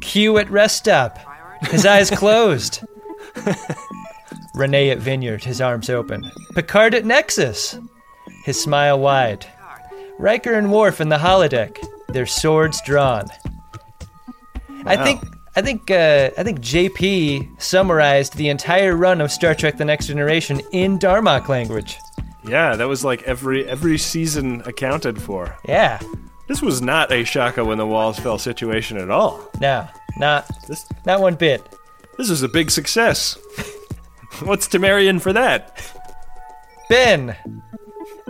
Q 0.00 0.38
at 0.38 0.50
rest 0.50 0.76
stop. 0.76 1.18
His 1.62 1.86
eyes 1.86 2.10
closed. 2.10 2.80
Renee 4.54 4.90
at 4.90 4.98
Vineyard, 4.98 5.44
his 5.44 5.60
arms 5.60 5.90
open. 5.90 6.30
Picard 6.54 6.94
at 6.94 7.04
Nexus. 7.04 7.78
His 8.44 8.60
smile 8.60 8.98
wide. 8.98 9.46
Riker 10.18 10.54
and 10.54 10.72
Worf 10.72 11.00
in 11.00 11.08
the 11.08 11.18
holodeck, 11.18 11.78
their 12.08 12.26
swords 12.26 12.80
drawn. 12.82 13.26
I 14.86 15.04
think 15.04 15.22
I 15.56 15.62
think 15.62 15.90
uh, 15.90 16.30
I 16.36 16.42
think 16.42 16.60
JP 16.60 17.60
summarized 17.60 18.36
the 18.36 18.48
entire 18.48 18.94
run 18.94 19.20
of 19.20 19.32
Star 19.32 19.54
Trek: 19.54 19.78
The 19.78 19.84
Next 19.84 20.06
Generation 20.06 20.60
in 20.72 20.98
Darmok 20.98 21.48
language. 21.48 21.98
Yeah, 22.46 22.76
that 22.76 22.86
was 22.86 23.04
like 23.04 23.22
every 23.22 23.66
every 23.66 23.98
season 23.98 24.62
accounted 24.66 25.20
for. 25.20 25.56
Yeah. 25.66 26.00
This 26.48 26.62
was 26.62 26.80
not 26.80 27.10
a 27.10 27.24
Shaka 27.24 27.64
when 27.64 27.78
the 27.78 27.86
walls 27.86 28.20
fell 28.20 28.38
situation 28.38 28.98
at 28.98 29.10
all. 29.10 29.50
No, 29.60 29.88
not 30.16 30.48
this, 30.68 30.86
not 31.04 31.20
one 31.20 31.34
bit. 31.34 31.66
This 32.18 32.30
is 32.30 32.42
a 32.42 32.48
big 32.48 32.70
success. 32.70 33.36
What's 34.44 34.68
Tamarian 34.68 35.20
for 35.20 35.32
that? 35.32 35.92
Ben 36.88 37.36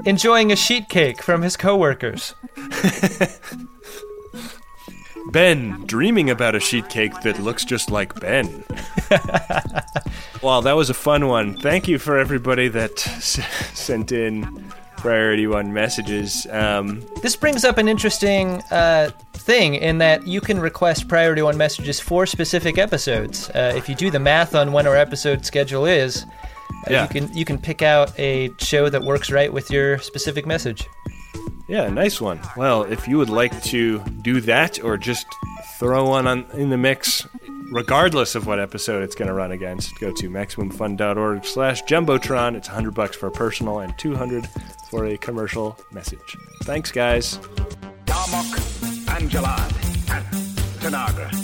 enjoying 0.06 0.50
a 0.52 0.56
sheet 0.56 0.88
cake 0.88 1.22
from 1.22 1.42
his 1.42 1.56
coworkers. 1.56 2.34
Ben 5.32 5.84
dreaming 5.86 6.30
about 6.30 6.54
a 6.54 6.60
sheet 6.60 6.88
cake 6.88 7.12
that 7.22 7.38
looks 7.40 7.64
just 7.64 7.90
like 7.90 8.18
Ben. 8.20 8.64
well, 10.42 10.62
that 10.62 10.74
was 10.76 10.90
a 10.90 10.94
fun 10.94 11.26
one. 11.28 11.56
Thank 11.56 11.88
you 11.88 11.98
for 11.98 12.18
everybody 12.18 12.68
that 12.68 13.06
s- 13.06 13.40
sent 13.78 14.12
in 14.12 14.72
priority 14.96 15.46
one 15.46 15.72
messages. 15.72 16.46
Um, 16.50 17.02
This 17.22 17.36
brings 17.36 17.64
up 17.64 17.78
an 17.78 17.88
interesting 17.88 18.62
uh, 18.70 19.10
thing 19.34 19.74
in 19.74 19.98
that 19.98 20.26
you 20.26 20.40
can 20.40 20.58
request 20.58 21.08
priority 21.08 21.42
one 21.42 21.56
messages 21.56 22.00
for 22.00 22.24
specific 22.26 22.78
episodes. 22.78 23.50
Uh, 23.50 23.72
if 23.76 23.88
you 23.88 23.94
do 23.94 24.10
the 24.10 24.18
math 24.20 24.54
on 24.54 24.72
when 24.72 24.86
our 24.86 24.96
episode 24.96 25.44
schedule 25.44 25.86
is, 25.86 26.24
uh, 26.24 26.90
Yeah. 26.90 27.02
you 27.02 27.08
can 27.08 27.36
you 27.36 27.44
can 27.44 27.58
pick 27.58 27.82
out 27.82 28.18
a 28.18 28.50
show 28.58 28.88
that 28.88 29.02
works 29.02 29.30
right 29.30 29.52
with 29.52 29.70
your 29.70 29.98
specific 29.98 30.46
message. 30.46 30.86
Yeah, 31.68 31.88
nice 31.88 32.20
one. 32.20 32.40
Well, 32.56 32.84
if 32.84 33.08
you 33.08 33.18
would 33.18 33.30
like 33.30 33.60
to 33.64 33.98
do 34.22 34.40
that 34.42 34.82
or 34.82 34.96
just 34.96 35.26
throw 35.78 36.08
one 36.08 36.26
on 36.26 36.46
in 36.52 36.70
the 36.70 36.76
mix, 36.76 37.26
regardless 37.72 38.36
of 38.36 38.46
what 38.46 38.60
episode 38.60 39.02
it's 39.02 39.16
going 39.16 39.28
to 39.28 39.34
run 39.34 39.50
against, 39.50 39.98
go 39.98 40.12
to 40.12 40.30
maximumfun.org 40.30 41.44
slash 41.44 41.82
jumbotron. 41.82 42.54
It's 42.54 42.68
100 42.68 42.94
bucks 42.94 43.16
for 43.16 43.26
a 43.26 43.32
personal 43.32 43.80
and 43.80 43.96
200 43.98 44.48
for 44.90 45.06
a 45.06 45.16
commercial 45.18 45.76
message. 45.90 46.36
Thanks, 46.62 46.92
guys. 46.92 47.38
Darmok, 48.04 49.18
and 49.18 49.28
Jalad, 49.28 49.72
and 50.14 50.24
Tanagra. 50.80 51.42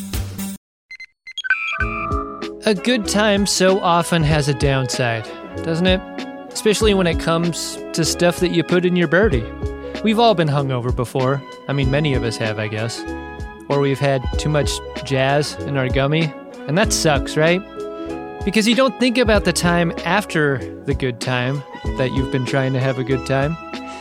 A 2.64 2.74
good 2.74 3.08
time 3.08 3.44
so 3.44 3.80
often 3.80 4.22
has 4.22 4.48
a 4.48 4.54
downside, 4.54 5.24
doesn't 5.64 5.88
it? 5.88 6.00
Especially 6.52 6.94
when 6.94 7.08
it 7.08 7.18
comes 7.18 7.76
to 7.92 8.04
stuff 8.04 8.38
that 8.38 8.52
you 8.52 8.62
put 8.62 8.84
in 8.84 8.94
your 8.94 9.08
birdie. 9.08 9.44
We've 10.04 10.18
all 10.18 10.34
been 10.34 10.48
hungover 10.48 10.94
before. 10.94 11.40
I 11.68 11.72
mean, 11.72 11.88
many 11.88 12.14
of 12.14 12.24
us 12.24 12.36
have, 12.38 12.58
I 12.58 12.66
guess. 12.66 13.00
Or 13.68 13.78
we've 13.78 14.00
had 14.00 14.24
too 14.36 14.48
much 14.48 14.70
jazz 15.04 15.54
in 15.60 15.76
our 15.76 15.88
gummy. 15.88 16.32
And 16.66 16.76
that 16.76 16.92
sucks, 16.92 17.36
right? 17.36 17.60
Because 18.44 18.66
you 18.66 18.74
don't 18.74 18.98
think 18.98 19.16
about 19.16 19.44
the 19.44 19.52
time 19.52 19.92
after 20.04 20.58
the 20.86 20.94
good 20.94 21.20
time 21.20 21.62
that 21.98 22.10
you've 22.12 22.32
been 22.32 22.44
trying 22.44 22.72
to 22.72 22.80
have 22.80 22.98
a 22.98 23.04
good 23.04 23.24
time. 23.26 23.56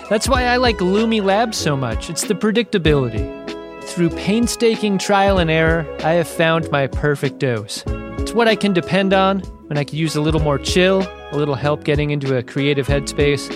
That's 0.10 0.28
why 0.28 0.45
I 0.45 0.58
like 0.58 0.78
Lumi 0.78 1.24
Labs 1.24 1.58
so 1.58 1.78
much. 1.78 2.10
It's 2.10 2.24
the 2.24 2.34
predictability. 2.34 3.39
Through 3.84 4.10
painstaking 4.10 4.97
trial 4.97 5.38
and 5.38 5.52
error, 5.52 5.86
I 6.04 6.14
have 6.14 6.28
found 6.28 6.72
my 6.72 6.88
perfect 6.88 7.38
dose. 7.38 7.84
It's 7.86 8.34
what 8.34 8.47
I 8.47 8.56
can 8.56 8.74
depend 8.74 9.14
on 9.14 9.41
when 9.68 9.78
I 9.78 9.84
could 9.84 9.99
use 9.99 10.16
a 10.16 10.22
little 10.22 10.41
more 10.41 10.58
chill, 10.58 11.08
a 11.32 11.38
little 11.38 11.56
help 11.56 11.84
getting 11.84 12.10
into 12.10 12.38
a 12.38 12.41
creative 12.41 12.88
headspace, 12.88 13.56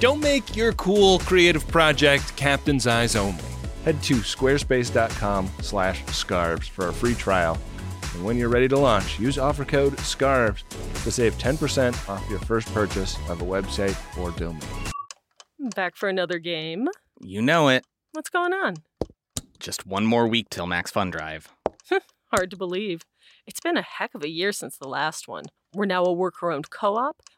Don't 0.00 0.20
make 0.20 0.54
your 0.54 0.72
cool 0.74 1.18
creative 1.20 1.66
project 1.66 2.36
captain's 2.36 2.86
eyes 2.86 3.16
only. 3.16 3.42
Head 3.84 4.00
to 4.04 4.16
squarespace.com 4.16 5.50
slash 5.60 6.04
scarves 6.06 6.68
for 6.68 6.88
a 6.88 6.92
free 6.92 7.14
trial. 7.14 7.58
And 8.14 8.24
when 8.24 8.36
you're 8.36 8.48
ready 8.48 8.68
to 8.68 8.78
launch, 8.78 9.18
use 9.18 9.38
offer 9.38 9.64
code 9.64 9.98
SCARVES 9.98 10.62
to 11.02 11.10
save 11.10 11.36
10% 11.38 12.08
off 12.08 12.28
your 12.30 12.38
first 12.38 12.72
purchase 12.72 13.16
of 13.28 13.42
a 13.42 13.44
website 13.44 13.96
or 14.18 14.30
domain. 14.32 14.60
Back 15.74 15.96
for 15.96 16.08
another 16.08 16.38
game. 16.38 16.88
You 17.20 17.42
know 17.42 17.68
it. 17.68 17.84
What's 18.12 18.30
going 18.30 18.52
on? 18.52 18.76
Just 19.58 19.84
one 19.84 20.06
more 20.06 20.28
week 20.28 20.48
till 20.50 20.68
Max 20.68 20.92
Fun 20.92 21.10
Drive. 21.10 21.48
Hard 22.32 22.50
to 22.52 22.56
believe. 22.56 23.02
It's 23.46 23.60
been 23.60 23.76
a 23.76 23.82
heck 23.82 24.14
of 24.14 24.22
a 24.22 24.28
year 24.28 24.52
since 24.52 24.76
the 24.76 24.88
last 24.88 25.26
one. 25.26 25.46
We're 25.74 25.86
now 25.86 26.04
a 26.04 26.12
worker 26.12 26.52
owned 26.52 26.70
co 26.70 26.96
op. 26.96 27.16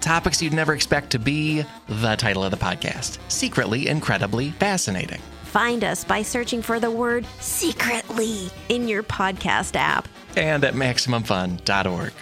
Topics 0.00 0.40
you'd 0.40 0.52
never 0.54 0.72
expect 0.72 1.10
to 1.10 1.18
be 1.18 1.64
the 1.88 2.16
title 2.16 2.42
of 2.42 2.50
the 2.50 2.56
podcast 2.56 3.18
Secretly 3.28 3.86
Incredibly 3.86 4.50
Fascinating. 4.52 5.20
Find 5.44 5.84
us 5.84 6.04
by 6.04 6.22
searching 6.22 6.62
for 6.62 6.80
the 6.80 6.90
word 6.90 7.26
secretly 7.40 8.50
in 8.68 8.88
your 8.88 9.02
podcast 9.02 9.76
app. 9.76 10.08
And 10.36 10.64
at 10.64 10.74
MaximumFun.org. 10.74 12.12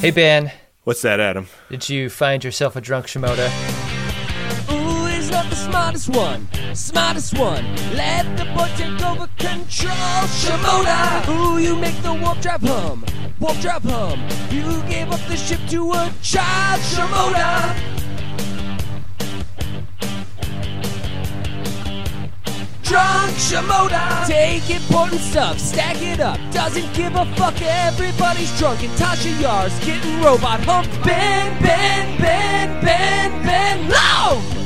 Hey, 0.00 0.10
Ben. 0.10 0.50
What's 0.84 1.02
that, 1.02 1.20
Adam? 1.20 1.46
Did 1.70 1.88
you 1.88 2.10
find 2.10 2.42
yourself 2.42 2.74
a 2.74 2.80
drunk 2.80 3.06
Shimoda? 3.06 3.81
Not 5.32 5.48
the 5.48 5.56
smartest 5.56 6.08
one, 6.10 6.46
smartest 6.74 7.38
one. 7.38 7.64
Let 7.96 8.36
the 8.36 8.44
boy 8.54 8.68
take 8.76 9.02
over 9.02 9.26
control. 9.38 10.28
Shimoda, 10.28 11.26
ooh, 11.26 11.58
you 11.58 11.74
make 11.74 11.96
the 12.02 12.12
warp 12.12 12.38
drive 12.42 12.60
hum, 12.60 13.02
warp 13.40 13.58
drive 13.60 13.82
hum. 13.82 14.20
You 14.50 14.82
gave 14.90 15.10
up 15.10 15.20
the 15.28 15.36
ship 15.38 15.60
to 15.70 15.92
a 15.92 16.12
child, 16.20 16.80
Shimoda. 16.82 17.74
Drunk 22.82 23.32
Shimoda, 23.36 24.26
take 24.26 24.68
important 24.68 25.22
stuff, 25.22 25.58
stack 25.58 26.02
it 26.02 26.20
up. 26.20 26.38
Doesn't 26.52 26.92
give 26.92 27.16
a 27.16 27.24
fuck, 27.36 27.54
everybody's 27.62 28.52
drunk. 28.58 28.82
And 28.82 28.92
Tasha 28.98 29.40
Yar's 29.40 29.72
getting 29.82 30.20
robot 30.20 30.60
humped. 30.60 30.92
Ben, 31.02 31.58
Ben, 31.62 32.20
Ben, 32.20 32.84
Ben, 32.84 33.42
Ben, 33.46 33.88
no! 33.88 34.61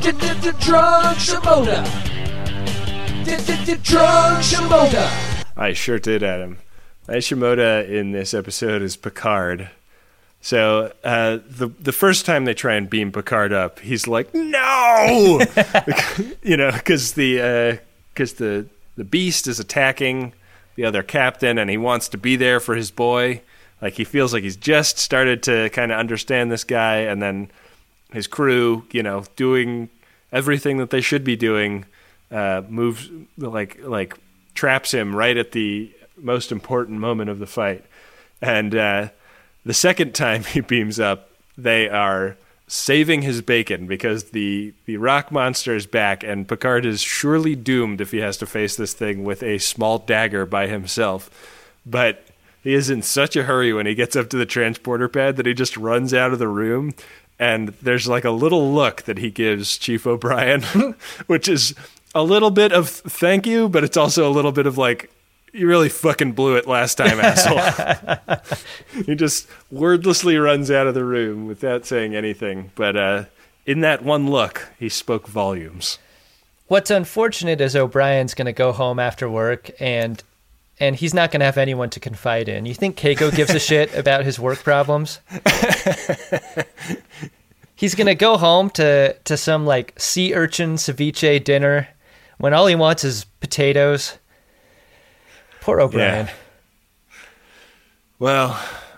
Drunk 0.00 1.18
Shimoda. 1.18 1.84
Drunk 3.82 4.38
Shimoda. 4.42 5.44
I 5.58 5.74
sure 5.74 5.98
did, 5.98 6.22
Adam. 6.22 6.56
My 7.06 7.16
Shimoda 7.16 7.86
in 7.86 8.12
this 8.12 8.32
episode 8.32 8.80
is 8.80 8.96
Picard. 8.96 9.68
So 10.40 10.94
uh, 11.04 11.40
the 11.46 11.68
the 11.78 11.92
first 11.92 12.24
time 12.24 12.46
they 12.46 12.54
try 12.54 12.76
and 12.76 12.88
beam 12.88 13.12
Picard 13.12 13.52
up, 13.52 13.80
he's 13.80 14.08
like, 14.08 14.32
"No," 14.32 15.40
you 16.42 16.56
know, 16.56 16.70
because 16.72 17.12
the 17.12 17.78
because 18.14 18.34
the 18.34 18.66
the 18.96 19.04
Beast 19.04 19.46
is 19.46 19.60
attacking 19.60 20.32
the 20.76 20.86
other 20.86 21.02
captain, 21.02 21.58
and 21.58 21.68
he 21.68 21.76
wants 21.76 22.08
to 22.08 22.16
be 22.16 22.36
there 22.36 22.58
for 22.58 22.74
his 22.74 22.90
boy, 22.90 23.42
Like 23.82 23.94
he 23.94 24.04
feels 24.04 24.32
like 24.32 24.44
he's 24.44 24.56
just 24.56 24.96
started 24.98 25.42
to 25.42 25.68
kind 25.70 25.92
of 25.92 25.98
understand 25.98 26.50
this 26.50 26.64
guy, 26.64 27.00
and 27.00 27.20
then 27.20 27.50
his 28.12 28.26
crew, 28.26 28.84
you 28.92 29.02
know, 29.02 29.24
doing 29.36 29.88
everything 30.32 30.78
that 30.78 30.90
they 30.90 31.00
should 31.00 31.24
be 31.24 31.36
doing, 31.36 31.84
uh, 32.30 32.62
moves 32.68 33.10
like 33.36 33.78
like 33.82 34.16
traps 34.54 34.92
him 34.92 35.14
right 35.14 35.36
at 35.36 35.52
the 35.52 35.92
most 36.16 36.52
important 36.52 36.98
moment 36.98 37.30
of 37.30 37.38
the 37.38 37.46
fight. 37.46 37.84
And 38.42 38.74
uh, 38.74 39.08
the 39.64 39.74
second 39.74 40.14
time 40.14 40.44
he 40.44 40.60
beams 40.60 41.00
up, 41.00 41.30
they 41.56 41.88
are 41.88 42.36
saving 42.68 43.22
his 43.22 43.42
bacon 43.42 43.86
because 43.86 44.30
the 44.30 44.72
the 44.84 44.96
rock 44.96 45.32
monster 45.32 45.74
is 45.74 45.86
back, 45.86 46.22
and 46.22 46.48
Picard 46.48 46.86
is 46.86 47.00
surely 47.00 47.56
doomed 47.56 48.00
if 48.00 48.12
he 48.12 48.18
has 48.18 48.36
to 48.38 48.46
face 48.46 48.76
this 48.76 48.92
thing 48.92 49.24
with 49.24 49.42
a 49.42 49.58
small 49.58 49.98
dagger 49.98 50.46
by 50.46 50.66
himself. 50.68 51.30
But 51.84 52.24
he 52.62 52.74
is 52.74 52.90
in 52.90 53.02
such 53.02 53.36
a 53.36 53.44
hurry 53.44 53.72
when 53.72 53.86
he 53.86 53.94
gets 53.94 54.14
up 54.14 54.28
to 54.30 54.36
the 54.36 54.46
transporter 54.46 55.08
pad 55.08 55.36
that 55.36 55.46
he 55.46 55.54
just 55.54 55.76
runs 55.76 56.12
out 56.12 56.32
of 56.32 56.38
the 56.38 56.48
room. 56.48 56.92
And 57.40 57.68
there's 57.80 58.06
like 58.06 58.26
a 58.26 58.30
little 58.30 58.70
look 58.70 59.02
that 59.04 59.16
he 59.16 59.30
gives 59.30 59.78
Chief 59.78 60.06
O'Brien, 60.06 60.60
which 61.26 61.48
is 61.48 61.74
a 62.14 62.22
little 62.22 62.50
bit 62.50 62.70
of 62.70 62.90
thank 62.90 63.46
you, 63.46 63.66
but 63.66 63.82
it's 63.82 63.96
also 63.96 64.28
a 64.28 64.30
little 64.30 64.52
bit 64.52 64.66
of 64.66 64.76
like, 64.76 65.10
you 65.50 65.66
really 65.66 65.88
fucking 65.88 66.32
blew 66.32 66.56
it 66.56 66.66
last 66.66 66.96
time, 66.96 67.18
asshole. 67.22 68.36
he 69.06 69.14
just 69.14 69.48
wordlessly 69.72 70.36
runs 70.36 70.70
out 70.70 70.86
of 70.86 70.92
the 70.92 71.02
room 71.02 71.46
without 71.46 71.86
saying 71.86 72.14
anything. 72.14 72.72
But 72.74 72.94
uh, 72.94 73.24
in 73.64 73.80
that 73.80 74.04
one 74.04 74.30
look, 74.30 74.68
he 74.78 74.90
spoke 74.90 75.26
volumes. 75.26 75.98
What's 76.66 76.90
unfortunate 76.90 77.62
is 77.62 77.74
O'Brien's 77.74 78.34
going 78.34 78.46
to 78.46 78.52
go 78.52 78.70
home 78.70 78.98
after 78.98 79.30
work 79.30 79.70
and 79.80 80.22
and 80.80 80.96
he's 80.96 81.14
not 81.14 81.30
going 81.30 81.40
to 81.40 81.46
have 81.46 81.58
anyone 81.58 81.90
to 81.90 82.00
confide 82.00 82.48
in. 82.48 82.66
You 82.66 82.74
think 82.74 82.96
Keiko 82.96 83.34
gives 83.34 83.50
a 83.54 83.60
shit 83.60 83.94
about 83.94 84.24
his 84.24 84.40
work 84.40 84.64
problems? 84.64 85.20
he's 87.76 87.94
going 87.94 88.06
to 88.06 88.14
go 88.14 88.36
home 88.36 88.70
to 88.70 89.14
to 89.24 89.36
some 89.36 89.66
like 89.66 89.92
sea 89.98 90.34
urchin 90.34 90.76
ceviche 90.76 91.44
dinner 91.44 91.88
when 92.38 92.54
all 92.54 92.66
he 92.66 92.74
wants 92.74 93.04
is 93.04 93.24
potatoes. 93.24 94.18
Poor 95.60 95.80
O'Brien. 95.80 96.26
Yeah. 96.26 96.32
Well, 98.18 98.50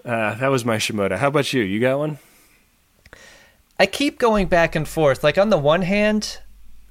uh, 0.04 0.34
that 0.36 0.48
was 0.48 0.64
my 0.64 0.76
Shimoda. 0.76 1.18
How 1.18 1.28
about 1.28 1.52
you? 1.52 1.62
You 1.62 1.80
got 1.80 1.98
one? 1.98 2.18
I 3.78 3.86
keep 3.86 4.18
going 4.18 4.46
back 4.46 4.76
and 4.76 4.86
forth. 4.86 5.24
Like 5.24 5.38
on 5.38 5.50
the 5.50 5.58
one 5.58 5.82
hand, 5.82 6.38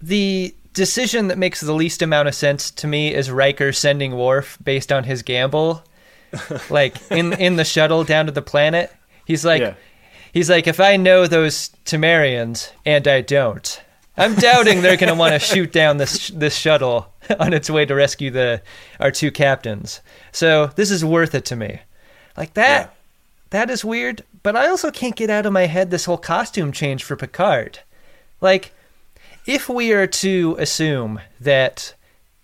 the 0.01 0.53
decision 0.73 1.27
that 1.27 1.37
makes 1.37 1.61
the 1.61 1.73
least 1.73 2.01
amount 2.01 2.27
of 2.27 2.35
sense 2.35 2.71
to 2.71 2.87
me 2.87 3.13
is 3.13 3.29
Riker 3.31 3.71
sending 3.73 4.15
Worf 4.17 4.57
based 4.63 4.91
on 4.91 5.03
his 5.03 5.21
gamble. 5.23 5.83
like 6.69 6.95
in 7.11 7.33
in 7.33 7.57
the 7.57 7.65
shuttle 7.65 8.03
down 8.03 8.25
to 8.25 8.31
the 8.31 8.41
planet. 8.41 8.91
He's 9.25 9.43
like 9.43 9.61
Yeah. 9.61 9.73
he's 10.33 10.49
like 10.49 10.65
if 10.67 10.79
I 10.79 10.95
know 10.95 11.27
those 11.27 11.69
Tamarians 11.85 12.71
and 12.85 13.07
I 13.07 13.21
don't. 13.21 13.81
I'm 14.17 14.35
doubting 14.35 14.81
they're 14.81 14.97
going 14.97 15.11
to 15.11 15.19
want 15.19 15.33
to 15.33 15.39
shoot 15.39 15.71
down 15.71 15.97
this 15.97 16.29
this 16.29 16.55
shuttle 16.55 17.11
on 17.39 17.53
its 17.53 17.69
way 17.69 17.85
to 17.85 17.95
rescue 17.95 18.29
the 18.29 18.61
our 18.99 19.11
two 19.11 19.31
captains. 19.31 20.01
So, 20.31 20.67
this 20.75 20.91
is 20.91 21.03
worth 21.03 21.33
it 21.33 21.45
to 21.45 21.55
me. 21.55 21.79
Like 22.37 22.53
that 22.53 22.95
that 23.49 23.69
is 23.69 23.83
weird, 23.83 24.23
but 24.43 24.55
I 24.55 24.67
also 24.69 24.91
can't 24.91 25.15
get 25.15 25.29
out 25.29 25.45
of 25.45 25.51
my 25.53 25.65
head 25.65 25.91
this 25.91 26.05
whole 26.05 26.17
costume 26.17 26.71
change 26.71 27.03
for 27.03 27.15
Picard. 27.17 27.79
Like 28.39 28.73
if 29.45 29.69
we 29.69 29.91
are 29.93 30.07
to 30.07 30.55
assume 30.59 31.19
that 31.39 31.95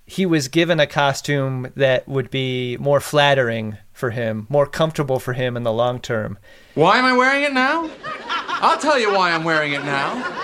he 0.06 0.26
was 0.26 0.48
given 0.48 0.80
a 0.80 0.88
costume 0.88 1.72
that 1.76 2.08
would 2.08 2.32
be 2.32 2.78
more 2.78 3.00
flattering 3.00 3.78
for 3.92 4.12
him, 4.12 4.48
more 4.50 4.66
comfortable 4.66 5.20
for 5.20 5.34
him 5.34 5.58
in 5.58 5.64
the 5.64 5.74
long 5.74 6.00
term. 6.00 6.38
Why 6.76 6.98
am 6.98 7.06
I 7.06 7.16
wearing 7.18 7.44
it 7.44 7.54
now? 7.54 7.90
I'll 8.06 8.80
tell 8.80 8.98
you 8.98 9.14
why 9.14 9.32
I'm 9.32 9.44
wearing 9.44 9.74
it 9.74 9.84
now. 9.84 10.36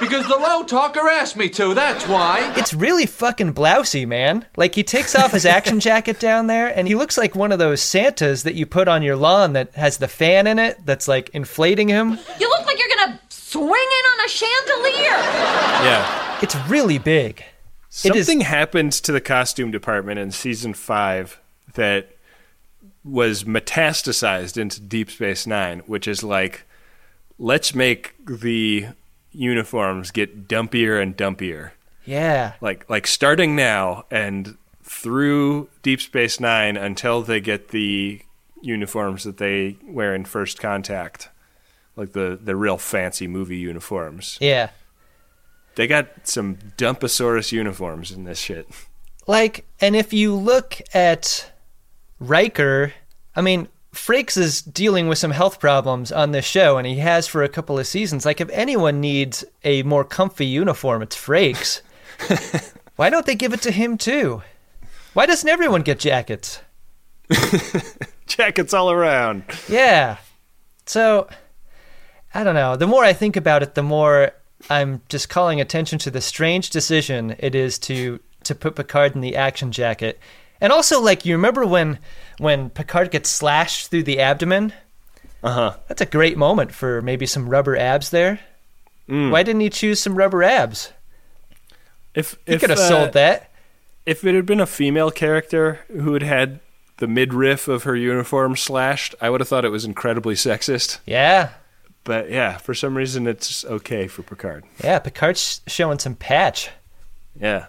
Because 0.00 0.26
the 0.26 0.36
low 0.36 0.64
talker 0.64 1.08
asked 1.08 1.36
me 1.36 1.48
to, 1.50 1.72
that's 1.72 2.08
why. 2.08 2.52
It's 2.56 2.74
really 2.74 3.06
fucking 3.06 3.54
blousy, 3.54 4.06
man. 4.06 4.44
Like 4.56 4.74
he 4.74 4.82
takes 4.82 5.14
off 5.14 5.30
his 5.30 5.46
action 5.46 5.78
jacket 5.88 6.18
down 6.18 6.48
there 6.48 6.76
and 6.76 6.88
he 6.88 6.96
looks 6.96 7.16
like 7.16 7.36
one 7.36 7.52
of 7.52 7.60
those 7.60 7.80
Santas 7.80 8.42
that 8.42 8.56
you 8.56 8.66
put 8.66 8.88
on 8.88 9.02
your 9.02 9.16
lawn 9.16 9.52
that 9.52 9.72
has 9.76 9.98
the 9.98 10.08
fan 10.08 10.48
in 10.48 10.58
it 10.58 10.84
that's 10.84 11.06
like 11.06 11.30
inflating 11.30 11.88
him. 11.88 12.18
You 12.40 12.48
look 12.50 12.66
like 12.66 12.78
you're 12.78 12.88
gonna 12.96 13.20
swing 13.54 13.88
in 13.98 14.04
on 14.12 14.24
a 14.24 14.28
chandelier. 14.28 15.18
Yeah. 15.86 16.38
It's 16.42 16.56
really 16.68 16.98
big. 16.98 17.40
It 17.40 17.46
is- 18.16 18.26
Something 18.26 18.40
happened 18.40 18.92
to 18.92 19.12
the 19.12 19.20
costume 19.20 19.70
department 19.70 20.18
in 20.18 20.30
season 20.32 20.74
five 20.74 21.38
that 21.74 22.08
was 23.04 23.44
metastasized 23.44 24.56
into 24.56 24.80
Deep 24.80 25.10
Space 25.10 25.46
Nine, 25.46 25.80
which 25.86 26.08
is 26.08 26.22
like, 26.24 26.62
let's 27.38 27.74
make 27.74 28.14
the 28.26 28.86
uniforms 29.32 30.10
get 30.10 30.48
dumpier 30.48 31.00
and 31.02 31.16
dumpier. 31.16 31.70
Yeah. 32.04 32.52
Like 32.60 32.88
like 32.90 33.06
starting 33.06 33.56
now 33.56 34.04
and 34.10 34.56
through 34.82 35.68
Deep 35.82 36.00
Space 36.00 36.40
Nine 36.40 36.76
until 36.76 37.22
they 37.22 37.40
get 37.40 37.68
the 37.68 38.20
uniforms 38.62 39.24
that 39.24 39.36
they 39.38 39.76
wear 39.84 40.14
in 40.14 40.24
First 40.24 40.58
Contact, 40.60 41.28
like 41.96 42.12
the 42.12 42.38
the 42.42 42.56
real 42.56 42.78
fancy 42.78 43.26
movie 43.26 43.58
uniforms. 43.58 44.38
Yeah. 44.40 44.70
They 45.76 45.86
got 45.86 46.28
some 46.28 46.56
Dumposaurus 46.76 47.50
uniforms 47.50 48.12
in 48.12 48.24
this 48.24 48.38
shit. 48.38 48.68
Like, 49.26 49.66
and 49.80 49.96
if 49.96 50.12
you 50.12 50.34
look 50.34 50.80
at 50.92 51.50
Riker, 52.20 52.92
I 53.34 53.40
mean, 53.40 53.68
Frakes 53.92 54.36
is 54.36 54.62
dealing 54.62 55.08
with 55.08 55.18
some 55.18 55.30
health 55.32 55.58
problems 55.58 56.12
on 56.12 56.32
this 56.32 56.44
show, 56.44 56.76
and 56.78 56.86
he 56.86 56.96
has 56.96 57.26
for 57.26 57.42
a 57.42 57.48
couple 57.48 57.78
of 57.78 57.86
seasons. 57.86 58.24
Like, 58.24 58.40
if 58.40 58.50
anyone 58.50 59.00
needs 59.00 59.44
a 59.64 59.82
more 59.82 60.04
comfy 60.04 60.46
uniform, 60.46 61.02
it's 61.02 61.16
Frakes. 61.16 61.80
Why 62.96 63.10
don't 63.10 63.26
they 63.26 63.34
give 63.34 63.52
it 63.52 63.62
to 63.62 63.72
him 63.72 63.98
too? 63.98 64.42
Why 65.14 65.26
doesn't 65.26 65.48
everyone 65.48 65.82
get 65.82 65.98
jackets? 65.98 66.60
Jackets 68.26 68.74
all 68.74 68.90
around. 68.90 69.44
Yeah. 69.68 70.18
So, 70.86 71.28
I 72.34 72.44
don't 72.44 72.54
know. 72.54 72.76
The 72.76 72.86
more 72.86 73.04
I 73.04 73.12
think 73.12 73.36
about 73.36 73.62
it, 73.62 73.74
the 73.74 73.82
more 73.82 74.32
I'm 74.68 75.02
just 75.08 75.28
calling 75.28 75.60
attention 75.60 75.98
to 76.00 76.10
the 76.10 76.20
strange 76.20 76.70
decision 76.70 77.36
it 77.38 77.54
is 77.54 77.78
to 77.80 78.20
to 78.44 78.54
put 78.54 78.76
Picard 78.76 79.14
in 79.14 79.20
the 79.20 79.36
action 79.36 79.72
jacket. 79.72 80.18
And 80.60 80.72
also, 80.72 81.00
like, 81.00 81.24
you 81.24 81.34
remember 81.34 81.64
when 81.66 81.98
when 82.38 82.70
Picard 82.70 83.10
gets 83.10 83.28
slashed 83.30 83.90
through 83.90 84.02
the 84.04 84.20
abdomen? 84.20 84.72
Uh 85.42 85.52
huh. 85.52 85.76
That's 85.88 86.00
a 86.00 86.06
great 86.06 86.36
moment 86.36 86.72
for 86.72 87.02
maybe 87.02 87.26
some 87.26 87.48
rubber 87.48 87.76
abs 87.76 88.10
there. 88.10 88.40
Why 89.06 89.42
didn't 89.42 89.60
he 89.60 89.68
choose 89.68 90.00
some 90.00 90.14
rubber 90.14 90.42
abs? 90.42 90.90
If 92.14 92.36
He 92.46 92.58
could 92.58 92.70
have 92.70 92.78
uh, 92.78 92.88
sold 92.88 93.12
that. 93.12 93.50
If 94.06 94.24
it 94.24 94.34
had 94.34 94.46
been 94.46 94.60
a 94.60 94.66
female 94.66 95.10
character 95.10 95.80
who 95.88 96.14
had 96.14 96.22
had 96.22 96.60
the 96.98 97.06
midriff 97.06 97.68
of 97.68 97.82
her 97.82 97.96
uniform 97.96 98.56
slashed, 98.56 99.14
I 99.20 99.28
would 99.28 99.40
have 99.40 99.48
thought 99.48 99.64
it 99.64 99.70
was 99.70 99.84
incredibly 99.84 100.34
sexist. 100.34 101.00
Yeah. 101.06 101.50
But 102.04 102.30
yeah, 102.30 102.58
for 102.58 102.74
some 102.74 102.96
reason 102.96 103.26
it's 103.26 103.64
okay 103.64 104.06
for 104.06 104.22
Picard. 104.22 104.64
Yeah, 104.82 104.98
Picard's 104.98 105.62
showing 105.66 105.98
some 105.98 106.14
patch. 106.14 106.70
Yeah. 107.38 107.66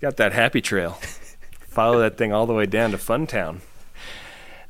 Got 0.00 0.16
that 0.16 0.32
happy 0.32 0.60
trail. 0.60 0.92
Follow 1.60 2.00
that 2.00 2.16
thing 2.16 2.32
all 2.32 2.46
the 2.46 2.54
way 2.54 2.66
down 2.66 2.92
to 2.92 2.96
Funtown. 2.96 3.60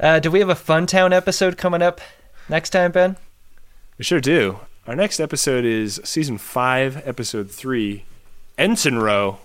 Uh, 0.01 0.19
do 0.19 0.31
we 0.31 0.41
have 0.41 0.49
a 0.49 0.55
Funtown 0.55 1.13
episode 1.13 1.57
coming 1.57 1.83
up 1.83 2.01
next 2.49 2.71
time, 2.71 2.93
Ben? 2.93 3.17
We 3.99 4.05
sure 4.05 4.21
do. 4.21 4.61
Our 4.87 4.97
next 4.97 5.21
episode 5.21 5.65
is 5.65 6.01
season 6.03 6.39
5, 6.39 7.07
episode 7.07 7.51
3, 7.51 8.05
Ensign 8.59 8.97
Ro. 8.97 9.39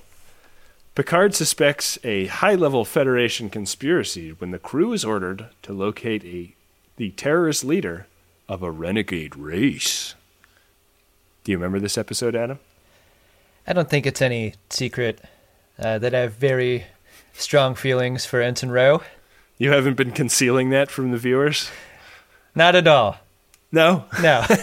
Picard 0.95 1.36
suspects 1.36 1.99
a 2.03 2.25
high 2.25 2.55
level 2.55 2.84
Federation 2.84 3.51
conspiracy 3.51 4.32
when 4.32 4.49
the 4.49 4.57
crew 4.57 4.93
is 4.93 5.05
ordered 5.05 5.45
to 5.61 5.73
locate 5.73 6.25
a 6.25 6.55
the 6.95 7.11
terrorist 7.11 7.63
leader 7.63 8.07
of 8.50 8.64
a 8.64 8.72
renegade 8.72 9.36
race. 9.36 10.16
Do 11.43 11.52
you 11.52 11.58
remember 11.58 11.80
this 11.80 11.98
episode, 11.98 12.36
Adam? 12.36 12.60
I 13.66 13.74
don't 13.74 13.89
think 13.89 14.06
it's 14.06 14.22
any 14.22 14.54
secret 14.70 15.22
uh, 15.80 15.98
that 16.00 16.16
I 16.16 16.20
have 16.20 16.34
very 16.36 16.86
strong 17.34 17.76
feelings 17.76 18.26
for 18.26 18.41
Ensign 18.41 18.70
Ro. 18.70 19.02
You 19.58 19.72
haven't 19.72 19.95
been 19.95 20.12
concealing 20.12 20.70
that 20.70 20.89
from 20.89 21.12
the 21.12 21.18
viewers? 21.18 21.70
Not 22.56 22.76
at 22.76 22.88
all. 22.88 23.18
No? 23.72 24.06
No. 24.22 24.45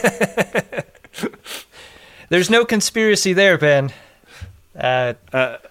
There's 2.28 2.50
no 2.50 2.64
conspiracy 2.64 3.32
there, 3.32 3.58
Ben. 3.58 3.92
Uh, 4.76 5.14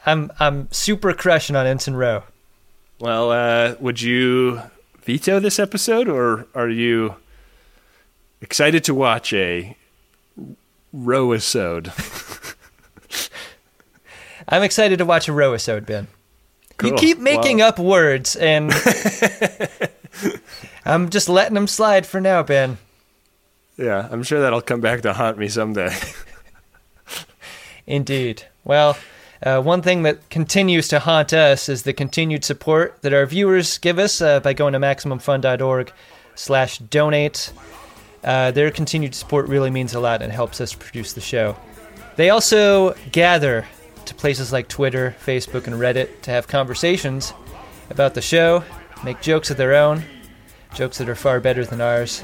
I'm 0.05 0.31
I'm 0.39 0.71
super 0.71 1.13
crushing 1.13 1.55
on 1.55 1.65
Ensign 1.67 1.95
Ro. 1.95 2.23
Well, 2.99 3.31
uh, 3.31 3.75
would 3.79 4.01
you 4.01 4.61
veto 5.01 5.39
this 5.39 5.59
episode, 5.59 6.07
or 6.07 6.47
are 6.55 6.69
you 6.69 7.15
excited 8.43 8.83
to 8.85 8.93
watch 8.93 9.33
a 9.33 9.75
row-isode? 10.91 11.91
I'm 14.47 14.63
excited 14.63 14.97
to 14.97 15.05
watch 15.05 15.27
a 15.27 15.33
Ro 15.33 15.51
episode, 15.53 15.85
Ben. 15.85 16.07
You 16.83 16.93
keep 16.95 17.19
making 17.19 17.59
Well- 17.59 17.69
up 17.69 17.79
words, 17.79 18.35
and 18.35 18.71
I'm 20.85 21.09
just 21.09 21.29
letting 21.29 21.53
them 21.53 21.67
slide 21.67 22.05
for 22.05 22.19
now, 22.19 22.43
Ben. 22.43 22.77
Yeah, 23.77 24.07
I'm 24.11 24.21
sure 24.21 24.41
that'll 24.41 24.61
come 24.61 24.81
back 24.81 25.01
to 25.01 25.13
haunt 25.13 25.37
me 25.37 25.47
someday. 25.47 25.95
Indeed. 27.87 28.43
Well, 28.63 28.97
uh, 29.41 29.61
one 29.61 29.81
thing 29.81 30.03
that 30.03 30.29
continues 30.29 30.87
to 30.89 30.99
haunt 30.99 31.33
us 31.33 31.69
is 31.69 31.83
the 31.83 31.93
continued 31.93 32.45
support 32.45 33.01
that 33.01 33.13
our 33.13 33.25
viewers 33.25 33.77
give 33.77 33.97
us 33.97 34.21
uh, 34.21 34.41
by 34.41 34.53
going 34.53 34.73
to 34.73 34.79
maximumfun.org 34.79 35.91
slash 36.35 36.77
donate. 36.79 37.51
Uh, 38.23 38.51
their 38.51 38.71
continued 38.71 39.13
support 39.13 39.47
really 39.47 39.69
means 39.69 39.93
a 39.93 39.99
lot 39.99 40.21
and 40.21 40.31
helps 40.31 40.61
us 40.61 40.73
produce 40.73 41.13
the 41.13 41.21
show. 41.21 41.55
They 42.15 42.29
also 42.29 42.93
gather 43.11 43.65
to 44.05 44.15
places 44.15 44.53
like 44.53 44.67
Twitter, 44.67 45.15
Facebook, 45.25 45.67
and 45.67 45.75
Reddit 45.75 46.21
to 46.21 46.31
have 46.31 46.47
conversations 46.47 47.33
about 47.89 48.13
the 48.13 48.21
show, 48.21 48.63
make 49.03 49.21
jokes 49.21 49.49
of 49.49 49.57
their 49.57 49.75
own, 49.75 50.03
jokes 50.73 50.97
that 50.97 51.09
are 51.09 51.15
far 51.15 51.39
better 51.39 51.65
than 51.65 51.81
ours. 51.81 52.23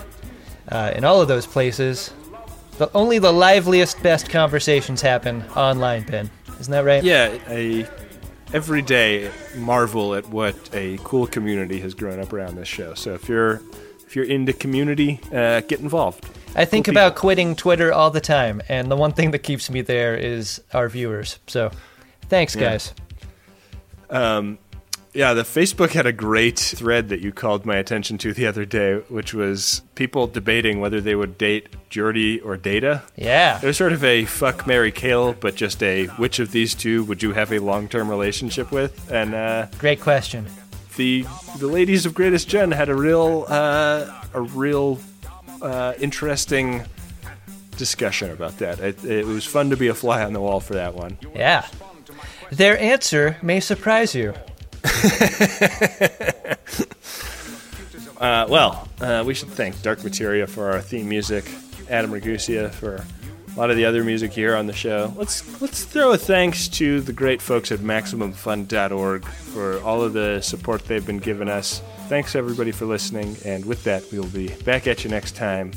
Uh, 0.69 0.91
in 0.95 1.03
all 1.03 1.21
of 1.21 1.27
those 1.27 1.47
places, 1.47 2.13
the, 2.77 2.89
only 2.93 3.19
the 3.19 3.31
liveliest, 3.31 4.01
best 4.03 4.29
conversations 4.29 5.01
happen 5.01 5.43
online, 5.55 6.03
Ben. 6.03 6.29
Isn't 6.59 6.71
that 6.71 6.85
right? 6.85 7.03
Yeah, 7.03 7.37
I 7.47 7.87
every 8.53 8.81
day 8.81 9.31
marvel 9.55 10.15
at 10.15 10.27
what 10.27 10.55
a 10.73 10.97
cool 11.03 11.27
community 11.27 11.79
has 11.79 11.93
grown 11.93 12.19
up 12.19 12.33
around 12.33 12.55
this 12.55 12.67
show. 12.67 12.93
So 12.93 13.13
if 13.13 13.29
you're 13.29 13.61
if 14.09 14.15
you're 14.15 14.25
into 14.25 14.51
community, 14.51 15.19
uh, 15.31 15.61
get 15.61 15.81
involved. 15.81 16.25
I 16.55 16.65
think 16.65 16.87
Cool 16.87 16.93
about 16.93 17.13
quitting 17.15 17.55
Twitter 17.55 17.93
all 17.93 18.09
the 18.09 18.19
time, 18.19 18.59
and 18.67 18.89
the 18.89 18.95
one 18.95 19.11
thing 19.13 19.29
that 19.31 19.39
keeps 19.39 19.69
me 19.69 19.81
there 19.81 20.15
is 20.15 20.59
our 20.73 20.89
viewers. 20.89 21.37
So, 21.45 21.69
thanks, 22.27 22.55
Yeah. 22.55 22.71
guys. 22.71 22.93
Um, 24.09 24.57
yeah, 25.13 25.35
the 25.35 25.43
Facebook 25.43 25.91
had 25.91 26.07
a 26.07 26.11
great 26.11 26.57
thread 26.57 27.09
that 27.09 27.19
you 27.21 27.31
called 27.31 27.67
my 27.67 27.75
attention 27.77 28.17
to 28.19 28.33
the 28.33 28.47
other 28.47 28.65
day, 28.65 28.95
which 29.09 29.35
was 29.35 29.83
people 29.93 30.25
debating 30.25 30.79
whether 30.79 30.99
they 31.01 31.13
would 31.13 31.37
date 31.37 31.67
Geordi 31.91 32.43
or 32.43 32.57
Data. 32.57 33.03
Yeah. 33.15 33.59
It 33.61 33.65
was 33.65 33.77
sort 33.77 33.93
of 33.93 34.03
a 34.03 34.25
fuck 34.25 34.65
Mary 34.65 34.91
Kill, 34.91 35.33
but 35.33 35.55
just 35.55 35.83
a 35.83 36.07
which 36.17 36.39
of 36.39 36.51
these 36.51 36.73
two 36.73 37.03
would 37.03 37.21
you 37.21 37.33
have 37.33 37.51
a 37.53 37.59
long 37.59 37.87
term 37.87 38.09
relationship 38.09 38.71
with? 38.71 39.11
And 39.11 39.35
uh, 39.35 39.67
Great 39.77 40.01
question. 40.01 40.47
The 40.99 41.25
the 41.59 41.67
ladies 41.67 42.05
of 42.05 42.13
Greatest 42.13 42.49
Gen 42.49 42.71
had 42.71 42.89
a 42.89 42.93
real 42.93 43.45
uh, 43.47 44.21
a 44.33 44.41
real 44.41 44.99
uh, 45.61 45.93
interesting 45.97 46.83
discussion 47.77 48.31
about 48.31 48.57
that. 48.57 48.81
It, 48.81 49.05
it 49.05 49.25
was 49.25 49.45
fun 49.45 49.69
to 49.69 49.77
be 49.77 49.87
a 49.87 49.93
fly 49.93 50.25
on 50.25 50.33
the 50.33 50.41
wall 50.41 50.59
for 50.59 50.73
that 50.73 50.95
one. 50.95 51.17
Yeah. 51.33 51.65
Their 52.51 52.77
answer 52.77 53.37
may 53.41 53.61
surprise 53.61 54.13
you. 54.13 54.33
Uh, 58.19 58.45
well, 58.49 58.89
uh, 58.99 59.23
we 59.25 59.33
should 59.33 59.47
thank 59.47 59.81
Dark 59.81 60.03
Materia 60.03 60.45
for 60.45 60.71
our 60.71 60.81
theme 60.81 61.07
music, 61.07 61.49
Adam 61.89 62.11
Ragusea 62.11 62.69
for 62.69 63.05
a 63.59 63.61
lot 63.61 63.71
of 63.71 63.75
the 63.75 63.83
other 63.83 64.05
music 64.05 64.31
here 64.31 64.55
on 64.55 64.67
the 64.67 64.73
show. 64.73 65.11
Let's 65.17 65.61
let's 65.61 65.83
throw 65.83 66.13
a 66.13 66.17
thanks 66.17 66.69
to 66.69 67.01
the 67.01 67.11
great 67.11 67.41
folks 67.41 67.73
at 67.73 67.79
MaximumFun.org 67.79 69.25
for 69.25 69.81
all 69.81 70.01
of 70.01 70.13
the 70.13 70.39
support 70.39 70.85
they've 70.85 71.05
been 71.05 71.17
giving 71.17 71.49
us. 71.49 71.81
Thanks 72.07 72.37
everybody 72.37 72.71
for 72.71 72.85
listening, 72.85 73.35
and 73.43 73.65
with 73.65 73.83
that, 73.83 74.05
we'll 74.13 74.27
be 74.27 74.47
back 74.63 74.87
at 74.87 75.03
you 75.03 75.09
next 75.09 75.35
time 75.35 75.71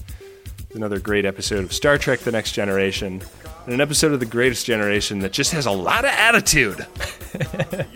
with 0.68 0.76
another 0.76 1.00
great 1.00 1.24
episode 1.24 1.64
of 1.64 1.72
Star 1.72 1.98
Trek: 1.98 2.20
The 2.20 2.30
Next 2.30 2.52
Generation, 2.52 3.20
and 3.64 3.74
an 3.74 3.80
episode 3.80 4.12
of 4.12 4.20
The 4.20 4.26
Greatest 4.26 4.64
Generation 4.64 5.18
that 5.18 5.32
just 5.32 5.50
has 5.50 5.66
a 5.66 5.72
lot 5.72 6.04
of 6.04 6.12
attitude. 6.12 6.86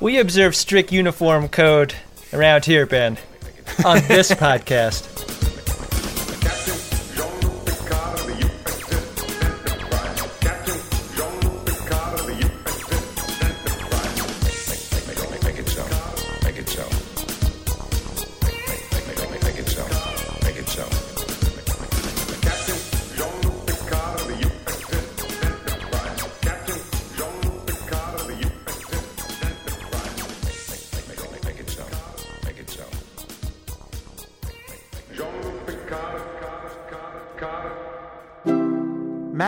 We 0.00 0.18
observe 0.20 0.54
strict 0.54 0.92
uniform 0.92 1.48
code 1.48 1.92
around 2.32 2.64
here, 2.64 2.86
Ben, 2.86 3.18
on 3.84 3.98
this 4.06 4.30
podcast. 4.30 5.27